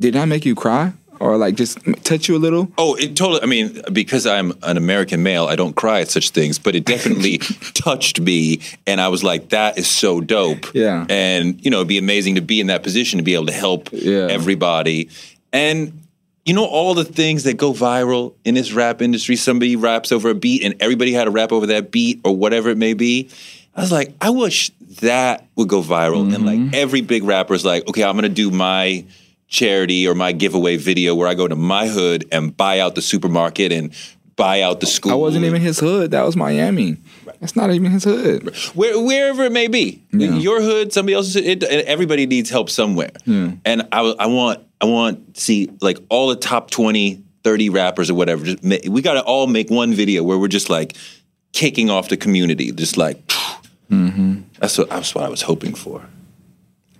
did 0.00 0.14
that 0.14 0.26
make 0.26 0.44
you 0.44 0.54
cry 0.54 0.92
or 1.20 1.36
like 1.36 1.54
just 1.54 1.78
touch 2.04 2.28
you 2.28 2.36
a 2.36 2.38
little? 2.38 2.70
Oh, 2.78 2.94
it 2.94 3.16
totally. 3.16 3.42
I 3.42 3.46
mean, 3.46 3.80
because 3.92 4.26
I'm 4.26 4.52
an 4.62 4.76
American 4.76 5.22
male, 5.22 5.46
I 5.46 5.56
don't 5.56 5.74
cry 5.74 6.00
at 6.00 6.08
such 6.08 6.30
things, 6.30 6.58
but 6.58 6.74
it 6.74 6.84
definitely 6.84 7.38
touched 7.74 8.20
me, 8.20 8.60
and 8.86 9.00
I 9.00 9.08
was 9.08 9.22
like, 9.24 9.50
"That 9.50 9.78
is 9.78 9.88
so 9.88 10.20
dope." 10.20 10.74
Yeah. 10.74 11.06
and 11.08 11.64
you 11.64 11.70
know, 11.70 11.78
it'd 11.78 11.88
be 11.88 11.98
amazing 11.98 12.36
to 12.36 12.40
be 12.40 12.60
in 12.60 12.68
that 12.68 12.82
position 12.82 13.18
to 13.18 13.24
be 13.24 13.34
able 13.34 13.46
to 13.46 13.52
help 13.52 13.88
Yeah. 13.92 14.28
everybody, 14.30 15.10
and 15.52 16.00
you 16.44 16.54
know, 16.54 16.64
all 16.64 16.94
the 16.94 17.04
things 17.04 17.44
that 17.44 17.58
go 17.58 17.74
viral 17.74 18.32
in 18.42 18.54
this 18.54 18.72
rap 18.72 19.02
industry. 19.02 19.36
Somebody 19.36 19.76
raps 19.76 20.10
over 20.12 20.30
a 20.30 20.34
beat, 20.34 20.64
and 20.64 20.74
everybody 20.80 21.12
had 21.12 21.24
to 21.24 21.30
rap 21.30 21.52
over 21.52 21.66
that 21.66 21.90
beat 21.90 22.20
or 22.24 22.34
whatever 22.34 22.70
it 22.70 22.78
may 22.78 22.94
be. 22.94 23.28
I 23.76 23.82
was 23.82 23.92
like, 23.92 24.14
I 24.20 24.30
wish 24.30 24.70
that 25.02 25.46
would 25.56 25.68
go 25.68 25.82
viral, 25.82 26.34
and 26.34 26.46
like 26.46 26.58
mm-hmm. 26.58 26.74
every 26.74 27.02
big 27.02 27.22
rapper's 27.24 27.64
like, 27.64 27.86
okay, 27.88 28.02
I'm 28.02 28.16
gonna 28.16 28.28
do 28.28 28.50
my 28.50 29.04
charity 29.48 30.06
or 30.06 30.14
my 30.14 30.32
giveaway 30.32 30.76
video 30.76 31.14
where 31.14 31.26
I 31.26 31.34
go 31.34 31.48
to 31.48 31.56
my 31.56 31.88
hood 31.88 32.26
and 32.30 32.56
buy 32.56 32.80
out 32.80 32.94
the 32.94 33.02
supermarket 33.02 33.72
and 33.72 33.92
buy 34.36 34.62
out 34.62 34.80
the 34.80 34.86
school. 34.86 35.12
I 35.12 35.16
wasn't 35.16 35.44
even 35.44 35.60
his 35.60 35.80
hood. 35.80 36.12
That 36.12 36.24
was 36.24 36.36
Miami. 36.36 36.98
That's 37.40 37.56
not 37.56 37.70
even 37.70 37.90
his 37.90 38.04
hood. 38.04 38.54
Where, 38.74 38.98
wherever 39.00 39.44
it 39.44 39.52
may 39.52 39.68
be, 39.68 40.02
your 40.12 40.60
hood, 40.60 40.92
somebody 40.92 41.14
else's. 41.14 41.36
It, 41.36 41.62
everybody 41.62 42.26
needs 42.26 42.50
help 42.50 42.70
somewhere, 42.70 43.10
and 43.26 43.88
I, 43.92 44.00
I 44.18 44.26
want 44.26 44.64
I 44.80 44.86
want 44.86 45.34
to 45.34 45.40
see 45.40 45.70
like 45.80 45.98
all 46.08 46.28
the 46.28 46.36
top 46.36 46.70
20, 46.70 47.22
30 47.44 47.70
rappers 47.70 48.10
or 48.10 48.14
whatever. 48.14 48.44
Just 48.44 48.64
ma- 48.64 48.76
we 48.88 49.02
got 49.02 49.14
to 49.14 49.22
all 49.22 49.46
make 49.46 49.70
one 49.70 49.92
video 49.92 50.22
where 50.22 50.38
we're 50.38 50.48
just 50.48 50.68
like 50.70 50.96
kicking 51.52 51.90
off 51.90 52.08
the 52.08 52.16
community, 52.16 52.72
just 52.72 52.96
like. 52.96 53.24
Mm-hmm. 53.90 54.40
That's 54.58 54.76
what 54.76 54.90
that's 54.90 55.14
what 55.14 55.24
I 55.24 55.28
was 55.28 55.42
hoping 55.42 55.74
for. 55.74 56.04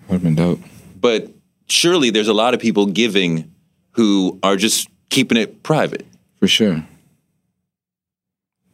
Would 0.08 0.14
have 0.14 0.22
been 0.22 0.34
dope. 0.36 0.60
But 1.00 1.30
surely 1.68 2.10
there's 2.10 2.28
a 2.28 2.34
lot 2.34 2.54
of 2.54 2.60
people 2.60 2.86
giving 2.86 3.50
who 3.92 4.38
are 4.42 4.56
just 4.56 4.88
keeping 5.10 5.38
it 5.38 5.62
private. 5.62 6.06
For 6.38 6.48
sure. 6.48 6.86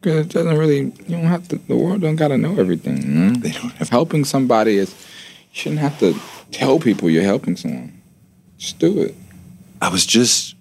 'Cause 0.01 0.25
it 0.25 0.29
doesn't 0.29 0.55
really. 0.55 0.77
You 0.77 0.91
don't 1.09 1.25
have 1.25 1.47
to. 1.47 1.57
The 1.57 1.75
world 1.75 2.01
don't 2.01 2.15
gotta 2.15 2.37
know 2.37 2.59
everything. 2.59 2.97
You 3.01 3.07
know? 3.07 3.33
They 3.39 3.51
don't 3.51 3.73
have 3.73 3.89
helping 3.89 4.23
somebody 4.23 4.77
is. 4.77 4.89
You 4.91 4.95
shouldn't 5.53 5.81
have 5.81 5.97
to 5.99 6.15
tell 6.51 6.79
people 6.79 7.09
you're 7.09 7.23
helping 7.23 7.55
someone. 7.55 8.01
Just 8.57 8.77
do 8.77 8.99
it. 8.99 9.15
I 9.81 9.89
was 9.89 10.05
just 10.05 10.55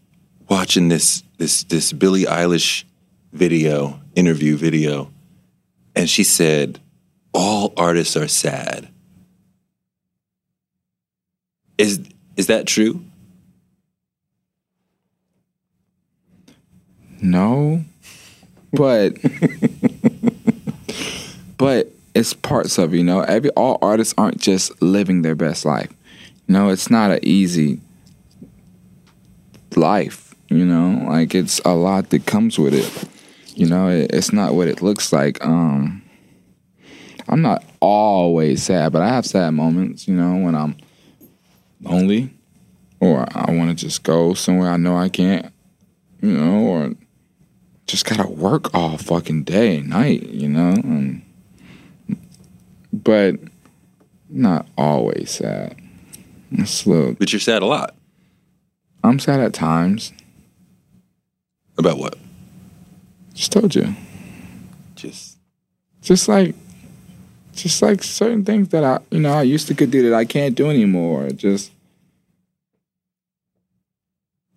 watching 0.48 0.88
this 0.88 1.22
this 1.36 1.64
this 1.64 1.92
Billie 1.92 2.24
Eilish 2.24 2.84
video, 3.32 4.00
interview 4.16 4.56
video, 4.56 5.12
and 5.94 6.08
she 6.08 6.24
said, 6.24 6.80
"All 7.34 7.74
artists 7.76 8.16
are 8.16 8.28
sad." 8.28 8.88
Is 11.76 12.00
is 12.36 12.46
that 12.48 12.66
true? 12.66 13.00
No, 17.20 17.84
but 18.72 19.16
but 21.56 21.90
it's 22.14 22.34
parts 22.34 22.78
of 22.78 22.92
it, 22.92 22.98
you 22.98 23.04
know. 23.04 23.20
Every 23.20 23.50
all 23.50 23.78
artists 23.80 24.14
aren't 24.18 24.40
just 24.40 24.80
living 24.82 25.22
their 25.22 25.34
best 25.34 25.64
life. 25.64 25.90
You 26.46 26.52
know, 26.52 26.68
it's 26.68 26.90
not 26.90 27.10
an 27.10 27.20
easy 27.22 27.80
life. 29.74 30.34
You 30.50 30.64
know, 30.64 31.06
like 31.08 31.34
it's 31.34 31.60
a 31.64 31.74
lot 31.74 32.10
that 32.10 32.26
comes 32.26 32.58
with 32.58 32.74
it. 32.74 33.08
You 33.56 33.66
know, 33.66 33.88
it, 33.88 34.10
it's 34.12 34.32
not 34.32 34.54
what 34.54 34.68
it 34.68 34.82
looks 34.82 35.12
like. 35.12 35.44
Um, 35.44 36.02
I'm 37.28 37.40
not 37.40 37.64
always 37.80 38.62
sad, 38.62 38.92
but 38.92 39.02
I 39.02 39.08
have 39.08 39.24
sad 39.24 39.52
moments. 39.52 40.06
You 40.06 40.14
know, 40.14 40.36
when 40.36 40.54
I'm 40.54 40.76
lonely, 41.84 42.34
or 43.00 43.26
I 43.34 43.50
want 43.52 43.70
to 43.70 43.84
just 43.86 44.02
go 44.02 44.34
somewhere 44.34 44.70
I 44.70 44.76
know 44.76 44.96
I 44.96 45.08
can't. 45.08 45.52
You 46.20 46.30
know, 46.30 46.60
or 46.60 46.94
just 47.86 48.06
gotta 48.06 48.28
work 48.28 48.74
all 48.74 48.96
fucking 48.96 49.44
day 49.44 49.78
and 49.78 49.90
night, 49.90 50.22
you 50.22 50.48
know? 50.48 50.70
And, 50.70 51.22
but 52.92 53.36
not 54.30 54.66
always 54.78 55.30
sad. 55.30 55.76
It's 56.50 56.86
little, 56.86 57.14
But 57.14 57.32
you're 57.32 57.40
sad 57.40 57.62
a 57.62 57.66
lot. 57.66 57.94
I'm 59.02 59.18
sad 59.18 59.40
at 59.40 59.52
times. 59.52 60.12
About 61.76 61.98
what? 61.98 62.16
Just 63.34 63.52
told 63.52 63.74
you. 63.74 63.94
Just 64.94 65.36
Just 66.00 66.28
like, 66.28 66.54
just 67.54 67.82
like 67.82 68.02
certain 68.02 68.44
things 68.44 68.68
that 68.68 68.84
I, 68.84 69.00
you 69.10 69.20
know, 69.20 69.32
I 69.32 69.42
used 69.42 69.66
to 69.68 69.74
could 69.74 69.90
do 69.90 70.02
that 70.08 70.14
I 70.16 70.24
can't 70.24 70.54
do 70.54 70.70
anymore. 70.70 71.30
Just, 71.30 71.70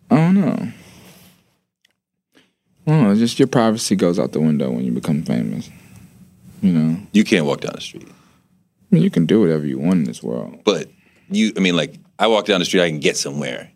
I 0.10 0.16
don't 0.16 0.36
know. 0.36 0.72
I 2.86 2.91
don't 2.91 3.04
know. 3.04 3.16
Just 3.16 3.39
your 3.39 3.48
privacy 3.48 3.95
goes 3.95 4.20
out 4.20 4.32
the 4.32 4.39
window 4.39 4.72
when 4.72 4.86
you 4.86 4.91
become 4.91 5.24
famous. 5.24 5.70
You 6.62 6.74
know, 6.74 6.98
you 7.12 7.24
can't 7.24 7.45
walk 7.45 7.62
down 7.62 7.74
the 7.76 7.82
street. 7.82 8.08
I 8.10 8.95
mean, 8.95 9.04
you 9.04 9.10
can 9.10 9.26
do 9.26 9.41
whatever 9.41 9.66
you 9.66 9.78
want 9.78 9.95
in 9.95 10.04
this 10.06 10.24
world. 10.24 10.62
But 10.64 10.89
you, 11.30 11.52
I 11.58 11.60
mean, 11.60 11.76
like 11.76 11.95
I 12.20 12.28
walk 12.28 12.45
down 12.45 12.60
the 12.60 12.66
street, 12.66 12.84
I 12.84 12.89
can 12.89 13.00
get 13.00 13.18
somewhere. 13.18 13.70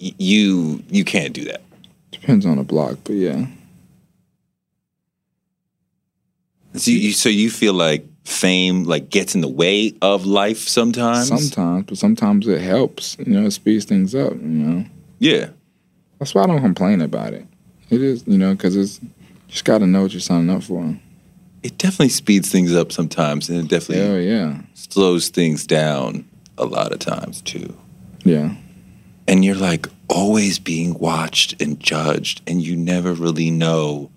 Y- 0.00 0.14
you 0.18 0.82
you 0.90 1.04
can't 1.04 1.32
do 1.32 1.44
that. 1.44 1.62
Depends 2.10 2.44
on 2.44 2.56
the 2.58 2.64
block, 2.64 2.98
but 3.04 3.14
yeah. 3.14 3.46
So 6.74 6.90
you, 6.90 7.12
so 7.12 7.28
you 7.28 7.50
feel 7.50 7.72
like 7.72 8.04
fame 8.26 8.84
like 8.84 9.08
gets 9.10 9.34
in 9.34 9.40
the 9.40 9.48
way 9.48 9.94
of 10.02 10.26
life 10.26 10.58
sometimes. 10.68 11.28
Sometimes, 11.28 11.84
but 11.86 11.96
sometimes 11.98 12.46
it 12.48 12.60
helps. 12.60 13.16
You 13.18 13.32
know, 13.32 13.46
it 13.46 13.52
speeds 13.52 13.84
things 13.84 14.14
up. 14.14 14.32
You 14.34 14.38
know, 14.48 14.84
Yeah. 15.18 15.50
that's 16.18 16.34
why 16.34 16.42
I 16.42 16.46
don't 16.46 16.60
complain 16.60 17.00
about 17.00 17.32
it. 17.34 17.46
It 17.88 18.02
is, 18.02 18.24
you 18.26 18.36
know, 18.36 18.52
because 18.52 18.74
it's 18.76 19.00
just 19.48 19.64
got 19.64 19.78
to 19.78 19.86
know 19.86 20.02
what 20.02 20.12
you're 20.12 20.20
signing 20.20 20.50
up 20.50 20.64
for. 20.64 20.98
It 21.62 21.78
definitely 21.78 22.08
speeds 22.10 22.50
things 22.50 22.74
up 22.74 22.90
sometimes, 22.92 23.48
and 23.48 23.58
it 23.58 23.68
definitely 23.68 24.04
Hell 24.04 24.20
yeah, 24.20 24.60
slows 24.74 25.28
things 25.28 25.66
down 25.66 26.28
a 26.58 26.64
lot 26.64 26.92
of 26.92 26.98
times 26.98 27.40
too. 27.42 27.76
yeah, 28.24 28.54
And 29.28 29.44
you're 29.44 29.54
like 29.56 29.86
always 30.08 30.58
being 30.58 30.94
watched 30.98 31.60
and 31.62 31.78
judged, 31.80 32.42
and 32.46 32.62
you 32.62 32.76
never 32.76 33.12
really 33.14 33.50
know 33.50 34.10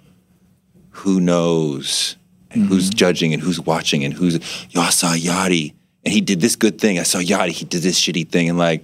who 0.89 1.19
knows 1.19 2.15
and 2.51 2.67
who's 2.67 2.89
mm-hmm. 2.89 2.97
judging 2.97 3.33
and 3.33 3.41
who's 3.41 3.59
watching 3.59 4.03
and 4.03 4.13
who's 4.13 4.39
yo, 4.71 4.81
I 4.81 4.89
saw 4.89 5.13
Yachty 5.13 5.73
and 6.03 6.13
he 6.13 6.21
did 6.21 6.41
this 6.41 6.55
good 6.55 6.79
thing. 6.79 6.99
I 6.99 7.03
saw 7.03 7.19
Yachty, 7.19 7.51
he 7.51 7.65
did 7.65 7.81
this 7.81 7.99
shitty 7.99 8.29
thing, 8.29 8.49
and 8.49 8.57
like, 8.57 8.83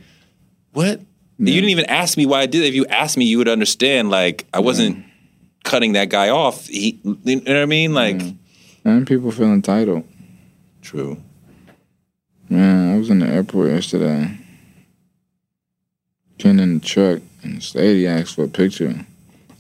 what? 0.74 1.00
You 1.38 1.54
didn't 1.54 1.70
even 1.70 1.86
ask 1.86 2.18
me 2.18 2.26
why 2.26 2.42
I 2.42 2.46
did 2.46 2.64
it. 2.64 2.68
If 2.68 2.76
you 2.76 2.86
asked 2.86 3.18
me, 3.18 3.26
you 3.26 3.38
would 3.40 3.50
understand. 3.50 4.10
Like, 4.10 4.46
I 4.54 4.62
wasn't 4.62 5.06
cutting 5.66 5.94
that 5.94 6.10
guy 6.10 6.30
off. 6.30 6.68
He, 6.68 7.00
you 7.04 7.36
know 7.36 7.42
what 7.42 7.58
I 7.58 7.66
mean? 7.66 7.94
Like, 7.94 8.22
and 8.86 9.06
people 9.06 9.32
feel 9.32 9.52
entitled. 9.52 10.08
true. 10.82 11.18
Man, 12.48 12.94
I 12.94 12.98
was 12.98 13.10
in 13.10 13.20
the 13.20 13.28
airport 13.28 13.72
yesterday. 13.72 14.38
Getting 16.38 16.60
in 16.60 16.80
the 16.80 16.86
truck, 16.86 17.22
and 17.44 17.58
this 17.58 17.76
lady 17.76 18.08
asked 18.08 18.36
for 18.36 18.44
a 18.44 18.48
picture. 18.48 19.06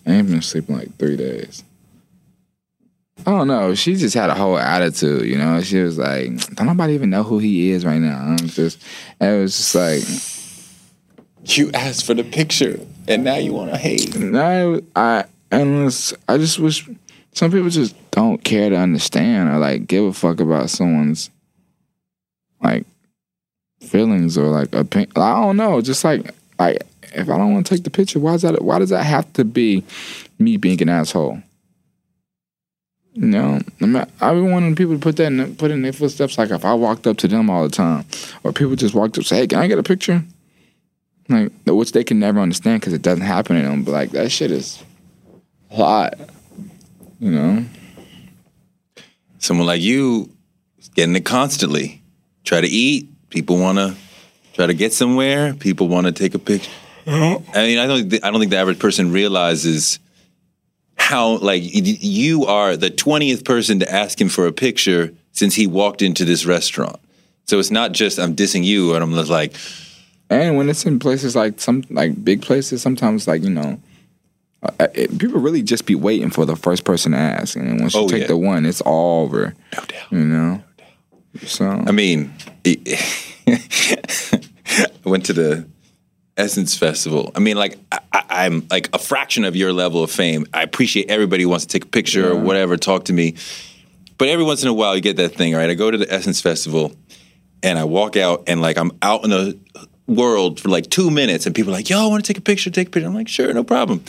I 0.05 0.11
ain't 0.11 0.29
been 0.29 0.41
sleeping 0.41 0.77
like 0.77 0.95
three 0.97 1.17
days. 1.17 1.63
I 3.19 3.31
don't 3.31 3.47
know. 3.47 3.73
She 3.73 3.95
just 3.95 4.13
had 4.13 4.29
a 4.29 4.35
whole 4.35 4.57
attitude, 4.57 5.25
you 5.25 5.37
know. 5.37 5.61
She 5.61 5.79
was 5.79 5.97
like, 5.97 6.35
"Don't 6.55 6.67
nobody 6.67 6.93
even 6.93 7.09
know 7.09 7.23
who 7.23 7.39
he 7.39 7.71
is 7.71 7.85
right 7.85 7.99
now." 8.01 8.17
I'm 8.17 8.37
just, 8.37 8.83
it 9.21 9.41
was 9.41 9.55
just 9.55 9.73
like, 9.73 11.55
You 11.57 11.71
asked 11.73 12.05
for 12.05 12.13
the 12.13 12.23
picture, 12.23 12.79
and 13.07 13.23
now 13.23 13.35
you 13.35 13.53
want 13.53 13.71
to 13.71 13.77
hate. 13.77 14.15
no, 14.17 14.81
I, 14.95 15.25
unless 15.51 16.13
I 16.27 16.37
just 16.37 16.59
wish 16.59 16.87
some 17.31 17.51
people 17.51 17.69
just 17.69 17.95
don't 18.11 18.43
care 18.43 18.69
to 18.69 18.75
understand 18.77 19.49
or 19.49 19.57
like 19.59 19.87
give 19.87 20.03
a 20.03 20.13
fuck 20.13 20.39
about 20.39 20.69
someone's 20.69 21.29
like 22.63 22.85
feelings 23.81 24.37
or 24.37 24.47
like 24.47 24.73
opinion. 24.75 25.11
I 25.15 25.41
don't 25.41 25.57
know. 25.57 25.81
Just 25.81 26.03
like 26.03 26.31
like 26.59 26.81
if 27.13 27.29
I 27.29 27.37
don't 27.37 27.53
want 27.53 27.65
to 27.65 27.75
take 27.75 27.83
the 27.85 27.89
picture, 27.89 28.19
why 28.19 28.33
is 28.33 28.41
that? 28.43 28.61
Why 28.61 28.77
does 28.79 28.89
that 28.89 29.03
have 29.03 29.31
to 29.33 29.45
be 29.45 29.83
me 30.37 30.57
being 30.57 30.81
an 30.81 30.89
asshole? 30.89 31.41
You 33.15 33.27
know, 33.27 33.61
I 33.81 33.85
mean, 33.85 33.95
I've 33.95 34.35
been 34.35 34.51
wanting 34.51 34.75
people 34.75 34.93
to 34.93 34.99
put 34.99 35.15
that 35.17 35.27
in, 35.27 35.55
put 35.55 35.71
in 35.71 35.81
their 35.81 35.93
footsteps. 35.93 36.37
Like 36.37 36.51
if 36.51 36.65
I 36.65 36.73
walked 36.73 37.07
up 37.07 37.15
to 37.17 37.29
them 37.29 37.49
all 37.49 37.63
the 37.63 37.69
time, 37.69 38.05
or 38.43 38.51
people 38.51 38.75
just 38.75 38.93
walked 38.93 39.13
up 39.13 39.19
and 39.19 39.25
say, 39.25 39.37
"Hey, 39.37 39.47
can 39.47 39.59
I 39.59 39.67
get 39.67 39.79
a 39.79 39.83
picture?" 39.83 40.21
Like 41.29 41.53
which 41.65 41.93
they 41.93 42.03
can 42.03 42.19
never 42.19 42.41
understand 42.41 42.81
because 42.81 42.91
it 42.91 43.01
doesn't 43.01 43.23
happen 43.23 43.55
to 43.55 43.61
them. 43.61 43.83
But 43.83 43.91
like 43.91 44.11
that 44.11 44.33
shit 44.33 44.51
is 44.51 44.83
a 45.71 45.79
lot. 45.79 46.19
You 47.21 47.31
know, 47.31 47.65
Someone 49.39 49.65
like 49.65 49.81
you 49.81 50.29
is 50.77 50.89
getting 50.89 51.15
it 51.15 51.23
constantly. 51.23 52.01
Try 52.43 52.59
to 52.59 52.67
eat. 52.67 53.07
People 53.29 53.57
want 53.57 53.77
to 53.77 53.95
try 54.53 54.65
to 54.65 54.73
get 54.73 54.91
somewhere. 54.91 55.53
People 55.53 55.87
want 55.87 56.07
to 56.07 56.11
take 56.11 56.33
a 56.33 56.39
picture. 56.39 56.71
Uh-huh. 57.07 57.39
I 57.53 57.67
mean, 57.67 57.77
I 57.77 57.87
don't. 57.87 58.13
I 58.25 58.31
don't 58.31 58.39
think 58.39 58.51
the 58.51 58.57
average 58.57 58.79
person 58.79 59.11
realizes 59.11 59.99
how 61.05 61.37
like 61.37 61.61
you 61.63 62.45
are 62.45 62.75
the 62.75 62.89
twentieth 62.89 63.43
person 63.45 63.79
to 63.79 63.91
ask 63.91 64.19
him 64.19 64.29
for 64.29 64.47
a 64.47 64.51
picture 64.51 65.13
since 65.31 65.53
he 65.55 65.67
walked 65.67 66.01
into 66.01 66.25
this 66.25 66.45
restaurant. 66.45 66.97
So 67.45 67.59
it's 67.59 67.71
not 67.71 67.91
just 67.91 68.17
I'm 68.19 68.35
dissing 68.35 68.63
you, 68.63 68.93
and 68.95 69.03
I'm 69.03 69.13
just 69.13 69.29
like, 69.29 69.53
and 70.29 70.57
when 70.57 70.67
it's 70.69 70.85
in 70.85 70.97
places 70.99 71.35
like 71.35 71.59
some 71.59 71.83
like 71.89 72.23
big 72.23 72.41
places, 72.41 72.81
sometimes 72.81 73.27
like 73.27 73.43
you 73.43 73.51
know. 73.51 73.79
uh, 74.63 74.87
It, 74.95 75.17
people 75.19 75.39
really 75.39 75.61
just 75.61 75.85
be 75.85 75.93
waiting 75.95 76.31
for 76.31 76.45
the 76.45 76.55
first 76.55 76.83
person 76.85 77.11
to 77.11 77.17
ask, 77.19 77.55
and 77.55 77.79
once 77.81 77.93
you 77.93 78.01
Oh, 78.01 78.07
take 78.09 78.21
yeah. 78.21 78.27
the 78.27 78.37
one, 78.37 78.65
it's 78.65 78.81
all 78.81 79.25
over. 79.25 79.53
no 79.77 79.83
doubt. 79.85 80.11
You 80.11 80.25
know, 80.25 80.63
so 81.45 81.65
I 81.69 81.91
mean, 81.91 82.33
I 83.47 84.89
went 85.05 85.25
to 85.27 85.33
the 85.33 85.67
Essence 86.37 86.77
Festival. 86.77 87.31
I 87.35 87.39
mean, 87.39 87.55
like 87.57 87.77
I, 87.91 88.23
I'm 88.29 88.67
like 88.69 88.89
a 88.93 88.99
fraction 88.99 89.45
of 89.45 89.55
your 89.55 89.71
level 89.73 90.03
of 90.03 90.11
fame. 90.11 90.45
I 90.53 90.63
appreciate 90.63 91.09
everybody 91.09 91.43
who 91.43 91.49
wants 91.49 91.65
to 91.65 91.71
take 91.71 91.85
a 91.85 91.89
picture 91.89 92.31
or 92.31 92.35
whatever, 92.35 92.75
talk 92.77 93.05
to 93.05 93.13
me. 93.13 93.35
But 94.17 94.27
every 94.29 94.45
once 94.45 94.61
in 94.61 94.67
a 94.69 94.73
while, 94.73 94.95
you 94.95 95.01
get 95.01 95.17
that 95.17 95.35
thing, 95.35 95.53
right? 95.55 95.69
I 95.69 95.73
go 95.73 95.89
to 95.91 95.97
the 95.97 96.11
Essence 96.11 96.41
Festival 96.41 96.93
and 97.63 97.79
I 97.79 97.83
walk 97.85 98.17
out 98.17 98.43
and 98.47 98.61
like 98.61 98.77
I'm 98.77 98.91
out 99.01 99.23
in 99.23 99.29
the 99.29 99.57
world 100.07 100.59
for 100.59 100.69
like 100.69 100.89
two 100.89 101.09
minutes, 101.09 101.45
and 101.45 101.55
people 101.55 101.71
are 101.73 101.77
like, 101.77 101.89
"Yo, 101.89 102.03
I 102.03 102.07
want 102.07 102.23
to 102.23 102.27
take 102.33 102.37
a 102.37 102.41
picture. 102.41 102.69
Take 102.69 102.89
a 102.89 102.91
picture." 102.91 103.07
I'm 103.07 103.15
like, 103.15 103.27
"Sure, 103.27 103.51
no 103.53 103.63
problem." 103.63 104.03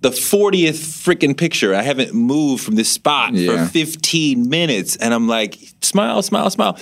The 0.00 0.10
40th 0.10 1.04
freaking 1.04 1.36
picture. 1.36 1.74
I 1.74 1.82
haven't 1.82 2.12
moved 2.12 2.64
from 2.64 2.74
this 2.74 2.88
spot 2.88 3.34
Yeah. 3.34 3.66
for 3.66 3.70
15 3.70 4.48
minutes. 4.48 4.96
And 4.96 5.14
I'm 5.14 5.28
like, 5.28 5.56
smile, 5.80 6.22
smile, 6.22 6.50
smile. 6.50 6.76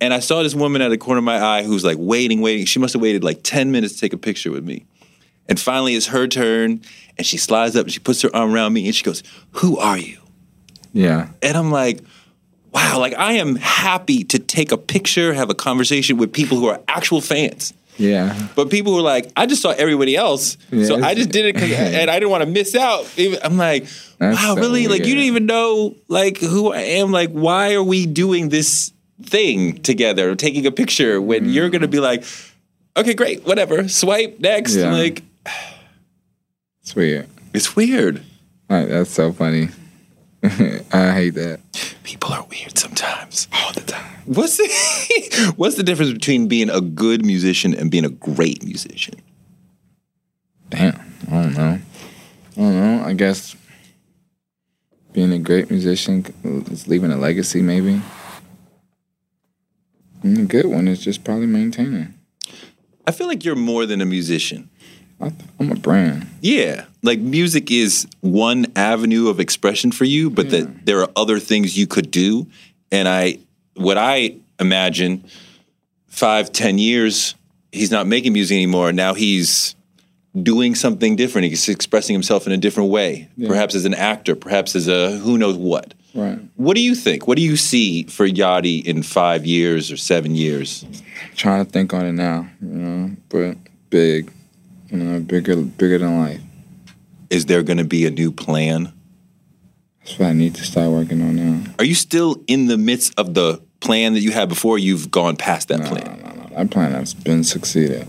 And 0.00 0.12
I 0.12 0.20
saw 0.20 0.42
this 0.42 0.54
woman 0.54 0.82
at 0.82 0.88
the 0.90 0.98
corner 0.98 1.18
of 1.18 1.24
my 1.24 1.42
eye 1.42 1.62
who's 1.62 1.84
like 1.84 1.96
waiting, 1.98 2.40
waiting. 2.40 2.66
She 2.66 2.78
must 2.78 2.92
have 2.92 3.02
waited 3.02 3.24
like 3.24 3.40
10 3.42 3.70
minutes 3.72 3.94
to 3.94 4.00
take 4.00 4.12
a 4.12 4.18
picture 4.18 4.50
with 4.50 4.64
me. 4.64 4.86
And 5.48 5.58
finally, 5.58 5.94
it's 5.94 6.06
her 6.08 6.26
turn. 6.26 6.82
And 7.16 7.26
she 7.26 7.38
slides 7.38 7.76
up 7.76 7.84
and 7.84 7.92
she 7.92 8.00
puts 8.00 8.20
her 8.22 8.34
arm 8.34 8.52
around 8.54 8.72
me 8.74 8.86
and 8.86 8.94
she 8.94 9.02
goes, 9.04 9.22
Who 9.52 9.78
are 9.78 9.98
you? 9.98 10.18
yeah, 10.92 11.28
And 11.42 11.56
I'm 11.56 11.70
like, 11.70 12.00
Wow, 12.72 12.98
like 12.98 13.14
I 13.14 13.34
am 13.34 13.56
happy 13.56 14.22
to 14.24 14.38
take 14.38 14.70
a 14.70 14.76
picture, 14.76 15.32
have 15.32 15.48
a 15.48 15.54
conversation 15.54 16.18
with 16.18 16.32
people 16.32 16.58
who 16.58 16.66
are 16.66 16.80
actual 16.88 17.22
fans. 17.22 17.72
Yeah. 17.96 18.48
But 18.54 18.68
people 18.68 18.94
were 18.94 19.00
like, 19.00 19.32
I 19.34 19.46
just 19.46 19.62
saw 19.62 19.70
everybody 19.70 20.14
else, 20.16 20.58
Yeah, 20.70 20.84
so 20.84 21.02
I 21.02 21.14
just 21.14 21.30
did 21.30 21.46
it, 21.46 21.56
and 21.72 22.10
I 22.10 22.14
didn't 22.18 22.30
want 22.30 22.44
to 22.44 22.50
miss 22.50 22.74
out. 22.74 23.08
I'm 23.42 23.56
like, 23.56 23.86
wow, 24.20 24.54
so 24.54 24.56
really? 24.56 24.88
Like 24.88 25.06
you 25.06 25.14
didn't 25.14 25.24
even 25.24 25.46
know 25.46 25.96
like 26.08 26.36
who 26.38 26.70
I 26.72 26.80
am. 26.80 27.12
Like, 27.12 27.30
why 27.30 27.72
are 27.72 27.82
we 27.82 28.04
doing 28.04 28.50
this 28.50 28.92
thing 29.22 29.82
together, 29.82 30.34
taking 30.34 30.66
a 30.66 30.70
picture 30.70 31.20
when 31.20 31.46
mm. 31.46 31.52
you're 31.52 31.70
gonna 31.70 31.88
be 31.88 32.00
like, 32.00 32.24
okay, 32.96 33.14
great, 33.14 33.44
whatever, 33.44 33.88
swipe 33.88 34.38
next. 34.40 34.76
Yeah. 34.76 34.92
Like, 34.92 35.22
It's 36.82 36.94
weird. 36.94 37.28
it's 37.52 37.74
weird. 37.74 38.22
Like 38.68 38.88
that's 38.88 39.10
so 39.10 39.32
funny. 39.32 39.70
I 40.42 41.12
hate 41.12 41.30
that. 41.30 41.60
People 42.04 42.32
are 42.32 42.46
weird 42.48 42.78
sometimes. 42.78 43.48
All 43.52 43.72
the 43.72 43.80
time. 43.80 44.04
What's 44.26 44.56
the 44.56 45.52
What's 45.56 45.74
the 45.74 45.82
difference 45.82 46.12
between 46.12 46.46
being 46.46 46.70
a 46.70 46.80
good 46.80 47.24
musician 47.24 47.74
and 47.74 47.90
being 47.90 48.04
a 48.04 48.10
great 48.10 48.62
musician? 48.62 49.14
Damn. 50.70 51.00
I 51.28 51.42
don't 51.42 51.54
know. 51.54 51.78
I 52.56 52.60
don't 52.60 52.80
know. 52.80 53.04
I 53.04 53.12
guess 53.14 53.56
being 55.12 55.32
a 55.32 55.38
great 55.38 55.70
musician 55.70 56.24
uh, 56.44 56.70
is 56.72 56.86
leaving 56.86 57.10
a 57.10 57.16
legacy, 57.16 57.62
maybe. 57.62 58.00
And 60.26 60.38
a 60.38 60.42
good 60.42 60.66
one 60.66 60.88
is 60.88 61.04
just 61.04 61.22
probably 61.22 61.46
maintaining. 61.46 62.14
I 63.06 63.12
feel 63.12 63.28
like 63.28 63.44
you're 63.44 63.54
more 63.54 63.86
than 63.86 64.00
a 64.00 64.04
musician. 64.04 64.68
I 65.20 65.28
th- 65.28 65.40
I'm 65.60 65.70
a 65.70 65.76
brand. 65.76 66.26
Yeah, 66.40 66.86
like 67.02 67.20
music 67.20 67.70
is 67.70 68.08
one 68.20 68.66
avenue 68.74 69.28
of 69.28 69.38
expression 69.38 69.92
for 69.92 70.04
you, 70.04 70.28
but 70.28 70.50
that 70.50 70.84
there 70.84 71.00
are 71.00 71.10
other 71.14 71.38
things 71.38 71.78
you 71.78 71.86
could 71.86 72.10
do. 72.10 72.48
And 72.90 73.06
I, 73.06 73.38
what 73.76 73.96
I 73.98 74.36
imagine, 74.58 75.24
five, 76.08 76.50
ten 76.50 76.78
years, 76.78 77.36
he's 77.70 77.92
not 77.92 78.08
making 78.08 78.32
music 78.32 78.56
anymore. 78.56 78.92
Now 78.92 79.14
he's 79.14 79.76
doing 80.42 80.74
something 80.74 81.14
different. 81.14 81.46
He's 81.46 81.68
expressing 81.68 82.14
himself 82.14 82.46
in 82.46 82.52
a 82.52 82.56
different 82.56 82.90
way, 82.90 83.28
perhaps 83.46 83.76
as 83.76 83.84
an 83.84 83.94
actor, 83.94 84.34
perhaps 84.34 84.74
as 84.74 84.88
a 84.88 85.18
who 85.18 85.38
knows 85.38 85.56
what. 85.56 85.94
Right. 86.16 86.38
What 86.56 86.74
do 86.76 86.80
you 86.82 86.94
think? 86.94 87.26
What 87.28 87.36
do 87.36 87.42
you 87.42 87.56
see 87.56 88.04
for 88.04 88.26
Yachty 88.26 88.82
in 88.84 89.02
five 89.02 89.44
years 89.44 89.92
or 89.92 89.96
seven 89.98 90.34
years? 90.34 90.84
Trying 91.36 91.64
to 91.64 91.70
think 91.70 91.92
on 91.92 92.06
it 92.06 92.12
now, 92.12 92.48
you 92.62 92.68
know, 92.68 93.16
but 93.28 93.58
big, 93.90 94.32
you 94.90 94.96
know, 94.96 95.20
bigger, 95.20 95.56
bigger 95.56 95.98
than 95.98 96.18
life. 96.18 96.40
Is 97.28 97.46
there 97.46 97.62
going 97.62 97.78
to 97.78 97.84
be 97.84 98.06
a 98.06 98.10
new 98.10 98.32
plan? 98.32 98.92
That's 100.00 100.18
what 100.18 100.28
I 100.28 100.32
need 100.32 100.54
to 100.54 100.64
start 100.64 100.90
working 100.90 101.20
on 101.20 101.36
now. 101.36 101.70
Are 101.78 101.84
you 101.84 101.94
still 101.94 102.42
in 102.46 102.66
the 102.66 102.78
midst 102.78 103.12
of 103.18 103.34
the 103.34 103.60
plan 103.80 104.14
that 104.14 104.20
you 104.20 104.30
had 104.32 104.48
before? 104.48 104.78
You've 104.78 105.10
gone 105.10 105.36
past 105.36 105.68
that 105.68 105.80
No, 105.80 105.88
plan. 105.88 106.22
no, 106.24 106.42
no. 106.42 106.48
That 106.56 106.70
plan 106.70 106.92
has 106.92 107.12
been 107.12 107.44
succeeded. 107.44 108.06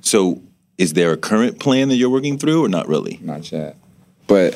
So, 0.00 0.40
is 0.78 0.94
there 0.94 1.12
a 1.12 1.16
current 1.16 1.60
plan 1.60 1.88
that 1.90 1.96
you're 1.96 2.10
working 2.10 2.38
through, 2.38 2.64
or 2.64 2.68
not 2.68 2.88
really? 2.88 3.18
Not 3.22 3.52
yet. 3.52 3.76
But 4.26 4.54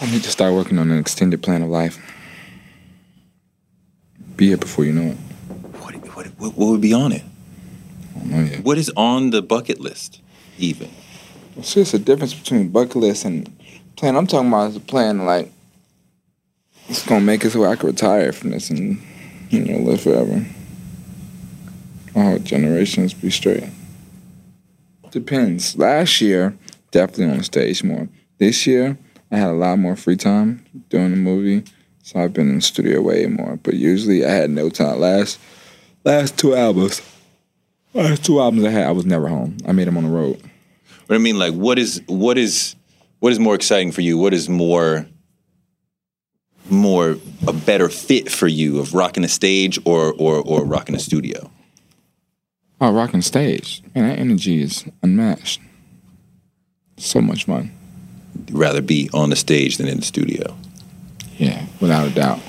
I 0.00 0.10
need 0.10 0.22
to 0.24 0.30
start 0.30 0.52
working 0.52 0.78
on 0.78 0.90
an 0.90 0.98
extended 0.98 1.42
plan 1.42 1.62
of 1.62 1.70
life. 1.70 1.98
Be 4.36 4.48
here 4.48 4.58
before 4.58 4.84
you 4.84 4.92
know 4.92 5.12
it. 5.12 5.16
What, 5.80 5.94
what, 6.14 6.26
what, 6.26 6.54
what 6.54 6.68
would 6.68 6.80
be 6.82 6.92
on 6.92 7.12
it? 7.12 7.22
I 8.14 8.18
don't 8.18 8.30
know 8.30 8.40
yet. 8.40 8.64
What 8.64 8.76
is 8.76 8.92
on 8.94 9.30
the 9.30 9.40
bucket 9.40 9.80
list, 9.80 10.20
even? 10.58 10.90
See, 11.62 11.80
it's 11.80 11.94
a 11.94 11.98
difference 11.98 12.34
between 12.34 12.68
bucket 12.68 12.96
list 12.96 13.24
and 13.24 13.50
plan. 13.96 14.16
I'm 14.16 14.26
talking 14.26 14.48
about 14.48 14.70
is 14.70 14.76
a 14.76 14.80
plan 14.80 15.24
like 15.24 15.50
it's 16.88 17.04
gonna 17.06 17.22
make 17.22 17.44
it 17.44 17.50
so 17.50 17.64
I 17.64 17.76
can 17.76 17.86
retire 17.86 18.32
from 18.32 18.50
this 18.50 18.68
and 18.68 19.00
you 19.48 19.64
know 19.64 19.78
live 19.78 20.02
forever. 20.02 20.44
All 22.14 22.38
generations 22.38 23.14
be 23.14 23.30
straight. 23.30 23.64
Depends. 25.10 25.76
Last 25.78 26.20
year, 26.20 26.56
definitely 26.90 27.34
on 27.34 27.42
stage 27.42 27.82
more. 27.82 28.08
This 28.38 28.66
year, 28.66 28.98
I 29.36 29.40
had 29.40 29.50
a 29.50 29.52
lot 29.52 29.78
more 29.78 29.96
free 29.96 30.16
time 30.16 30.64
doing 30.88 31.10
the 31.10 31.18
movie, 31.18 31.62
so 32.02 32.18
I've 32.18 32.32
been 32.32 32.48
in 32.48 32.54
the 32.56 32.62
studio 32.62 33.02
way 33.02 33.26
more. 33.26 33.56
But 33.56 33.74
usually, 33.74 34.24
I 34.24 34.30
had 34.30 34.48
no 34.48 34.70
time. 34.70 34.98
Last 34.98 35.38
last 36.04 36.38
two 36.38 36.56
albums, 36.56 37.02
last 37.92 38.24
two 38.24 38.40
albums 38.40 38.64
I 38.64 38.70
had, 38.70 38.86
I 38.86 38.92
was 38.92 39.04
never 39.04 39.28
home. 39.28 39.58
I 39.68 39.72
made 39.72 39.88
them 39.88 39.98
on 39.98 40.04
the 40.04 40.10
road. 40.10 40.40
But 41.06 41.16
I 41.16 41.18
mean, 41.18 41.38
like, 41.38 41.52
what 41.52 41.78
is 41.78 42.00
what 42.06 42.38
is 42.38 42.76
what 43.18 43.30
is 43.30 43.38
more 43.38 43.54
exciting 43.54 43.92
for 43.92 44.00
you? 44.00 44.16
What 44.16 44.32
is 44.32 44.48
more 44.48 45.06
more 46.70 47.18
a 47.46 47.52
better 47.52 47.90
fit 47.90 48.32
for 48.32 48.48
you 48.48 48.78
of 48.78 48.94
rocking 48.94 49.22
a 49.22 49.28
stage 49.28 49.78
or 49.84 50.14
or 50.14 50.36
or 50.36 50.64
rocking 50.64 50.94
a 50.94 50.98
studio? 50.98 51.50
Oh, 52.80 52.90
rocking 52.90 53.20
stage. 53.20 53.82
Man, 53.94 54.08
that 54.08 54.18
energy 54.18 54.62
is 54.62 54.86
unmatched. 55.02 55.60
So 56.96 57.20
much 57.20 57.44
fun. 57.44 57.76
Rather 58.50 58.80
be 58.80 59.10
on 59.12 59.30
the 59.30 59.36
stage 59.36 59.76
than 59.76 59.88
in 59.88 59.98
the 59.98 60.04
studio. 60.04 60.56
Yeah, 61.36 61.66
without 61.80 62.08
a 62.08 62.10
doubt. 62.10 62.40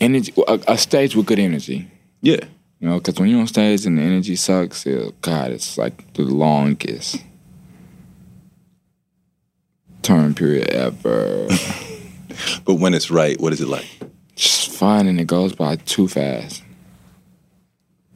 Energy, 0.00 0.32
a, 0.46 0.60
a 0.68 0.78
stage 0.78 1.16
with 1.16 1.26
good 1.26 1.38
energy. 1.38 1.90
Yeah. 2.20 2.44
You 2.80 2.88
know, 2.88 2.98
because 2.98 3.18
when 3.18 3.28
you're 3.28 3.40
on 3.40 3.48
stage 3.48 3.86
and 3.86 3.98
the 3.98 4.02
energy 4.02 4.36
sucks, 4.36 4.86
it, 4.86 5.20
God, 5.20 5.50
it's 5.50 5.76
like 5.76 6.12
the 6.14 6.22
longest 6.22 7.24
turn 10.02 10.34
period 10.34 10.68
ever. 10.68 11.48
But 12.64 12.74
when 12.74 12.94
it's 12.94 13.10
right, 13.10 13.40
what 13.40 13.52
is 13.52 13.60
it 13.60 13.68
like? 13.68 13.88
Just 14.36 14.70
fun 14.70 15.06
and 15.06 15.20
it 15.20 15.26
goes 15.26 15.54
by 15.54 15.76
too 15.76 16.06
fast, 16.06 16.62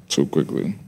too 0.08 0.26
quickly. 0.26 0.78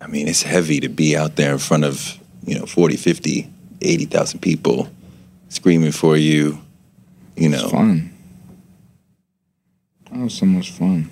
I 0.00 0.08
mean, 0.08 0.28
it's 0.28 0.42
heavy 0.42 0.80
to 0.80 0.88
be 0.88 1.16
out 1.16 1.36
there 1.36 1.52
in 1.52 1.58
front 1.58 1.84
of, 1.84 2.18
you 2.46 2.58
know, 2.58 2.64
40, 2.64 2.96
50, 2.96 3.50
80,000 3.82 4.40
people 4.40 4.88
screaming 5.48 5.92
for 5.92 6.16
you, 6.16 6.58
you 7.36 7.48
know. 7.48 7.64
It's 7.64 7.72
fun. 7.72 8.12
That 10.10 10.20
was 10.20 10.34
so 10.34 10.46
much 10.46 10.70
fun. 10.70 11.10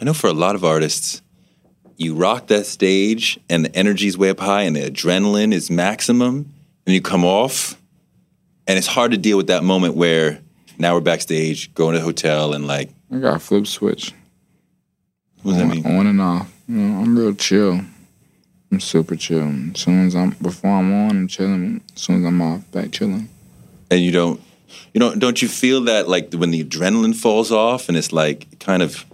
I 0.00 0.04
know 0.04 0.12
for 0.12 0.26
a 0.26 0.32
lot 0.32 0.54
of 0.54 0.64
artists, 0.64 1.22
you 1.96 2.14
rock 2.14 2.48
that 2.48 2.66
stage 2.66 3.38
and 3.48 3.64
the 3.64 3.74
energy's 3.74 4.18
way 4.18 4.30
up 4.30 4.40
high 4.40 4.62
and 4.62 4.74
the 4.74 4.90
adrenaline 4.90 5.52
is 5.52 5.70
maximum, 5.70 6.52
and 6.84 6.94
you 6.94 7.00
come 7.00 7.24
off, 7.24 7.80
and 8.66 8.76
it's 8.76 8.88
hard 8.88 9.12
to 9.12 9.16
deal 9.16 9.36
with 9.36 9.46
that 9.46 9.62
moment 9.62 9.94
where 9.94 10.40
now 10.78 10.94
we're 10.94 11.00
backstage, 11.00 11.72
going 11.74 11.92
to 11.94 12.00
the 12.00 12.04
hotel, 12.04 12.54
and 12.54 12.66
like, 12.66 12.90
I 13.12 13.18
got 13.18 13.36
a 13.36 13.38
flip 13.38 13.66
switch. 13.66 14.12
what 15.42 15.52
does 15.52 15.60
that 15.60 15.64
on, 15.64 15.70
mean? 15.70 15.86
on 15.86 16.06
and 16.08 16.20
off. 16.20 16.52
You 16.66 16.76
know, 16.76 17.00
I'm 17.02 17.16
real 17.16 17.34
chill. 17.34 17.82
I'm 18.72 18.80
super 18.80 19.16
chill. 19.16 19.52
As 19.74 19.80
soon 19.80 20.06
as 20.06 20.16
I'm 20.16 20.30
before 20.30 20.70
I'm 20.70 20.90
on, 20.92 21.10
I'm 21.10 21.28
chilling. 21.28 21.82
As 21.94 22.02
soon 22.02 22.20
as 22.20 22.24
I'm 22.24 22.40
off, 22.40 22.70
back 22.72 22.90
chilling. 22.90 23.28
And 23.90 24.00
you 24.00 24.10
don't, 24.10 24.40
you 24.94 24.98
don't, 25.00 25.18
don't 25.18 25.42
you 25.42 25.48
feel 25.48 25.82
that 25.82 26.08
like 26.08 26.32
when 26.32 26.50
the 26.50 26.64
adrenaline 26.64 27.14
falls 27.14 27.52
off 27.52 27.88
and 27.88 27.98
it's 27.98 28.12
like 28.12 28.58
kind 28.60 28.82
of, 28.82 29.04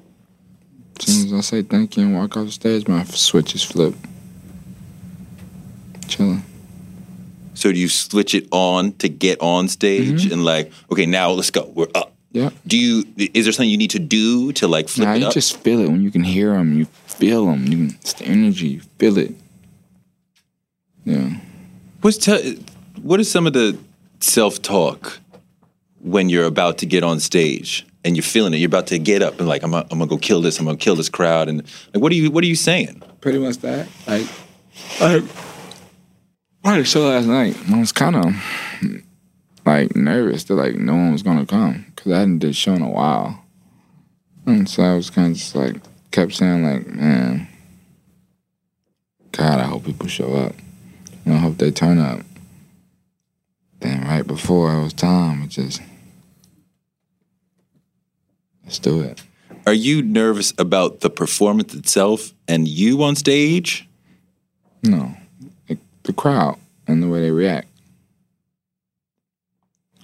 As 1.00 1.06
soon 1.06 1.26
as 1.26 1.32
I 1.32 1.40
say 1.40 1.62
thank 1.62 1.96
you 1.96 2.04
and 2.04 2.14
walk 2.14 2.36
off 2.36 2.46
the 2.46 2.52
stage, 2.52 2.86
my 2.86 3.02
switch 3.02 3.56
is 3.56 3.64
flipped. 3.64 3.98
Chilling. 6.06 6.42
so 7.54 7.70
do 7.70 7.78
you 7.78 7.88
switch 7.88 8.34
it 8.34 8.46
on 8.50 8.92
to 8.92 9.08
get 9.08 9.40
on 9.42 9.68
stage 9.68 10.22
mm-hmm. 10.24 10.32
and 10.32 10.44
like, 10.44 10.72
okay, 10.90 11.04
now 11.04 11.32
let's 11.32 11.50
go, 11.50 11.64
we're 11.74 11.88
up. 11.96 12.14
Yeah. 12.30 12.50
Do 12.66 12.78
you? 12.78 13.04
Is 13.16 13.44
there 13.44 13.52
something 13.52 13.70
you 13.70 13.76
need 13.78 13.90
to 13.90 13.98
do 13.98 14.52
to 14.52 14.68
like 14.68 14.88
flip 14.88 15.08
Nah, 15.08 15.14
it 15.14 15.20
you 15.20 15.26
up? 15.26 15.32
just 15.32 15.56
feel 15.58 15.80
it 15.80 15.88
when 15.88 16.02
you 16.02 16.10
can 16.10 16.22
hear 16.22 16.52
them. 16.52 16.78
You 16.78 16.84
feel 16.84 17.46
them. 17.46 17.66
You 17.66 17.86
it's 18.00 18.12
the 18.12 18.26
energy. 18.26 18.68
You 18.68 18.80
feel 18.98 19.16
it. 19.18 19.34
Yeah. 21.04 21.30
What's 22.00 22.18
te- 22.18 22.62
what 23.02 23.20
is 23.20 23.30
some 23.30 23.46
of 23.46 23.52
the 23.52 23.76
self 24.20 24.60
talk 24.62 25.18
when 26.00 26.28
you're 26.28 26.44
about 26.44 26.78
to 26.78 26.86
get 26.86 27.02
on 27.02 27.18
stage 27.20 27.86
and 28.04 28.16
you're 28.16 28.22
feeling 28.22 28.52
it? 28.54 28.58
You're 28.58 28.66
about 28.68 28.86
to 28.88 28.98
get 28.98 29.22
up 29.22 29.38
and 29.40 29.48
like 29.48 29.62
I'm, 29.62 29.70
gonna- 29.70 29.86
I'm 29.90 29.98
gonna 29.98 30.08
go 30.08 30.18
kill 30.18 30.40
this. 30.42 30.58
I'm 30.58 30.64
gonna 30.66 30.76
kill 30.78 30.96
this 30.96 31.08
crowd. 31.08 31.48
And 31.48 31.62
like, 31.94 32.02
what 32.02 32.12
are 32.12 32.14
you 32.14 32.30
what 32.30 32.44
are 32.44 32.46
you 32.48 32.54
saying? 32.56 33.02
Pretty 33.20 33.38
much 33.38 33.58
that. 33.58 33.88
Like, 34.06 34.26
like, 35.00 35.24
I 36.64 36.72
had 36.72 36.80
a 36.80 36.84
show 36.84 37.08
last 37.08 37.26
night. 37.26 37.56
I 37.72 37.78
was 37.80 37.92
kind 37.92 38.16
of 38.16 39.02
like 39.66 39.94
nervous 39.96 40.44
that 40.44 40.54
like 40.54 40.76
no 40.76 40.94
one 40.94 41.12
was 41.12 41.22
gonna 41.22 41.46
come 41.46 41.86
because 41.94 42.12
I 42.12 42.18
hadn't 42.20 42.38
did 42.38 42.54
show 42.56 42.74
in 42.74 42.82
a 42.82 42.90
while, 42.90 43.44
and 44.46 44.68
so 44.68 44.82
I 44.82 44.94
was 44.94 45.10
kind 45.10 45.32
of 45.32 45.36
just 45.38 45.54
like 45.54 45.76
kept 46.10 46.32
saying 46.34 46.64
like, 46.64 46.86
man, 46.86 47.48
God, 49.32 49.58
I 49.60 49.64
hope 49.64 49.84
people 49.84 50.06
show 50.08 50.32
up. 50.34 50.54
You 51.28 51.34
know, 51.34 51.40
I 51.40 51.42
hope 51.42 51.58
they 51.58 51.70
turn 51.70 51.98
up. 51.98 52.20
Then 53.80 54.00
right 54.06 54.26
before 54.26 54.72
it 54.72 54.82
was 54.82 54.94
time, 54.94 55.42
it 55.42 55.50
just 55.50 55.82
let's 58.64 58.78
do 58.78 59.02
it. 59.02 59.22
Are 59.66 59.74
you 59.74 60.00
nervous 60.00 60.54
about 60.56 61.00
the 61.00 61.10
performance 61.10 61.74
itself 61.74 62.32
and 62.48 62.66
you 62.66 63.02
on 63.02 63.14
stage? 63.14 63.86
No, 64.82 65.14
like 65.68 65.76
the 66.04 66.14
crowd 66.14 66.56
and 66.86 67.02
the 67.02 67.08
way 67.08 67.20
they 67.20 67.30
react. 67.30 67.68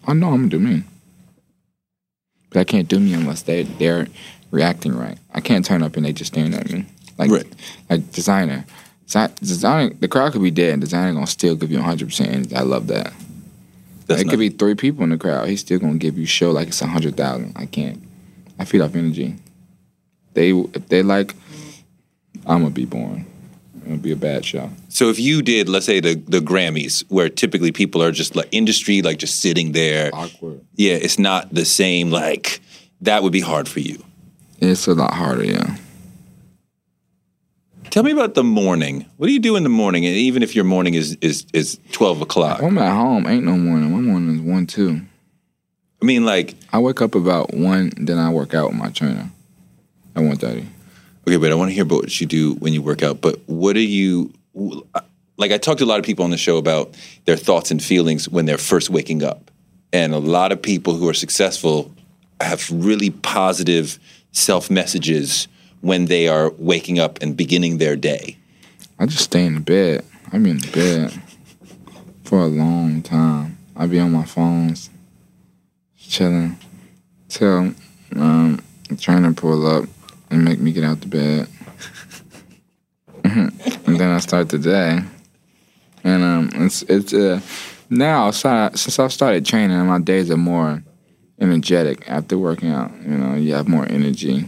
I 0.06 0.12
know 0.12 0.28
I'm 0.28 0.36
gonna 0.36 0.48
do 0.48 0.58
me. 0.58 0.82
but 2.50 2.60
I 2.60 2.64
can't 2.64 2.86
do 2.86 3.00
me 3.00 3.14
unless 3.14 3.40
they 3.42 3.62
they're 3.62 4.08
reacting 4.50 4.94
right. 4.94 5.16
I 5.32 5.40
can't 5.40 5.64
turn 5.64 5.82
up 5.82 5.96
and 5.96 6.04
they 6.04 6.12
just 6.12 6.34
staring 6.34 6.52
at 6.52 6.70
me 6.70 6.84
like 7.16 7.30
Right. 7.30 7.46
like 7.88 8.02
Desiigner. 8.12 8.66
Desi- 9.07 9.34
Desiigner, 9.36 9.98
the 10.00 10.09
crowd 10.09 10.32
could 10.32 10.42
be 10.42 10.50
dead. 10.50 10.80
Desiigner 10.80 11.14
gonna 11.14 11.26
still 11.26 11.55
give 11.57 11.70
you 11.70 11.78
100. 11.78 12.07
percent 12.07 12.52
I 12.52 12.62
love 12.62 12.86
that. 12.88 13.12
That's 14.07 14.22
it 14.22 14.28
could 14.28 14.38
be 14.38 14.50
three 14.50 14.74
people 14.74 15.02
in 15.05 15.11
the 15.11 15.18
crowd. 15.18 15.48
He's 15.48 15.61
still 15.61 15.78
gonna 15.78 15.98
give 15.98 16.18
you 16.18 16.26
show 16.26 16.50
like 16.50 16.68
it's 16.68 16.82
a 16.82 16.86
hundred 16.86 17.16
thousand. 17.16 17.52
I 17.57 17.66
can't. 17.66 18.02
I 18.59 18.64
feed 18.64 18.80
off 18.80 18.94
energy. 18.94 19.36
They 20.34 20.50
if 20.50 20.88
they 20.88 21.02
like, 21.02 21.34
I'm 22.46 22.61
gonna 22.62 22.70
be 22.70 22.84
boring. 22.84 23.26
It'll 23.84 23.98
be 23.98 24.12
a 24.12 24.16
bad 24.16 24.44
show. 24.44 24.70
So 24.88 25.11
if 25.11 25.18
you 25.18 25.42
did, 25.42 25.68
let's 25.68 25.86
say 25.86 26.00
the 26.00 26.14
the 26.14 26.40
Grammys, 26.40 27.05
where 27.09 27.28
typically 27.28 27.72
people 27.72 28.02
are 28.02 28.12
just 28.12 28.36
like 28.36 28.48
industry, 28.52 29.02
like 29.02 29.18
just 29.18 29.40
sitting 29.40 29.72
there. 29.72 30.11
Awkward. 30.12 30.61
Yeah, 30.76 30.94
it's 30.94 31.18
not 31.18 31.52
the 31.52 31.64
same. 31.64 32.11
Like 32.11 32.61
that 33.00 33.22
would 33.22 33.32
be 33.32 33.40
hard 33.40 33.68
for 33.68 33.80
you. 33.80 34.02
It's 34.61 34.86
a 34.86 34.94
lot 34.94 35.14
harder. 35.14 35.44
Yeah. 35.44 35.76
Tell 37.95 38.03
me 38.03 38.11
about 38.11 38.34
the 38.34 38.42
morning. 38.42 39.07
What 39.18 39.28
do 39.28 39.32
you 39.32 39.38
do 39.38 39.55
in 39.55 39.62
the 39.62 39.68
morning? 39.68 40.05
And 40.05 40.16
even 40.16 40.42
if 40.42 40.57
your 40.57 40.64
morning 40.64 40.95
is 40.95 41.16
is 41.20 41.47
is 41.53 41.78
twelve 41.92 42.22
o'clock, 42.22 42.61
I'm 42.61 42.76
at 42.76 42.92
home. 42.92 43.24
Ain't 43.24 43.45
no 43.45 43.57
morning. 43.57 43.92
My 43.92 44.01
morning 44.01 44.34
is 44.34 44.40
one 44.40 44.66
two. 44.66 45.01
I 46.03 46.05
mean, 46.05 46.24
like 46.24 46.57
I 46.72 46.80
wake 46.80 47.01
up 47.01 47.14
about 47.14 47.55
one, 47.55 47.92
then 47.97 48.18
I 48.18 48.30
work 48.30 48.53
out 48.53 48.70
with 48.70 48.76
my 48.76 48.90
trainer 48.90 49.30
at 50.16 50.24
one 50.24 50.34
thirty. 50.34 50.66
Okay, 51.28 51.36
but 51.36 51.53
I 51.53 51.55
want 51.55 51.70
to 51.70 51.72
hear 51.72 51.84
about 51.84 52.01
what 52.01 52.20
you 52.20 52.26
do 52.26 52.55
when 52.55 52.72
you 52.72 52.82
work 52.82 53.05
out. 53.05 53.20
But 53.20 53.38
what 53.47 53.74
do 53.74 53.80
you 53.80 54.34
like? 55.36 55.53
I 55.53 55.59
talked 55.59 55.78
to 55.78 55.84
a 55.84 55.86
lot 55.86 56.01
of 56.01 56.05
people 56.05 56.24
on 56.24 56.32
the 56.32 56.36
show 56.36 56.57
about 56.57 56.97
their 57.26 57.36
thoughts 57.36 57.70
and 57.70 57.80
feelings 57.80 58.28
when 58.28 58.45
they're 58.45 58.59
first 58.59 58.90
waking 58.90 59.22
up, 59.22 59.53
and 59.92 60.12
a 60.12 60.18
lot 60.18 60.51
of 60.51 60.61
people 60.61 60.95
who 60.95 61.09
are 61.09 61.14
successful 61.14 61.95
have 62.40 62.68
really 62.72 63.11
positive 63.11 64.01
self 64.32 64.68
messages 64.68 65.47
when 65.85 66.07
they 66.07 66.28
are 66.28 66.51
waking 66.57 66.99
up 66.99 67.20
and 67.20 67.37
beginning 67.37 67.76
their 67.76 67.95
day. 67.95 68.39
I 68.99 69.05
just 69.05 69.24
stay 69.24 69.45
in 69.45 69.61
bed. 69.62 70.03
I 70.32 70.39
be 70.39 70.51
in 70.51 70.59
bed 70.59 71.12
for 72.24 72.39
a 72.39 72.47
long 72.47 73.03
time. 73.03 73.59
I 73.76 73.87
be 73.87 74.01
on 74.01 74.12
my 74.12 74.24
phones, 74.24 74.89
chilling, 75.99 76.59
till 77.28 77.74
um, 78.16 78.62
the 78.89 78.97
trainer 78.97 79.35
pull 79.35 79.66
up 79.66 79.85
and 80.30 80.43
make 80.43 80.59
me 80.59 80.72
get 80.72 80.85
out 80.85 81.03
the 81.03 81.09
bed, 81.09 81.49
and 83.24 84.01
then 84.01 84.11
I 84.11 84.20
start 84.20 84.49
the 84.49 84.59
day. 84.59 85.03
And 86.03 86.22
um, 86.22 86.51
it's 86.55 86.82
it's 86.82 87.12
uh, 87.12 87.41
now 87.91 88.30
since 88.30 88.99
I've 88.99 89.12
started 89.12 89.45
training, 89.45 89.76
my 89.87 90.01
days 90.01 90.30
are 90.30 90.39
more 90.39 90.82
energetic 91.39 92.09
after 92.09 92.39
working 92.39 92.70
out. 92.70 92.91
You 93.03 93.18
know, 93.18 93.35
you 93.35 93.55
have 93.55 93.68
more 93.68 93.87
energy, 93.87 94.47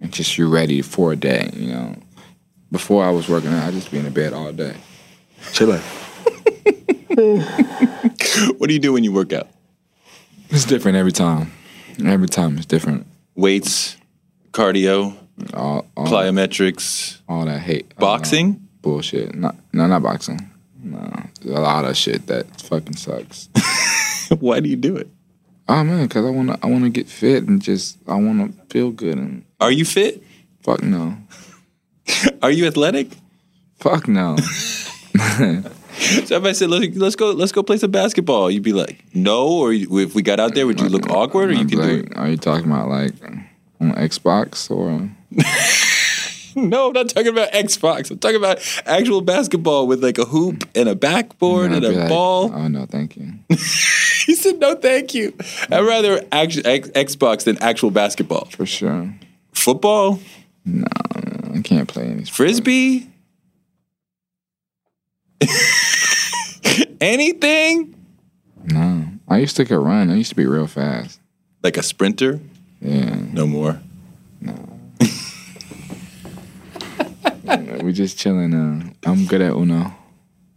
and 0.00 0.12
just 0.12 0.36
you're 0.38 0.48
ready 0.48 0.82
for 0.82 1.12
a 1.12 1.16
day. 1.16 1.50
You 1.54 1.72
know 1.72 1.94
before 2.72 3.04
I 3.04 3.10
was 3.10 3.28
working 3.28 3.50
out, 3.52 3.68
I 3.68 3.70
just 3.70 3.90
be 3.90 3.98
in 3.98 4.04
the 4.04 4.10
bed 4.10 4.32
all 4.32 4.52
day. 4.52 4.76
Chilling. 5.52 5.82
What 8.58 8.66
do 8.68 8.74
you 8.74 8.78
do 8.80 8.92
when 8.92 9.04
you 9.04 9.12
work 9.12 9.32
out? 9.32 9.48
It's 10.50 10.64
different 10.66 10.96
every 10.98 11.12
time. 11.12 11.52
Every 12.04 12.28
time 12.28 12.56
it's 12.56 12.66
different. 12.66 13.06
Weights, 13.34 13.96
cardio, 14.52 15.16
All 15.54 15.86
all, 15.96 16.06
plyometrics, 16.06 17.18
all 17.28 17.46
that 17.46 17.60
hate. 17.60 17.92
uh, 17.96 18.00
boxing. 18.00 18.68
bullshit. 18.82 19.34
Not 19.34 19.56
no, 19.72 19.86
not 19.86 20.02
boxing. 20.02 20.50
No. 20.82 20.98
There's 21.40 21.56
a 21.56 21.60
lot 21.60 21.84
of 21.86 21.96
shit 21.96 22.26
that 22.26 22.60
fucking 22.60 22.96
sucks. 22.96 23.48
Why 24.38 24.60
do 24.60 24.68
you 24.68 24.76
do 24.76 24.96
it? 24.96 25.08
Oh 25.68 25.84
man, 25.84 26.08
cause 26.08 26.24
I 26.24 26.30
wanna 26.30 26.58
I 26.62 26.66
wanna 26.66 26.90
get 26.90 27.08
fit 27.08 27.44
and 27.44 27.60
just 27.62 27.98
I 28.06 28.14
wanna 28.14 28.50
feel 28.70 28.90
good 28.90 29.18
and 29.18 29.44
Are 29.60 29.70
you 29.72 29.84
fit? 29.84 30.22
fuck 30.62 30.82
no. 30.82 31.16
Are 32.42 32.50
you 32.50 32.66
athletic? 32.66 33.08
Fuck 33.78 34.08
no. 34.08 34.36
So 35.16 36.36
if 36.36 36.44
I 36.44 36.52
said 36.52 36.68
let's, 36.70 36.94
let's 36.96 37.16
go 37.16 37.30
let's 37.30 37.52
go 37.52 37.62
play 37.62 37.78
some 37.78 37.90
basketball, 37.90 38.50
you'd 38.50 38.62
be 38.62 38.72
like 38.72 39.02
no, 39.14 39.48
or 39.48 39.72
you- 39.72 39.98
if 39.98 40.14
we 40.14 40.22
got 40.22 40.38
out 40.40 40.54
there, 40.54 40.66
would 40.66 40.80
you 40.80 40.88
look 40.88 41.08
awkward, 41.08 41.50
or 41.50 41.52
you 41.54 41.60
I'd 41.60 41.68
be 41.70 41.76
do 41.76 41.82
like, 41.82 42.06
it? 42.10 42.16
Are 42.16 42.28
you 42.28 42.36
talking 42.36 42.70
about 42.70 42.88
like 42.88 43.14
on 43.80 43.92
Xbox 43.94 44.70
or 44.70 45.08
No, 46.76 46.86
I'm 46.88 46.92
not 46.94 47.10
talking 47.10 47.28
about 47.28 47.52
Xbox. 47.52 48.10
I'm 48.10 48.18
talking 48.18 48.36
about 48.38 48.58
actual 48.86 49.20
basketball 49.20 49.86
with 49.86 50.02
like 50.02 50.16
a 50.16 50.24
hoop 50.24 50.64
and 50.74 50.88
a 50.88 50.94
backboard 50.94 51.70
I'd 51.70 51.84
and 51.84 51.84
a 51.84 51.90
like, 52.00 52.08
ball. 52.08 52.50
Oh 52.52 52.66
no, 52.68 52.86
thank 52.86 53.16
you. 53.16 53.34
He 54.26 54.34
said 54.34 54.58
no, 54.58 54.74
thank 54.74 55.14
you. 55.14 55.34
I'd 55.70 55.80
rather 55.86 56.20
X, 56.32 56.56
Xbox 56.56 57.44
than 57.44 57.58
actual 57.62 57.92
basketball. 57.92 58.46
For 58.46 58.66
sure. 58.66 59.14
Football, 59.52 60.18
No, 60.64 60.84
I 61.54 61.60
can't 61.60 61.86
play 61.88 62.04
any 62.06 62.24
sport. 62.24 62.34
frisbee, 62.36 63.08
anything 67.00 67.94
No. 68.64 69.04
I 69.28 69.38
used 69.38 69.56
to 69.56 69.64
could 69.64 69.78
run. 69.78 70.10
I 70.10 70.16
used 70.16 70.30
to 70.30 70.36
be 70.36 70.46
real 70.46 70.66
fast. 70.66 71.20
like 71.62 71.76
a 71.76 71.82
sprinter. 71.82 72.40
Yeah. 72.80 73.16
No 73.32 73.46
more. 73.46 73.80
we 77.82 77.92
just 77.92 78.18
chilling. 78.18 78.54
Uh, 78.54 78.90
I'm 79.08 79.26
good 79.26 79.40
at 79.40 79.52
Uno. 79.52 79.94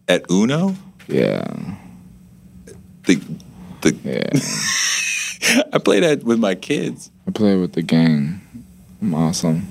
At 0.08 0.30
Uno, 0.32 0.76
Yeah. 1.08 1.46
the 3.06 3.22
the 3.82 3.96
Yeah. 4.04 5.66
I 5.74 5.78
play 5.78 6.00
that 6.02 6.24
with 6.24 6.40
my 6.40 6.56
kids. 6.56 7.12
I 7.28 7.32
play 7.32 7.56
with 7.56 7.74
the 7.74 7.82
gang. 7.82 8.42
I'm 9.02 9.14
awesome. 9.16 9.68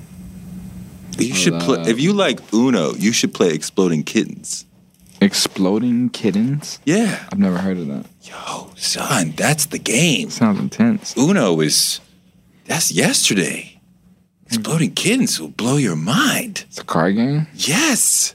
You 1.19 1.35
should 1.35 1.61
play 1.61 1.83
if 1.83 2.01
you 2.01 2.13
like 2.13 2.41
Uno. 2.55 2.95
You 2.95 3.13
should 3.13 3.35
play 3.35 3.51
Exploding 3.53 4.05
Kittens. 4.05 4.65
Exploding 5.21 6.11
kittens? 6.11 6.79
Yeah, 6.85 7.27
I've 7.33 7.41
never 7.41 7.59
heard 7.59 7.77
of 7.77 7.89
that. 7.89 8.07
yo, 8.23 8.71
son, 8.77 9.33
that's 9.37 9.67
the 9.67 9.79
game. 9.79 10.31
Sounds 10.31 10.61
intense. 10.61 11.17
Uno 11.17 11.61
is 11.61 11.99
that's 12.67 12.93
yesterday. 12.93 13.78
Exploding 14.49 14.93
Kittens 14.95 15.39
will 15.41 15.49
blow 15.49 15.77
your 15.77 15.97
mind. 15.97 16.65
It's 16.69 16.79
a 16.79 16.85
card 16.85 17.17
game? 17.17 17.47
Yes, 17.55 18.35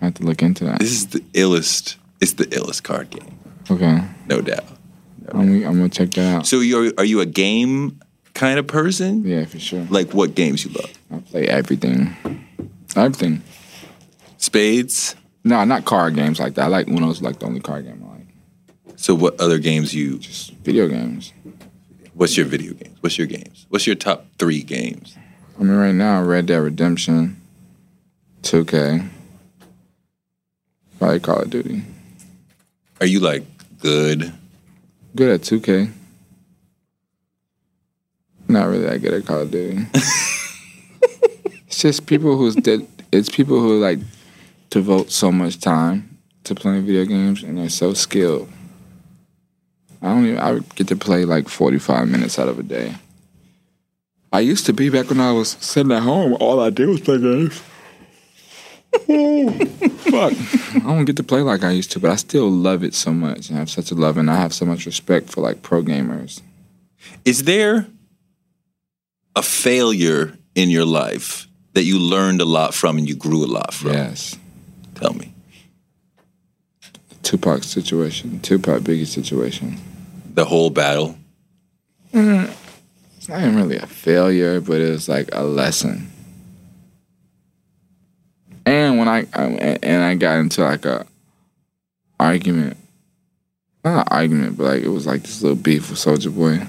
I 0.00 0.06
have 0.06 0.14
to 0.14 0.22
look 0.24 0.40
into 0.42 0.64
that. 0.64 0.78
this 0.78 0.92
is 0.92 1.08
the 1.08 1.20
illest. 1.34 1.96
It's 2.20 2.34
the 2.34 2.44
illest 2.46 2.82
card 2.82 3.10
game, 3.10 3.38
Okay. 3.70 4.02
no 4.28 4.40
doubt. 4.40 4.64
I'm, 5.32 5.52
I'm 5.64 5.76
gonna 5.76 5.88
check 5.88 6.10
that 6.12 6.36
out. 6.36 6.46
So 6.46 6.60
you're 6.60 6.92
are 6.98 7.04
you 7.04 7.20
a 7.20 7.26
game 7.26 8.00
kind 8.34 8.58
of 8.58 8.66
person? 8.66 9.24
Yeah, 9.24 9.44
for 9.46 9.58
sure. 9.60 9.86
Like 9.90 10.12
what 10.14 10.34
games 10.34 10.64
you 10.64 10.70
love? 10.72 10.90
I 11.12 11.18
play 11.18 11.46
everything. 11.48 12.16
Everything. 12.96 13.42
Spades. 14.38 15.14
No, 15.44 15.64
not 15.64 15.84
card 15.84 16.14
games 16.14 16.38
like 16.40 16.54
that. 16.54 16.64
I 16.64 16.66
like 16.68 16.86
Uno's 16.88 17.22
like 17.22 17.38
the 17.38 17.46
only 17.46 17.60
card 17.60 17.84
game 17.84 18.02
I 18.06 18.12
like. 18.18 18.96
So 18.96 19.14
what 19.14 19.40
other 19.40 19.58
games 19.58 19.94
you? 19.94 20.18
Just 20.18 20.52
video 20.64 20.88
games. 20.88 21.32
What's 22.20 22.36
your 22.36 22.44
video 22.44 22.74
games? 22.74 22.98
What's 23.00 23.16
your 23.16 23.26
games? 23.26 23.64
What's 23.70 23.86
your 23.86 23.96
top 23.96 24.26
three 24.38 24.62
games? 24.62 25.16
I 25.58 25.62
mean, 25.62 25.74
right 25.74 25.94
now, 25.94 26.22
Red 26.22 26.44
Dead 26.44 26.58
Redemption, 26.58 27.40
2K, 28.42 29.08
probably 30.98 31.20
Call 31.20 31.40
of 31.40 31.48
Duty. 31.48 31.82
Are 33.00 33.06
you 33.06 33.20
like 33.20 33.44
good? 33.78 34.34
Good 35.16 35.30
at 35.30 35.40
2K. 35.40 35.92
Not 38.48 38.68
really 38.68 38.84
that 38.84 39.00
good 39.00 39.14
at 39.14 39.24
Call 39.24 39.40
of 39.40 39.50
Duty. 39.50 39.86
it's 41.66 41.78
just 41.78 42.04
people 42.04 42.36
who's 42.36 42.54
did. 42.54 42.86
It's 43.12 43.30
people 43.30 43.60
who 43.60 43.80
like 43.80 43.98
devote 44.68 45.10
so 45.10 45.32
much 45.32 45.58
time 45.58 46.18
to 46.44 46.54
playing 46.54 46.84
video 46.84 47.06
games, 47.06 47.42
and 47.42 47.56
they're 47.56 47.70
so 47.70 47.94
skilled. 47.94 48.52
I 50.02 50.08
don't 50.08 50.26
even. 50.26 50.38
I 50.38 50.58
get 50.74 50.88
to 50.88 50.96
play 50.96 51.24
like 51.24 51.48
forty 51.48 51.78
five 51.78 52.08
minutes 52.08 52.38
out 52.38 52.48
of 52.48 52.58
a 52.58 52.62
day. 52.62 52.94
I 54.32 54.40
used 54.40 54.66
to 54.66 54.72
be 54.72 54.90
back 54.90 55.08
when 55.08 55.20
I 55.20 55.32
was 55.32 55.56
sitting 55.60 55.92
at 55.92 56.02
home. 56.02 56.36
All 56.40 56.60
I 56.60 56.70
did 56.70 56.88
was 56.88 57.00
play 57.00 57.18
games. 57.18 57.60
Fuck. 58.92 60.32
I 60.74 60.80
don't 60.84 61.04
get 61.04 61.16
to 61.16 61.22
play 61.22 61.42
like 61.42 61.62
I 61.64 61.70
used 61.70 61.92
to, 61.92 62.00
but 62.00 62.10
I 62.10 62.16
still 62.16 62.50
love 62.50 62.82
it 62.82 62.94
so 62.94 63.12
much. 63.12 63.48
And 63.48 63.56
I 63.56 63.60
have 63.60 63.70
such 63.70 63.90
a 63.90 63.94
love, 63.94 64.16
and 64.16 64.30
I 64.30 64.36
have 64.36 64.54
so 64.54 64.64
much 64.64 64.86
respect 64.86 65.30
for 65.30 65.40
like 65.40 65.62
pro 65.62 65.82
gamers. 65.82 66.42
Is 67.24 67.44
there 67.44 67.86
a 69.36 69.42
failure 69.42 70.36
in 70.54 70.70
your 70.70 70.84
life 70.84 71.46
that 71.74 71.84
you 71.84 71.98
learned 71.98 72.40
a 72.40 72.44
lot 72.44 72.74
from 72.74 72.98
and 72.98 73.08
you 73.08 73.14
grew 73.16 73.44
a 73.44 73.46
lot 73.46 73.72
from? 73.74 73.92
Yes. 73.92 74.36
Tell 74.94 75.12
me. 75.14 75.34
Tupac 77.22 77.62
situation, 77.64 78.40
Tupac 78.40 78.82
Biggie 78.82 79.06
situation. 79.06 79.76
The 80.34 80.44
whole 80.44 80.70
battle. 80.70 81.16
It's 82.12 83.28
not 83.28 83.40
even 83.40 83.56
really 83.56 83.76
a 83.76 83.86
failure, 83.86 84.60
but 84.60 84.80
it 84.80 84.90
was 84.90 85.08
like 85.08 85.28
a 85.32 85.42
lesson. 85.42 86.10
And 88.66 88.98
when 88.98 89.08
I, 89.08 89.26
I 89.32 89.44
and 89.82 90.02
I 90.02 90.14
got 90.14 90.38
into 90.38 90.62
like 90.62 90.84
a 90.84 91.06
argument, 92.18 92.76
not 93.84 94.06
an 94.06 94.12
argument, 94.12 94.56
but 94.56 94.64
like 94.64 94.82
it 94.82 94.88
was 94.88 95.06
like 95.06 95.22
this 95.22 95.42
little 95.42 95.56
beef 95.56 95.90
with 95.90 95.98
Soulja 95.98 96.34
Boy. 96.34 96.66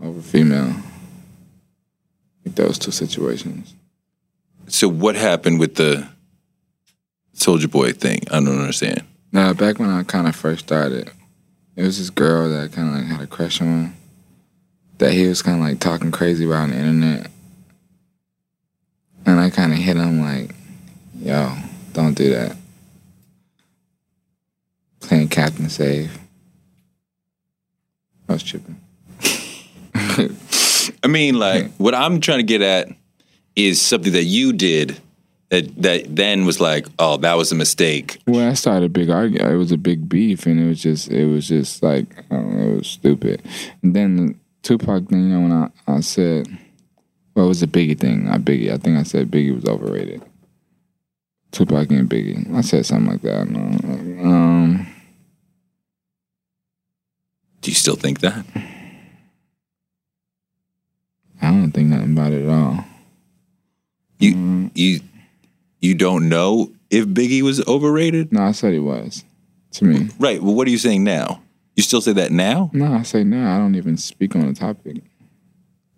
over 0.00 0.20
female. 0.20 0.74
Like 2.44 2.54
those 2.54 2.78
two 2.78 2.90
situations. 2.90 3.74
So 4.68 4.88
what 4.88 5.16
happened 5.16 5.60
with 5.60 5.74
the 5.74 6.08
Soulja 7.34 7.70
Boy 7.70 7.92
thing? 7.92 8.22
I 8.30 8.36
don't 8.40 8.58
understand. 8.58 9.02
Now, 9.32 9.52
back 9.52 9.78
when 9.78 9.90
I 9.90 10.02
kind 10.04 10.26
of 10.26 10.34
first 10.34 10.66
started, 10.66 11.10
it 11.76 11.82
was 11.82 11.98
this 11.98 12.10
girl 12.10 12.48
that 12.50 12.72
kind 12.72 12.88
of 12.88 12.94
like 12.94 13.06
had 13.06 13.20
a 13.20 13.26
crush 13.26 13.60
on. 13.60 13.94
That 14.98 15.12
he 15.12 15.26
was 15.26 15.40
kind 15.40 15.62
of 15.62 15.66
like 15.66 15.80
talking 15.80 16.10
crazy 16.10 16.44
about 16.44 16.64
on 16.64 16.70
the 16.70 16.76
internet, 16.76 17.30
and 19.24 19.40
I 19.40 19.48
kind 19.48 19.72
of 19.72 19.78
hit 19.78 19.96
him 19.96 20.20
like, 20.20 20.54
"Yo, 21.18 21.56
don't 21.92 22.14
do 22.14 22.30
that." 22.30 22.56
Playing 25.00 25.28
Captain 25.28 25.70
Save. 25.70 26.18
I 28.28 28.34
was 28.34 28.42
tripping. 28.42 28.78
I 31.02 31.08
mean, 31.08 31.38
like 31.38 31.72
what 31.78 31.94
I'm 31.94 32.20
trying 32.20 32.40
to 32.40 32.44
get 32.44 32.60
at 32.60 32.88
is 33.56 33.80
something 33.80 34.12
that 34.12 34.24
you 34.24 34.52
did 34.52 35.00
that 35.50 35.82
that 35.82 36.16
then 36.16 36.44
was 36.46 36.60
like, 36.60 36.86
oh, 36.98 37.16
that 37.18 37.34
was 37.34 37.52
a 37.52 37.54
mistake. 37.56 38.18
Well, 38.26 38.48
I 38.50 38.54
started 38.54 38.86
a 38.86 38.88
big 38.88 39.10
argument. 39.10 39.52
It 39.52 39.56
was 39.56 39.72
a 39.72 39.76
big 39.76 40.08
beef, 40.08 40.46
and 40.46 40.58
it 40.60 40.66
was 40.68 40.80
just, 40.82 41.10
it 41.10 41.26
was 41.26 41.48
just 41.48 41.82
like, 41.82 42.06
I 42.30 42.36
don't 42.36 42.56
know, 42.56 42.72
it 42.72 42.76
was 42.78 42.86
stupid. 42.88 43.42
And 43.82 43.94
then 43.94 44.16
the 44.16 44.34
Tupac 44.62 45.08
thing, 45.08 45.28
you 45.30 45.38
know, 45.38 45.40
when 45.40 45.52
I, 45.52 45.70
I 45.96 46.00
said, 46.00 46.46
well, 47.34 47.46
it 47.46 47.48
was 47.48 47.62
a 47.62 47.66
Biggie 47.66 47.98
thing, 47.98 48.26
not 48.26 48.40
Biggie. 48.40 48.72
I 48.72 48.76
think 48.76 48.96
I 48.98 49.02
said 49.02 49.30
Biggie 49.30 49.54
was 49.54 49.64
overrated. 49.64 50.22
Tupac 51.52 51.90
and 51.90 52.08
Biggie. 52.08 52.52
I 52.54 52.60
said 52.60 52.86
something 52.86 53.10
like 53.10 53.22
that. 53.22 53.40
Um, 53.42 54.86
Do 57.60 57.70
you 57.70 57.74
still 57.74 57.96
think 57.96 58.20
that? 58.20 58.44
I 61.42 61.50
don't 61.50 61.72
think 61.72 61.88
nothing 61.88 62.12
about 62.12 62.32
it 62.32 62.44
at 62.44 62.50
all. 62.50 62.84
You 64.18 64.34
Mm-hmm. 64.34 64.66
you 64.74 65.00
you 65.80 65.94
don't 65.94 66.28
know 66.28 66.72
if 66.90 67.06
Biggie 67.06 67.42
was 67.42 67.66
overrated? 67.66 68.32
No, 68.32 68.42
I 68.42 68.52
said 68.52 68.72
he 68.72 68.78
was. 68.78 69.24
To 69.72 69.84
me. 69.84 70.08
Right. 70.18 70.42
Well, 70.42 70.54
what 70.54 70.66
are 70.66 70.70
you 70.70 70.78
saying 70.78 71.04
now? 71.04 71.42
You 71.76 71.82
still 71.82 72.00
say 72.00 72.12
that 72.14 72.32
now? 72.32 72.70
No, 72.72 72.92
I 72.92 73.02
say 73.02 73.22
no. 73.24 73.48
I 73.48 73.58
don't 73.58 73.76
even 73.76 73.96
speak 73.96 74.34
on 74.34 74.46
the 74.46 74.52
topic. 74.52 75.02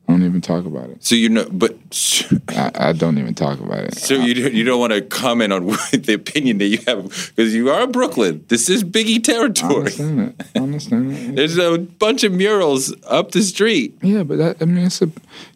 I 0.08 0.12
don't 0.12 0.24
even 0.24 0.42
talk 0.42 0.66
about 0.66 0.90
it. 0.90 1.02
So 1.02 1.14
you 1.14 1.30
know, 1.30 1.46
but 1.50 1.74
I, 2.48 2.70
I 2.74 2.92
don't 2.92 3.16
even 3.16 3.34
talk 3.34 3.60
about 3.60 3.78
it. 3.84 3.94
so 3.96 4.14
you 4.14 4.34
don't- 4.34 4.52
you 4.52 4.62
don't 4.64 4.78
want 4.78 4.92
to 4.92 5.00
comment 5.00 5.52
on 5.54 5.66
the 5.92 6.12
opinion 6.14 6.58
that 6.58 6.66
you 6.66 6.78
have 6.86 7.04
because 7.34 7.54
you 7.54 7.70
are 7.70 7.84
in 7.84 7.92
Brooklyn. 7.92 8.44
This 8.48 8.68
is 8.68 8.84
Biggie 8.84 9.24
territory. 9.24 9.74
I 9.74 9.78
understand 9.78 10.20
it. 10.20 10.46
I 10.54 10.58
understand 10.58 11.12
it. 11.12 11.36
There's 11.36 11.56
a 11.56 11.78
bunch 11.78 12.24
of 12.24 12.32
murals 12.32 12.94
up 13.06 13.30
the 13.30 13.42
street. 13.42 13.96
Yeah, 14.02 14.22
but 14.24 14.36
that, 14.36 14.56
I 14.60 14.66
mean, 14.66 14.84
it's 14.86 15.00
a 15.00 15.06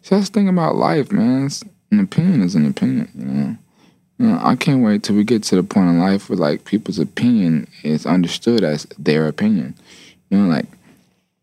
that's 0.09 0.29
the 0.29 0.33
thing 0.33 0.49
about 0.49 0.75
life, 0.75 1.11
man. 1.11 1.45
It's, 1.45 1.63
an 1.91 1.99
opinion 1.99 2.41
is 2.41 2.55
an 2.55 2.65
opinion, 2.65 3.09
you 3.15 3.25
know. 3.25 3.57
You 4.19 4.27
know, 4.27 4.39
I 4.41 4.55
can't 4.55 4.83
wait 4.83 5.03
till 5.03 5.15
we 5.15 5.23
get 5.23 5.43
to 5.43 5.55
the 5.55 5.63
point 5.63 5.89
in 5.89 5.99
life 5.99 6.29
where 6.29 6.37
like 6.37 6.65
people's 6.65 6.97
opinion 6.97 7.67
is 7.83 8.05
understood 8.05 8.63
as 8.63 8.85
their 8.97 9.27
opinion. 9.27 9.75
You 10.29 10.39
know, 10.39 10.47
like 10.47 10.65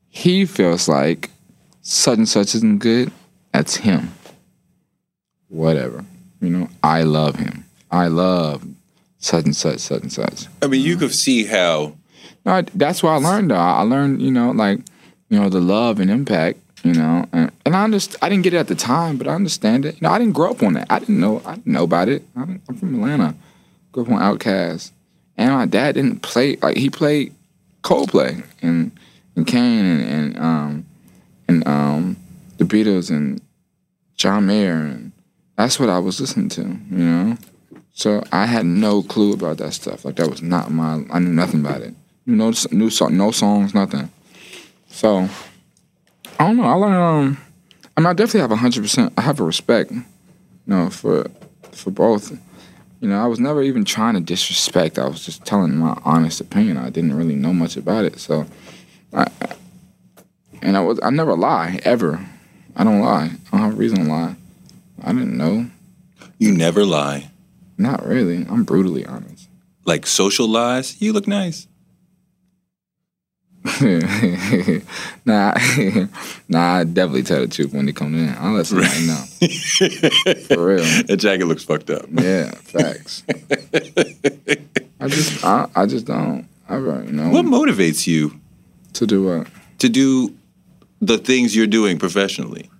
he 0.08 0.44
feels 0.44 0.88
like 0.88 1.30
such 1.82 2.18
and 2.18 2.28
such 2.28 2.54
isn't 2.54 2.78
good. 2.78 3.12
That's 3.52 3.76
him. 3.76 4.12
Whatever. 5.48 6.04
You 6.40 6.50
know, 6.50 6.68
I 6.82 7.04
love 7.04 7.36
him. 7.36 7.64
I 7.90 8.08
love 8.08 8.66
such 9.18 9.44
and 9.44 9.56
such, 9.56 9.78
such 9.78 10.02
and 10.02 10.12
such. 10.12 10.46
I 10.60 10.66
mean, 10.66 10.82
you 10.82 10.96
could 10.96 11.14
see 11.14 11.44
how 11.44 11.94
No, 12.44 12.52
I, 12.52 12.62
that's 12.62 13.02
what 13.02 13.10
I 13.10 13.16
learned. 13.16 13.52
Though 13.52 13.56
I 13.56 13.82
learned, 13.82 14.20
you 14.20 14.32
know, 14.32 14.50
like 14.50 14.80
you 15.28 15.40
know, 15.40 15.48
the 15.48 15.60
love 15.60 16.00
and 16.00 16.10
impact. 16.10 16.58
You 16.84 16.92
know, 16.92 17.24
and, 17.32 17.50
and 17.64 17.74
I 17.74 17.82
understand. 17.82 18.18
I 18.20 18.28
didn't 18.28 18.44
get 18.44 18.52
it 18.52 18.58
at 18.58 18.68
the 18.68 18.74
time, 18.74 19.16
but 19.16 19.26
I 19.26 19.34
understand 19.34 19.86
it. 19.86 19.94
You 19.94 20.00
know, 20.02 20.10
I 20.10 20.18
didn't 20.18 20.34
grow 20.34 20.50
up 20.50 20.62
on 20.62 20.74
that. 20.74 20.86
I 20.90 20.98
didn't 20.98 21.18
know. 21.18 21.40
I 21.46 21.54
didn't 21.54 21.72
know 21.72 21.84
about 21.84 22.10
it. 22.10 22.22
I 22.36 22.42
I'm 22.42 22.60
from 22.76 22.94
Atlanta. 22.94 23.34
Grew 23.90 24.04
up 24.04 24.10
on 24.10 24.20
Outkast, 24.20 24.92
and 25.38 25.52
my 25.52 25.64
dad 25.64 25.94
didn't 25.94 26.20
play 26.20 26.56
like 26.56 26.76
he 26.76 26.90
played 26.90 27.34
Coldplay 27.82 28.44
and 28.60 28.92
and 29.34 29.46
Kane 29.46 29.84
and, 29.86 30.02
and 30.04 30.38
um 30.38 30.86
and 31.48 31.66
um 31.66 32.16
the 32.58 32.64
Beatles 32.64 33.10
and 33.10 33.40
John 34.14 34.46
Mayer 34.46 34.76
and 34.76 35.12
that's 35.56 35.80
what 35.80 35.88
I 35.88 35.98
was 35.98 36.20
listening 36.20 36.50
to. 36.50 36.62
You 36.62 37.04
know, 37.04 37.36
so 37.92 38.22
I 38.30 38.44
had 38.44 38.66
no 38.66 39.02
clue 39.02 39.32
about 39.32 39.56
that 39.58 39.72
stuff. 39.72 40.04
Like 40.04 40.16
that 40.16 40.28
was 40.28 40.42
not 40.42 40.70
my. 40.70 41.04
I 41.10 41.18
knew 41.18 41.30
nothing 41.30 41.60
about 41.60 41.80
it. 41.80 41.94
You 42.26 42.36
know, 42.36 42.52
song, 42.52 43.16
no 43.16 43.30
songs, 43.30 43.74
nothing. 43.74 44.10
So 44.88 45.28
I 46.38 46.46
don't 46.46 46.56
know. 46.56 46.64
I 46.64 46.74
learned. 46.74 46.94
Um, 46.96 47.38
I 47.96 48.00
mean, 48.00 48.06
I 48.06 48.12
definitely 48.12 48.40
have 48.40 48.50
hundred 48.58 48.82
percent. 48.82 49.12
I 49.16 49.20
have 49.22 49.40
a 49.40 49.44
respect, 49.44 49.90
you 49.92 50.04
know, 50.66 50.90
for 50.90 51.30
for 51.72 51.90
both. 51.90 52.32
You 53.00 53.10
know, 53.10 53.22
I 53.22 53.26
was 53.26 53.38
never 53.38 53.62
even 53.62 53.84
trying 53.84 54.14
to 54.14 54.20
disrespect. 54.20 54.98
I 54.98 55.06
was 55.06 55.24
just 55.24 55.44
telling 55.44 55.76
my 55.76 55.98
honest 56.04 56.40
opinion. 56.40 56.78
I 56.78 56.90
didn't 56.90 57.14
really 57.14 57.36
know 57.36 57.52
much 57.52 57.76
about 57.76 58.04
it, 58.04 58.18
so. 58.18 58.46
I, 59.12 59.28
and 60.62 60.76
I 60.76 60.80
was. 60.80 60.98
I 61.02 61.10
never 61.10 61.36
lie 61.36 61.78
ever. 61.84 62.26
I 62.74 62.84
don't 62.84 63.00
lie. 63.00 63.30
I 63.46 63.50
don't 63.50 63.60
have 63.60 63.74
a 63.74 63.76
reason 63.76 63.98
to 63.98 64.10
lie. 64.10 64.36
I 65.02 65.12
didn't 65.12 65.36
know. 65.36 65.66
you 66.38 66.52
never 66.52 66.84
lie. 66.84 67.30
Not 67.78 68.04
really. 68.06 68.46
I'm 68.48 68.64
brutally 68.64 69.04
honest. 69.04 69.48
Like 69.84 70.06
social 70.06 70.48
lies, 70.48 71.00
you 71.00 71.12
look 71.12 71.28
nice. 71.28 71.68
nah, 75.24 75.54
nah, 76.48 76.74
I 76.74 76.84
definitely 76.84 77.22
tell 77.22 77.40
the 77.40 77.48
truth 77.48 77.72
when 77.72 77.86
they 77.86 77.92
come 77.92 78.14
in. 78.14 78.34
I'll 78.38 78.52
let 78.52 78.66
somebody 78.66 79.06
know. 79.06 79.14
For 80.54 80.66
real. 80.66 80.84
That 81.04 81.16
jacket 81.18 81.46
looks 81.46 81.64
fucked 81.64 81.88
up. 81.88 82.04
Yeah, 82.10 82.50
facts. 82.50 83.22
I 85.00 85.08
just, 85.08 85.44
I, 85.44 85.68
I 85.74 85.86
just 85.86 86.06
don't. 86.06 86.46
I 86.68 86.74
don't 86.74 87.12
know, 87.12 87.30
What 87.30 87.44
motivates 87.46 88.06
you 88.06 88.40
to 88.94 89.06
do 89.06 89.24
what? 89.24 89.46
to 89.78 89.88
do 89.88 90.34
the 91.00 91.18
things 91.18 91.54
you're 91.56 91.66
doing 91.66 91.98
professionally? 91.98 92.70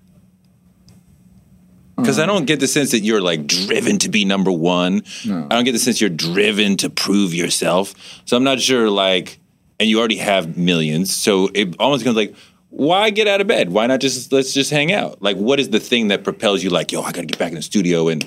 Because 1.97 2.19
I 2.19 2.23
um, 2.23 2.29
don't 2.29 2.45
get 2.45 2.61
the 2.61 2.67
sense 2.67 2.91
that 2.91 3.01
you're 3.01 3.21
like 3.21 3.47
driven 3.47 3.99
to 4.01 4.09
be 4.09 4.25
number 4.25 4.51
one. 4.51 5.03
No. 5.25 5.47
I 5.51 5.55
don't 5.55 5.65
get 5.65 5.73
the 5.73 5.79
sense 5.79 6.01
you're 6.01 6.11
driven 6.11 6.77
to 6.79 6.91
prove 6.91 7.33
yourself. 7.33 7.95
So 8.25 8.37
I'm 8.37 8.45
not 8.45 8.61
sure, 8.61 8.91
like, 8.91 9.39
and 9.81 9.89
you 9.89 9.99
already 9.99 10.17
have 10.17 10.57
millions. 10.57 11.15
So 11.15 11.51
it 11.55 11.75
almost 11.79 12.03
becomes 12.03 12.17
like, 12.17 12.35
why 12.71 13.11
get 13.11 13.29
out 13.29 13.41
of 13.41 13.47
bed? 13.47 13.71
Why 13.71 13.87
not 13.87 14.01
just 14.01 14.33
let's 14.33 14.53
just 14.53 14.71
hang 14.71 14.93
out? 14.93 15.23
Like, 15.23 15.37
what 15.37 15.61
is 15.61 15.71
the 15.71 15.81
thing 15.81 16.09
that 16.09 16.25
propels 16.25 16.63
you? 16.63 16.71
Like, 16.71 16.91
yo, 16.93 17.03
I 17.03 17.13
got 17.13 17.21
to 17.21 17.27
get 17.27 17.39
back 17.39 17.51
in 17.51 17.55
the 17.55 17.63
studio 17.63 18.09
and 18.09 18.25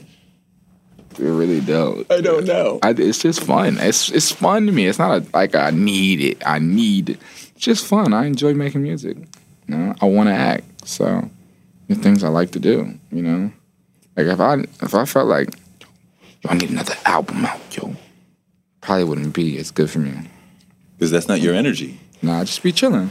It 1.18 1.24
really 1.24 1.62
don't. 1.62 2.10
I 2.12 2.22
don't 2.22 2.46
know. 2.46 2.80
I, 2.84 2.92
it's 2.92 3.20
just 3.20 3.44
fun. 3.44 3.78
It's 3.80 4.10
it's 4.12 4.32
fun 4.32 4.68
to 4.68 4.72
me. 4.72 4.86
It's 4.88 5.00
not 5.00 5.22
a, 5.22 5.26
like 5.34 5.56
I 5.56 5.72
need 5.72 6.22
it. 6.22 6.48
I 6.48 6.60
need 6.60 7.10
it. 7.10 7.20
It's 7.56 7.66
just 7.66 7.86
fun. 7.86 8.14
I 8.14 8.26
enjoy 8.26 8.54
making 8.54 8.84
music. 8.84 9.18
You 9.68 9.76
know, 9.76 9.96
I 10.00 10.06
want 10.06 10.30
to 10.30 10.34
act. 10.34 10.88
So 10.88 11.30
the 11.88 11.96
things 11.96 12.24
I 12.24 12.30
like 12.30 12.52
to 12.52 12.60
do. 12.60 12.98
You 13.12 13.24
know, 13.24 13.52
like 14.16 14.28
if 14.28 14.40
I 14.40 14.54
if 14.82 14.94
I 14.94 15.06
felt 15.06 15.28
like 15.28 15.50
yo, 16.44 16.52
I 16.52 16.54
need 16.56 16.70
another 16.70 16.96
album 17.06 17.46
out, 17.46 17.60
yo, 17.76 17.96
probably 18.82 19.04
wouldn't 19.04 19.34
be 19.34 19.58
as 19.58 19.72
good 19.72 19.90
for 19.90 20.00
me. 20.00 20.30
Because 20.98 21.12
that's 21.12 21.28
not 21.28 21.40
your 21.42 21.54
energy. 21.54 22.00
Nah, 22.22 22.44
just 22.44 22.64
be 22.64 22.72
chilling. 22.72 23.10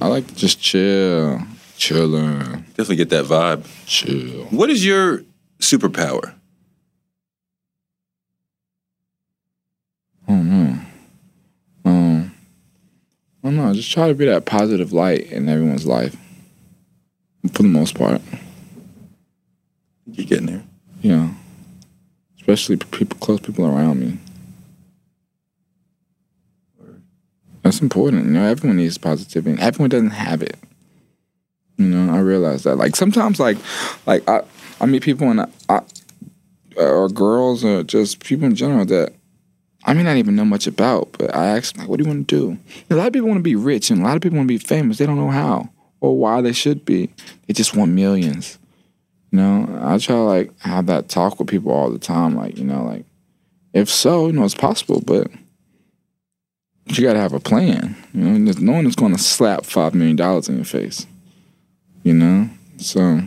I 0.00 0.06
like 0.08 0.26
to 0.28 0.34
just 0.34 0.60
chill, 0.60 1.42
chilling, 1.76 2.38
Definitely 2.76 2.96
get 2.96 3.10
that 3.10 3.24
vibe. 3.24 3.66
chill. 3.86 4.44
What 4.50 4.70
is 4.70 4.84
your 4.84 5.22
superpower? 5.58 6.34
I 10.28 10.32
don't 10.32 10.48
know. 10.50 10.78
Um, 11.84 12.34
I 13.42 13.48
don't 13.48 13.56
know. 13.56 13.74
Just 13.74 13.90
try 13.92 14.08
to 14.08 14.14
be 14.14 14.26
that 14.26 14.44
positive 14.44 14.92
light 14.92 15.30
in 15.32 15.48
everyone's 15.48 15.86
life. 15.86 16.16
For 17.52 17.62
the 17.62 17.68
most 17.68 17.94
part, 17.94 18.20
You're 20.10 20.26
getting 20.26 20.46
there. 20.46 20.62
Yeah. 21.00 21.30
especially 22.38 22.76
people, 22.76 23.18
close 23.20 23.40
people 23.40 23.66
around 23.66 24.00
me. 24.00 24.18
That's 27.66 27.80
important. 27.80 28.26
You 28.26 28.30
know, 28.30 28.44
everyone 28.44 28.76
needs 28.76 28.96
positivity, 28.96 29.60
everyone 29.60 29.90
doesn't 29.90 30.10
have 30.10 30.40
it. 30.40 30.56
You 31.78 31.86
know, 31.86 32.14
I 32.14 32.20
realize 32.20 32.62
that. 32.62 32.76
Like 32.76 32.94
sometimes, 32.94 33.40
like, 33.40 33.58
like 34.06 34.26
I, 34.28 34.44
I 34.80 34.86
meet 34.86 35.02
people 35.02 35.28
and 35.28 35.40
I, 35.40 35.48
I 35.68 35.80
or 36.76 37.08
girls 37.08 37.64
or 37.64 37.82
just 37.82 38.24
people 38.24 38.46
in 38.46 38.54
general 38.54 38.84
that 38.84 39.14
I 39.84 39.94
may 39.94 40.04
not 40.04 40.16
even 40.16 40.36
know 40.36 40.44
much 40.44 40.68
about, 40.68 41.10
but 41.18 41.34
I 41.34 41.46
ask 41.56 41.74
them, 41.74 41.80
like, 41.80 41.90
what 41.90 41.98
do 41.98 42.04
you 42.04 42.08
want 42.08 42.28
to 42.28 42.36
do? 42.36 42.58
A 42.88 42.94
lot 42.94 43.08
of 43.08 43.12
people 43.12 43.28
want 43.28 43.38
to 43.38 43.42
be 43.42 43.56
rich 43.56 43.90
and 43.90 44.00
a 44.00 44.04
lot 44.04 44.14
of 44.14 44.22
people 44.22 44.36
want 44.36 44.48
to 44.48 44.54
be 44.54 44.58
famous. 44.58 44.98
They 44.98 45.06
don't 45.06 45.18
know 45.18 45.30
how 45.30 45.68
or 46.00 46.16
why 46.16 46.40
they 46.42 46.52
should 46.52 46.84
be. 46.84 47.12
They 47.48 47.52
just 47.52 47.74
want 47.74 47.90
millions. 47.90 48.60
You 49.32 49.38
know, 49.38 49.80
I 49.82 49.98
try 49.98 50.14
to 50.14 50.22
like 50.22 50.60
have 50.60 50.86
that 50.86 51.08
talk 51.08 51.40
with 51.40 51.48
people 51.48 51.72
all 51.72 51.90
the 51.90 51.98
time. 51.98 52.36
Like, 52.36 52.58
you 52.58 52.64
know, 52.64 52.84
like 52.84 53.06
if 53.72 53.90
so, 53.90 54.28
you 54.28 54.34
know, 54.34 54.44
it's 54.44 54.54
possible, 54.54 55.02
but 55.04 55.28
you 56.86 57.02
got 57.02 57.14
to 57.14 57.18
have 57.20 57.32
a 57.32 57.40
plan. 57.40 57.96
You 58.14 58.20
know, 58.24 58.44
there's 58.44 58.60
no 58.60 58.72
one 58.72 58.86
is 58.86 58.94
going 58.96 59.12
to 59.14 59.18
slap 59.22 59.64
five 59.64 59.94
million 59.94 60.16
dollars 60.16 60.48
in 60.48 60.56
your 60.56 60.64
face. 60.64 61.06
you 62.02 62.14
know. 62.14 62.48
So 62.78 63.20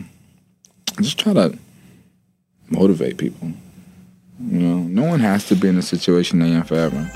just 1.00 1.18
try 1.18 1.32
to 1.34 1.58
motivate 2.70 3.18
people. 3.18 3.52
You 4.40 4.58
know, 4.58 4.78
no 4.78 5.04
one 5.04 5.20
has 5.20 5.46
to 5.48 5.54
be 5.54 5.68
in 5.68 5.76
a 5.76 5.82
situation 5.82 6.38
they 6.38 6.52
in 6.52 6.62
forever. 6.64 7.10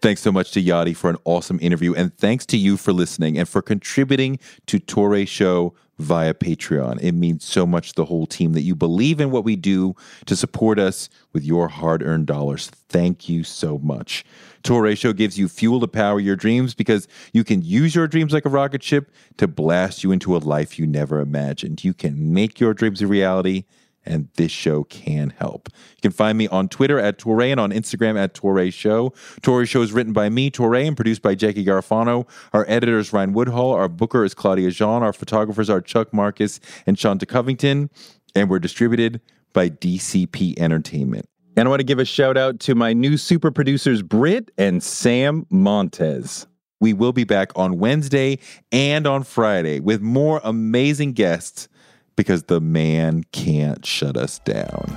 Thanks 0.00 0.20
so 0.20 0.30
much 0.30 0.50
to 0.52 0.62
Yachty 0.62 0.94
for 0.94 1.08
an 1.08 1.16
awesome 1.24 1.58
interview. 1.62 1.94
And 1.94 2.14
thanks 2.18 2.44
to 2.46 2.58
you 2.58 2.76
for 2.76 2.92
listening 2.92 3.38
and 3.38 3.48
for 3.48 3.62
contributing 3.62 4.38
to 4.66 4.78
Toure 4.78 5.26
Show 5.26 5.74
via 5.98 6.34
Patreon. 6.34 7.00
It 7.02 7.12
means 7.12 7.44
so 7.44 7.66
much 7.66 7.90
to 7.90 7.94
the 7.96 8.04
whole 8.06 8.26
team 8.26 8.52
that 8.52 8.62
you 8.62 8.74
believe 8.74 9.20
in 9.20 9.30
what 9.30 9.44
we 9.44 9.56
do 9.56 9.94
to 10.26 10.36
support 10.36 10.78
us 10.78 11.08
with 11.32 11.44
your 11.44 11.68
hard 11.68 12.02
earned 12.02 12.26
dollars. 12.26 12.68
Thank 12.88 13.28
you 13.28 13.44
so 13.44 13.78
much. 13.78 14.24
Toure 14.62 14.96
Show 14.96 15.12
gives 15.12 15.38
you 15.38 15.48
fuel 15.48 15.80
to 15.80 15.86
power 15.86 16.18
your 16.18 16.36
dreams 16.36 16.74
because 16.74 17.06
you 17.32 17.44
can 17.44 17.62
use 17.62 17.94
your 17.94 18.08
dreams 18.08 18.32
like 18.32 18.46
a 18.46 18.50
rocket 18.50 18.82
ship 18.82 19.12
to 19.36 19.46
blast 19.46 20.02
you 20.02 20.10
into 20.10 20.36
a 20.36 20.38
life 20.38 20.78
you 20.78 20.86
never 20.86 21.20
imagined. 21.20 21.84
You 21.84 21.94
can 21.94 22.32
make 22.32 22.60
your 22.60 22.74
dreams 22.74 23.02
a 23.02 23.06
reality 23.06 23.64
and 24.06 24.28
this 24.36 24.50
show 24.50 24.84
can 24.84 25.30
help. 25.30 25.68
You 25.96 26.02
can 26.02 26.10
find 26.12 26.36
me 26.38 26.48
on 26.48 26.68
Twitter 26.68 26.98
at 26.98 27.18
Toure 27.18 27.50
and 27.50 27.60
on 27.60 27.70
Instagram 27.70 28.18
at 28.18 28.34
Toure 28.34 28.72
Show. 28.72 29.10
Toure 29.42 29.68
Show 29.68 29.82
is 29.82 29.92
written 29.92 30.12
by 30.12 30.28
me, 30.28 30.50
Toure, 30.50 30.86
and 30.86 30.96
produced 30.96 31.22
by 31.22 31.34
Jackie 31.34 31.64
Garfano. 31.64 32.28
Our 32.52 32.64
editor 32.68 32.98
is 32.98 33.12
Ryan 33.12 33.32
Woodhull. 33.32 33.72
Our 33.72 33.88
booker 33.88 34.24
is 34.24 34.34
Claudia 34.34 34.70
Jean. 34.70 35.02
Our 35.02 35.12
photographers 35.12 35.70
are 35.70 35.80
Chuck 35.80 36.12
Marcus 36.12 36.60
and 36.86 36.98
Shanta 36.98 37.26
Covington. 37.26 37.90
And 38.34 38.50
we're 38.50 38.58
distributed 38.58 39.20
by 39.52 39.70
DCP 39.70 40.58
Entertainment. 40.58 41.28
And 41.56 41.68
I 41.68 41.70
want 41.70 41.80
to 41.80 41.84
give 41.84 42.00
a 42.00 42.04
shout 42.04 42.36
out 42.36 42.58
to 42.60 42.74
my 42.74 42.92
new 42.92 43.16
super 43.16 43.52
producers, 43.52 44.02
Britt 44.02 44.50
and 44.58 44.82
Sam 44.82 45.46
Montez. 45.50 46.48
We 46.80 46.92
will 46.92 47.12
be 47.12 47.24
back 47.24 47.52
on 47.54 47.78
Wednesday 47.78 48.40
and 48.72 49.06
on 49.06 49.22
Friday 49.22 49.78
with 49.78 50.02
more 50.02 50.40
amazing 50.42 51.12
guests 51.12 51.68
because 52.16 52.44
the 52.44 52.60
man 52.60 53.24
can't 53.32 53.84
shut 53.84 54.16
us 54.16 54.38
down. 54.40 54.96